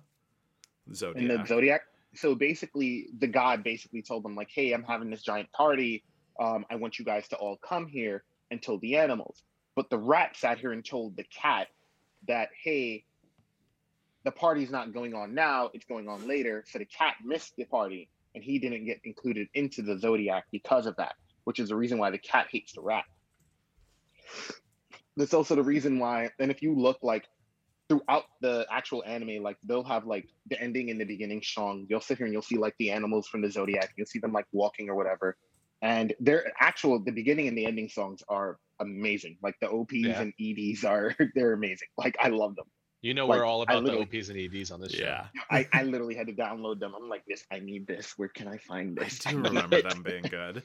[0.95, 1.23] zodiac?
[1.23, 1.83] in the zodiac.
[2.15, 6.05] So basically, the god basically told them like, "Hey, I'm having this giant party.
[6.41, 9.43] Um, I want you guys to all come here and told the animals."
[9.77, 11.69] But the rat sat here and told the cat
[12.27, 13.05] that, "Hey,
[14.25, 17.67] the party's not going on now; it's going on later." So the cat missed the
[17.67, 21.77] party, and he didn't get included into the zodiac because of that, which is the
[21.77, 23.05] reason why the cat hates the rat.
[25.17, 26.31] That's also the reason why.
[26.39, 27.27] And if you look like
[27.89, 31.87] throughout the actual anime, like they'll have like the ending and the beginning song.
[31.91, 33.93] You'll sit here and you'll see like the animals from the zodiac.
[33.97, 35.37] You'll see them like walking or whatever.
[35.83, 39.39] And their actual the beginning and the ending songs are amazing.
[39.43, 40.21] Like the OPs Yeah.
[40.23, 41.89] and EDs are they're amazing.
[41.99, 42.67] Like I love them.
[43.03, 45.05] You know Like, we're all about the OPs and EDs on this show.
[45.05, 46.93] yeah, I, I literally had to download them.
[46.95, 47.47] I'm like this.
[47.51, 48.13] I need this.
[48.19, 49.27] Where can I find this?
[49.27, 49.33] I this?
[49.33, 50.63] do need remember them being good.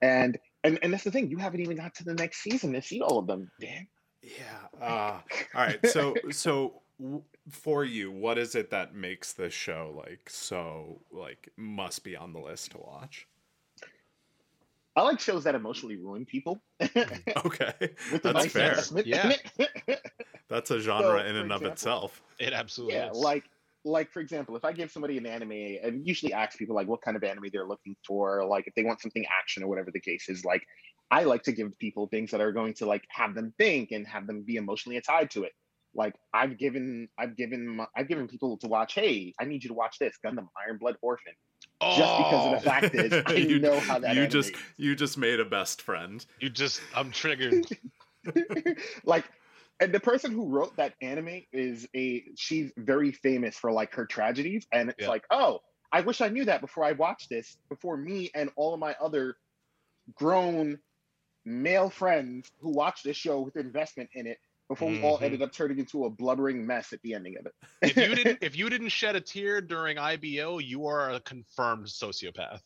[0.00, 0.38] And
[0.68, 1.30] and and that's the thing.
[1.30, 3.50] You haven't even got to the next season to see all of them.
[3.60, 3.88] Damn.
[4.22, 4.80] Yeah.
[4.80, 5.20] Uh,
[5.54, 5.84] all right.
[5.86, 6.82] So so
[7.50, 12.32] for you, what is it that makes this show like so like must be on
[12.32, 13.26] the list to watch?
[14.96, 16.60] I like shows that emotionally ruin people.
[17.44, 17.72] Okay,
[18.22, 18.76] that's fair.
[19.04, 19.32] Yeah.
[20.48, 22.22] That's a genre So, in for and of itself.
[22.38, 23.18] It absolutely yeah, is.
[23.18, 23.44] like
[23.88, 27.02] like for example, if I give somebody an anime, I usually ask people like what
[27.02, 30.00] kind of anime they're looking for, like if they want something action or whatever the
[30.00, 30.44] case is.
[30.44, 30.62] Like
[31.10, 34.06] I like to give people things that are going to like have them think and
[34.06, 35.52] have them be emotionally tied to it.
[35.94, 38.94] Like I've given I've given I've given people to watch.
[38.94, 41.32] Hey, I need you to watch this Gundam Iron Blood Orphan.
[41.96, 44.50] Just because of the Oh, fact is, I You- know how that you anime just
[44.50, 44.56] is.
[44.76, 46.24] you just made a best friend.
[46.40, 47.64] you just I'm triggered.
[49.04, 49.24] like
[49.80, 54.06] and the person who wrote that anime is a she's very famous for like her
[54.06, 55.08] tragedies and it's Yeah.
[55.08, 55.60] like oh
[55.92, 58.94] i wish i knew that before i watched this before me and all of my
[59.00, 59.36] other
[60.14, 60.78] grown
[61.44, 64.38] male friends who watched this show with investment in it
[64.68, 65.22] before we all Mhm.
[65.22, 68.38] ended up turning into a blubbering mess at the ending of it if you didn't
[68.42, 72.60] if you didn't shed a tear during IBO, you are a confirmed sociopath.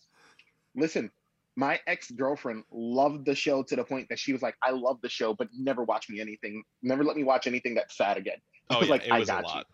[0.75, 1.11] listen
[1.57, 5.09] my ex-girlfriend loved the show to the point that she was like i love the
[5.09, 8.39] show but never watch me anything never let me watch anything that's sad again
[8.71, 9.67] I Oh was yeah, like, it I was a got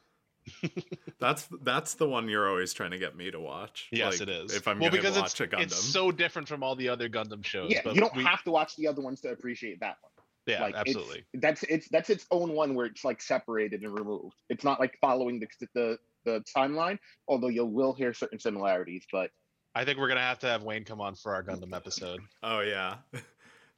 [0.65, 0.83] you.
[1.21, 3.89] That's that's the one you're always trying to get me to watch.
[3.93, 4.55] Yes, Like, it is.
[4.55, 6.89] If I'm well, gonna because watch it's, a Gundam, it's so different from all the
[6.89, 7.71] other Gundam shows.
[7.71, 10.13] yeah but you don't we- have to watch the other ones to appreciate that one
[10.47, 11.25] Yeah, like it's- absolutely.
[11.35, 14.97] that's it's that's its own one where it's like separated and removed it's not like
[15.03, 16.99] following the the, the timeline
[17.29, 19.31] although you will hear certain similarities but
[19.79, 22.21] I think we're gonna have to have Wayne come on for our Gundam episode.
[22.43, 22.97] oh yeah,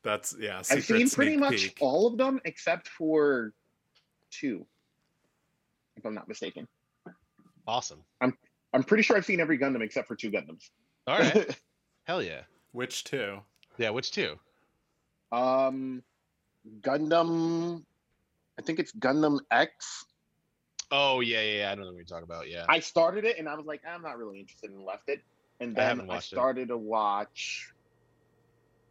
[0.03, 0.59] that's yeah.
[0.71, 3.53] i've seen pretty sneak much all of them except for
[4.31, 4.67] two
[5.97, 6.67] if i'm not mistaken
[7.67, 8.03] Awesome.
[8.21, 10.71] i'm pretty sure i've seen every gundam except for two gundams
[11.07, 11.59] All right.
[12.05, 12.41] Hell yeah.
[12.73, 13.39] Which two?
[13.79, 13.91] Yeah.
[13.91, 14.39] Which two?
[15.33, 16.03] um
[16.81, 17.83] gundam
[18.59, 20.05] i think it's gundam x
[20.93, 21.71] Oh yeah, yeah, yeah.
[21.71, 22.51] I don't know what you're talking about.
[22.51, 22.65] Yeah.
[22.69, 25.23] I started it and I was like, I'm not really interested and left it.
[25.61, 26.37] And then haven't I, watched it.
[26.37, 27.73] started to watch.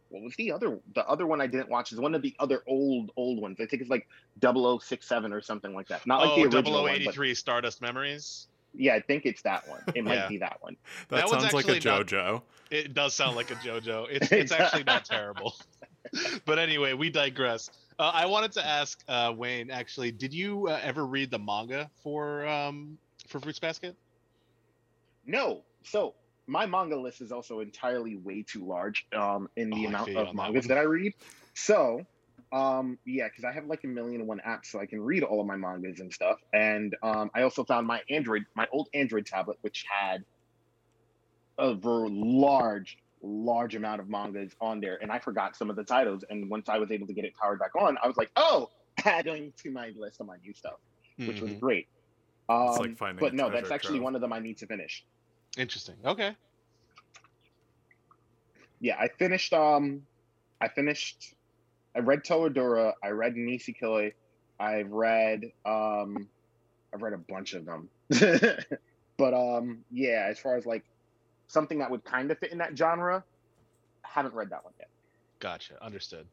[0.08, 0.78] What was the other?
[0.94, 3.58] The other one I didn't watch is one of the other old old ones.
[3.60, 4.08] I think it's like
[4.40, 6.06] 0067 or something like that.
[6.06, 8.48] Not like oh, the original one, but 0083 Stardust Memories.
[8.74, 9.82] yeah, I think it's that one.
[9.94, 10.28] It might Yeah.
[10.28, 10.76] be that one.
[11.08, 12.42] That, That sounds like a actually not- JoJo.
[12.70, 14.06] It does sound like a JoJo.
[14.10, 15.54] It's it's actually not terrible.
[16.44, 17.70] but anyway, we digress.
[17.98, 19.70] Uh, I wanted to ask uh, Wayne.
[19.70, 22.96] Actually, did you uh, ever read the manga for um,
[23.28, 23.94] for Fruits Basket?
[25.26, 25.62] No.
[25.84, 26.14] So
[26.46, 30.28] my manga list is also entirely way too large um, in the Oh, amount of
[30.28, 31.12] on that mangas that I read.
[31.54, 32.02] So
[32.52, 35.22] um, yeah, because I have like a million and one apps, so I can read
[35.22, 36.38] all of my mangas and stuff.
[36.52, 40.24] And um, I also found my Android, my old Android tablet, which had
[41.58, 46.24] a large, large amount of mangas on there, and I forgot some of the titles.
[46.28, 48.68] And once I was able to get it powered back on, I was like, oh,
[49.04, 50.78] adding to my list of my new stuff,
[51.24, 51.60] which was Mhm.
[51.60, 51.86] great.
[52.48, 55.04] Um, It's like finding but no, that's actually one of them I need to finish.
[55.58, 55.96] Interesting.
[56.04, 56.36] Okay.
[58.80, 59.52] yeah, I finished.
[59.52, 60.02] Um,
[60.60, 61.34] I finished.
[61.94, 62.92] I read Toradora.
[63.02, 64.12] I read Nisekoi.
[64.58, 65.52] I've read.
[65.64, 66.28] Um,
[66.94, 67.88] I've read a bunch of them.
[69.16, 70.84] but um, yeah, as far as like
[71.48, 73.24] something that would kind of fit in that genre,
[74.02, 74.88] haven't read that one yet.
[75.40, 75.82] Gotcha.
[75.82, 76.26] Understood.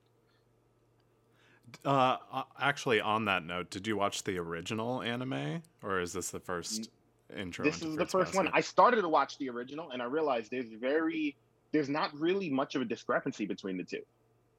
[1.83, 6.29] Uh, uh, actually, on that note, did you watch the original anime, or is this
[6.29, 6.89] the first
[7.35, 7.65] intro?
[7.65, 8.49] this is the Fruits first one.
[8.53, 11.35] I started to watch the original, and I realized there's very,
[11.71, 14.01] there's not really much of a discrepancy between the two.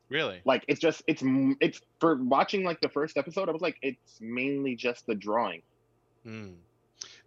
[0.09, 0.41] Really?
[0.45, 1.23] Like it's just it's
[1.61, 3.49] it's for watching like the first episode.
[3.49, 5.63] I was like, it's mainly just the drawing.
[6.25, 6.53] Hmm.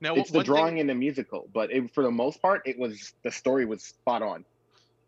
[0.01, 2.63] Now, it's one the thing- drawing in the musical, but it, for the most part,
[2.65, 4.43] it was the story was spot on.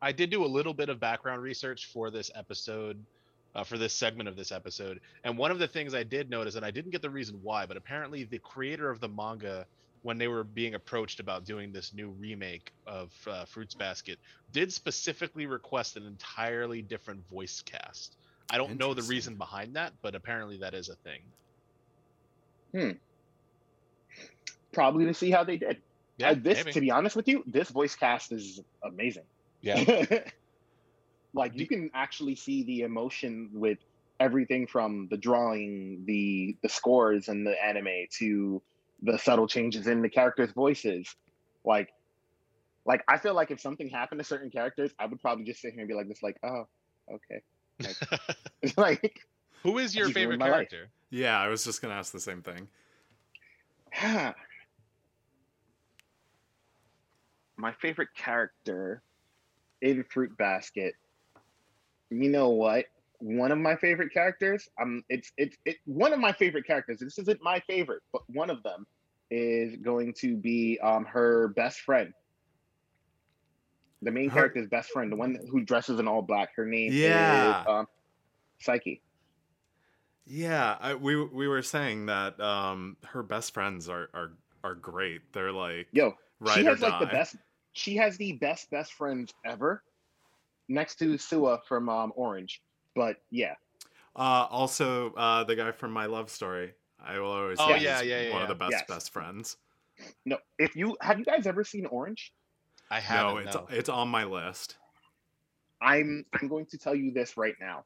[0.02, 2.98] I did do a little bit of background research for this episode,
[3.56, 6.56] uh, for this segment of this episode, and one of the things I did notice,
[6.56, 9.66] and I didn't get the reason why, but apparently the creator of the manga,
[10.04, 14.20] when they were being approached about doing this new remake of uh, Fruits Basket,
[14.52, 18.18] did specifically request an entirely different voice cast.
[18.50, 21.22] I don't know the reason behind that, but apparently that is a thing.
[22.74, 22.92] Hmm.
[24.74, 25.82] Probably to see how they did.
[26.18, 26.72] Yeah, Uh, this, maybe.
[26.74, 29.24] to be honest with you, this voice cast is amazing.
[29.62, 30.04] yeah.
[31.34, 33.80] like you can actually see the emotion with
[34.20, 38.62] everything from the drawing, the the scores and the anime to
[39.04, 41.14] the subtle changes in the characters' voices.
[41.64, 41.90] Like,
[42.86, 45.74] like I feel like if something happened to certain characters, I would probably just sit
[45.74, 46.68] here and be like, "This, like, oh,
[47.12, 47.42] okay."
[48.62, 49.20] It's like,
[49.64, 50.70] Who is your favorite my life.
[50.70, 50.90] character?
[51.10, 52.68] Yeah, I was just gonna ask the same thing.
[57.58, 59.02] my favorite character
[59.82, 60.96] in Fruit Basket.
[62.10, 62.86] You know what?
[63.20, 64.68] One of my favorite characters.
[64.82, 65.78] Um, it's it's it.
[65.86, 67.00] One of my favorite characters.
[67.00, 68.86] This isn't my favorite, but one of them
[69.34, 72.14] is going to be um her best friend.
[74.02, 76.50] The main Her- character's best friend, the one who dresses in all black.
[76.56, 77.62] Her name Yeah.
[77.62, 77.88] is um,
[78.60, 79.02] Saki.
[80.26, 84.34] Yeah, I, we we were saying that um, her best friends are are
[84.64, 85.22] are great.
[85.34, 86.14] They're like Yo,
[86.54, 87.36] she has like the best.
[87.74, 89.84] She has the best best friends ever,
[90.70, 92.62] next to Suwa from um, Orange.
[92.96, 93.56] But yeah,
[94.16, 96.74] Uh, also, uh, the guy from My Love Story.
[97.04, 98.84] I will always Oh, yeah, he's yeah, yeah, one of the best Yes.
[98.88, 99.58] best friends.
[100.26, 100.38] no.
[100.58, 102.34] If you have you guys ever seen Orange?
[102.90, 103.48] I haven't.
[103.48, 103.68] it's no.
[103.70, 104.78] it's on my list.
[105.82, 107.86] I'm I'm going to tell you this right now.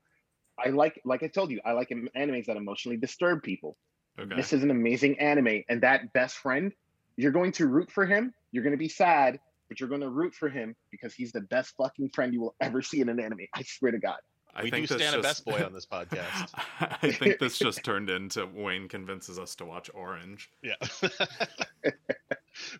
[0.63, 3.77] I like like I told you, I like animes that emotionally disturb people.
[4.19, 4.35] Okay.
[4.35, 6.73] This is an amazing anime, and that best friend,
[7.15, 8.33] you're going to root for him.
[8.51, 9.39] You're going to be sad,
[9.69, 12.55] but you're going to root for him because he's the best fucking friend you will
[12.59, 13.45] ever see in an anime.
[13.53, 14.17] I swear to God.
[14.55, 16.51] I we do think this stand a best boy on this podcast.
[16.79, 20.49] I think this just turned into Wayne convinces us to watch Orange.
[20.63, 20.75] Yeah.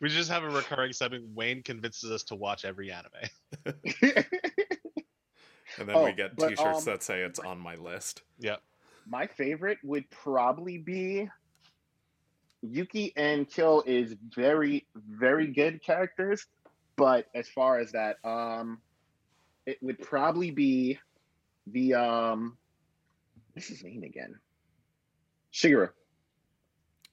[0.02, 1.26] we just have a recurring segment.
[1.36, 3.74] Wayne convinces us to watch every anime.
[5.78, 8.24] And then Oh, we get but, t-shirts um, that say it's on my list.
[8.40, 8.58] Yeah.
[9.08, 11.30] My favorite would probably be
[12.62, 16.46] Yuki and Kill is very, very good characters.
[16.96, 18.82] But as far as that, um
[19.66, 20.98] it would probably be
[21.72, 22.58] the um
[23.54, 24.36] what's his name again?
[25.54, 25.90] Shigeru.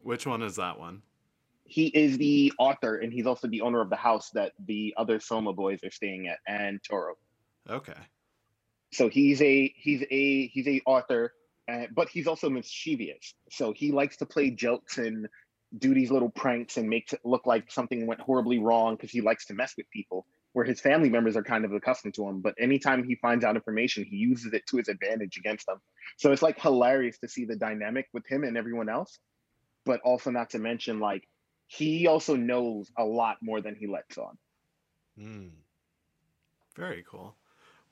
[0.01, 1.03] Which one is that one?
[1.65, 5.19] He is the author and he's also the owner of the house that the other
[5.21, 7.15] Soma boys are staying at and Toro.
[7.69, 7.95] Okay.
[8.93, 11.33] so he's a he's a he's a author
[11.73, 15.29] uh, but he's also mischievous so he likes to play jokes and
[15.79, 19.21] do these little pranks and makes it look like something went horribly wrong because he
[19.23, 22.41] likes to mess with people where his family members are kind of accustomed to him
[22.41, 25.79] but anytime he finds out information he uses it to his advantage against them
[26.17, 29.19] so it's like hilarious to see the dynamic with him and everyone else
[29.85, 31.29] but also not to mention like
[31.67, 34.37] he also knows a lot more than he lets on
[35.19, 35.49] Hmm.
[36.77, 37.37] Very cool.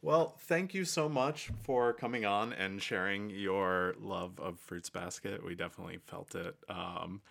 [0.01, 5.45] Well, thank you so much for coming on and sharing your love of Fruits Basket.
[5.45, 6.57] We definitely felt it.
[6.69, 7.23] Um,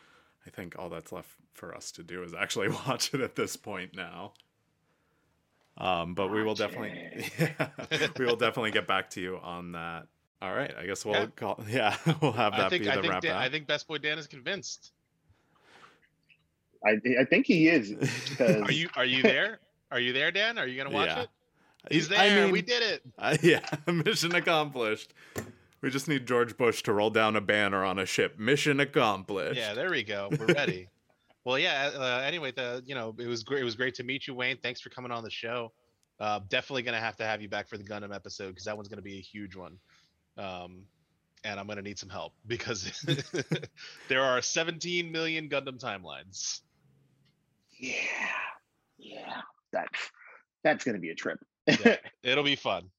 [0.46, 3.58] I think all that's left for us to do is actually watch it at this
[3.58, 4.34] point now.
[5.82, 10.06] Um, but we will definitely, yeah, we will definitely get back to you on that.
[10.40, 11.26] All right, I guess we'll Yeah.
[11.36, 11.60] call.
[11.68, 13.88] Yeah, we'll have that I think be I the think wrap Dan, I think Best
[13.88, 14.92] Boy Dan is convinced.
[16.86, 17.92] I I think he is
[18.30, 19.60] because Are you are you there?
[19.92, 20.58] Are you there, Dan?
[20.60, 21.22] Are you gonna watch Yeah.
[21.24, 21.30] it?
[21.90, 22.20] He's there.
[22.20, 23.02] I mean, we did it.
[23.18, 25.14] uh, yeah, mission accomplished.
[25.82, 28.38] We just need George Bush to roll down a banner on a ship.
[28.38, 29.58] Mission accomplished.
[29.58, 30.30] Yeah, there we go.
[30.40, 30.90] We're ready.
[31.44, 31.92] Well, yeah.
[31.96, 33.62] Uh, anyway, the you know it was great.
[33.62, 34.58] It was great to meet you, Wayne.
[34.62, 35.72] Thanks for coming on the show.
[36.20, 38.88] Uh, definitely gonna have to have you back for the Gundam episode because that one's
[38.88, 39.78] gonna be a huge one.
[40.38, 40.84] Um,
[41.44, 42.92] and I'm gonna need some help because
[44.08, 46.62] there are 17 million Gundam timelines.
[47.80, 47.96] yeah,
[49.00, 49.42] yeah.
[49.72, 50.12] That's
[50.64, 51.40] that's gonna be a trip.
[51.68, 52.90] Yeah, it'll be fun.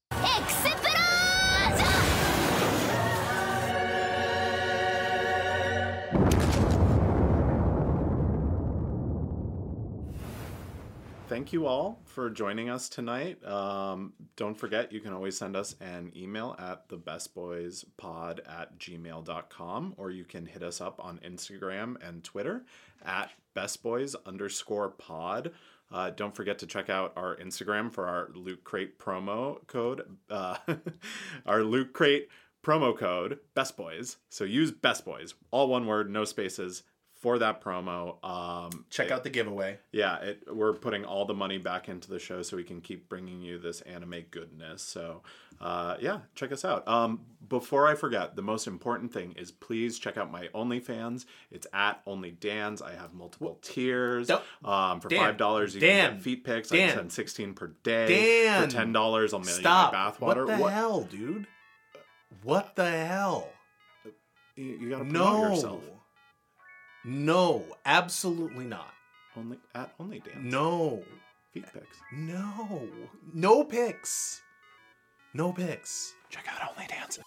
[11.33, 13.43] Thank you all for joining us tonight.
[13.43, 20.11] Um, don't forget, you can always send us an email at thebestboyspod at gmail.com or
[20.11, 22.65] you can hit us up on Instagram and Twitter
[23.03, 25.53] at bestboys underscore pod.
[25.91, 30.03] Uh, don't forget to check out our Instagram for our Loot Crate promo code.
[30.29, 30.57] Uh,
[31.47, 32.27] our Loot Crate
[32.63, 34.17] promo code, Best Boys.
[34.29, 36.83] So use Best Boys, all one word, no spaces,
[37.23, 38.23] for that promo.
[38.23, 39.79] Um, Check it- out the giveaway.
[39.93, 43.07] yeah, it, we're putting all the money back into the show so we can keep
[43.09, 44.83] bringing you this anime goodness.
[44.83, 45.23] So,
[45.61, 46.85] uh, yeah, check us out.
[46.85, 51.25] Um, before I forget, the most important thing is please check out my OnlyFans.
[51.49, 52.81] It's at Only Dan's.
[52.81, 54.29] I have multiple tiers.
[54.63, 56.69] Um, for Dan, five dollars, you Dan, can get feet pics.
[56.69, 58.43] Dan, I send sixteen per day.
[58.45, 59.93] Dan, for ten dollars, I'll mail Stop.
[59.93, 60.45] you my bathwater.
[60.45, 61.47] What the hell, dude?
[62.43, 63.49] What the hell?
[64.55, 65.13] You, you gotta promote
[65.43, 65.49] No.
[65.49, 65.83] yourself.
[67.05, 68.93] No, absolutely not.
[69.35, 70.51] Only at Only Dan's.
[70.51, 71.03] No.
[71.53, 71.97] feet pics.
[72.13, 72.87] No.
[73.33, 74.41] No pics.
[75.33, 76.13] No pics.
[76.29, 77.19] Check out Only Dan's.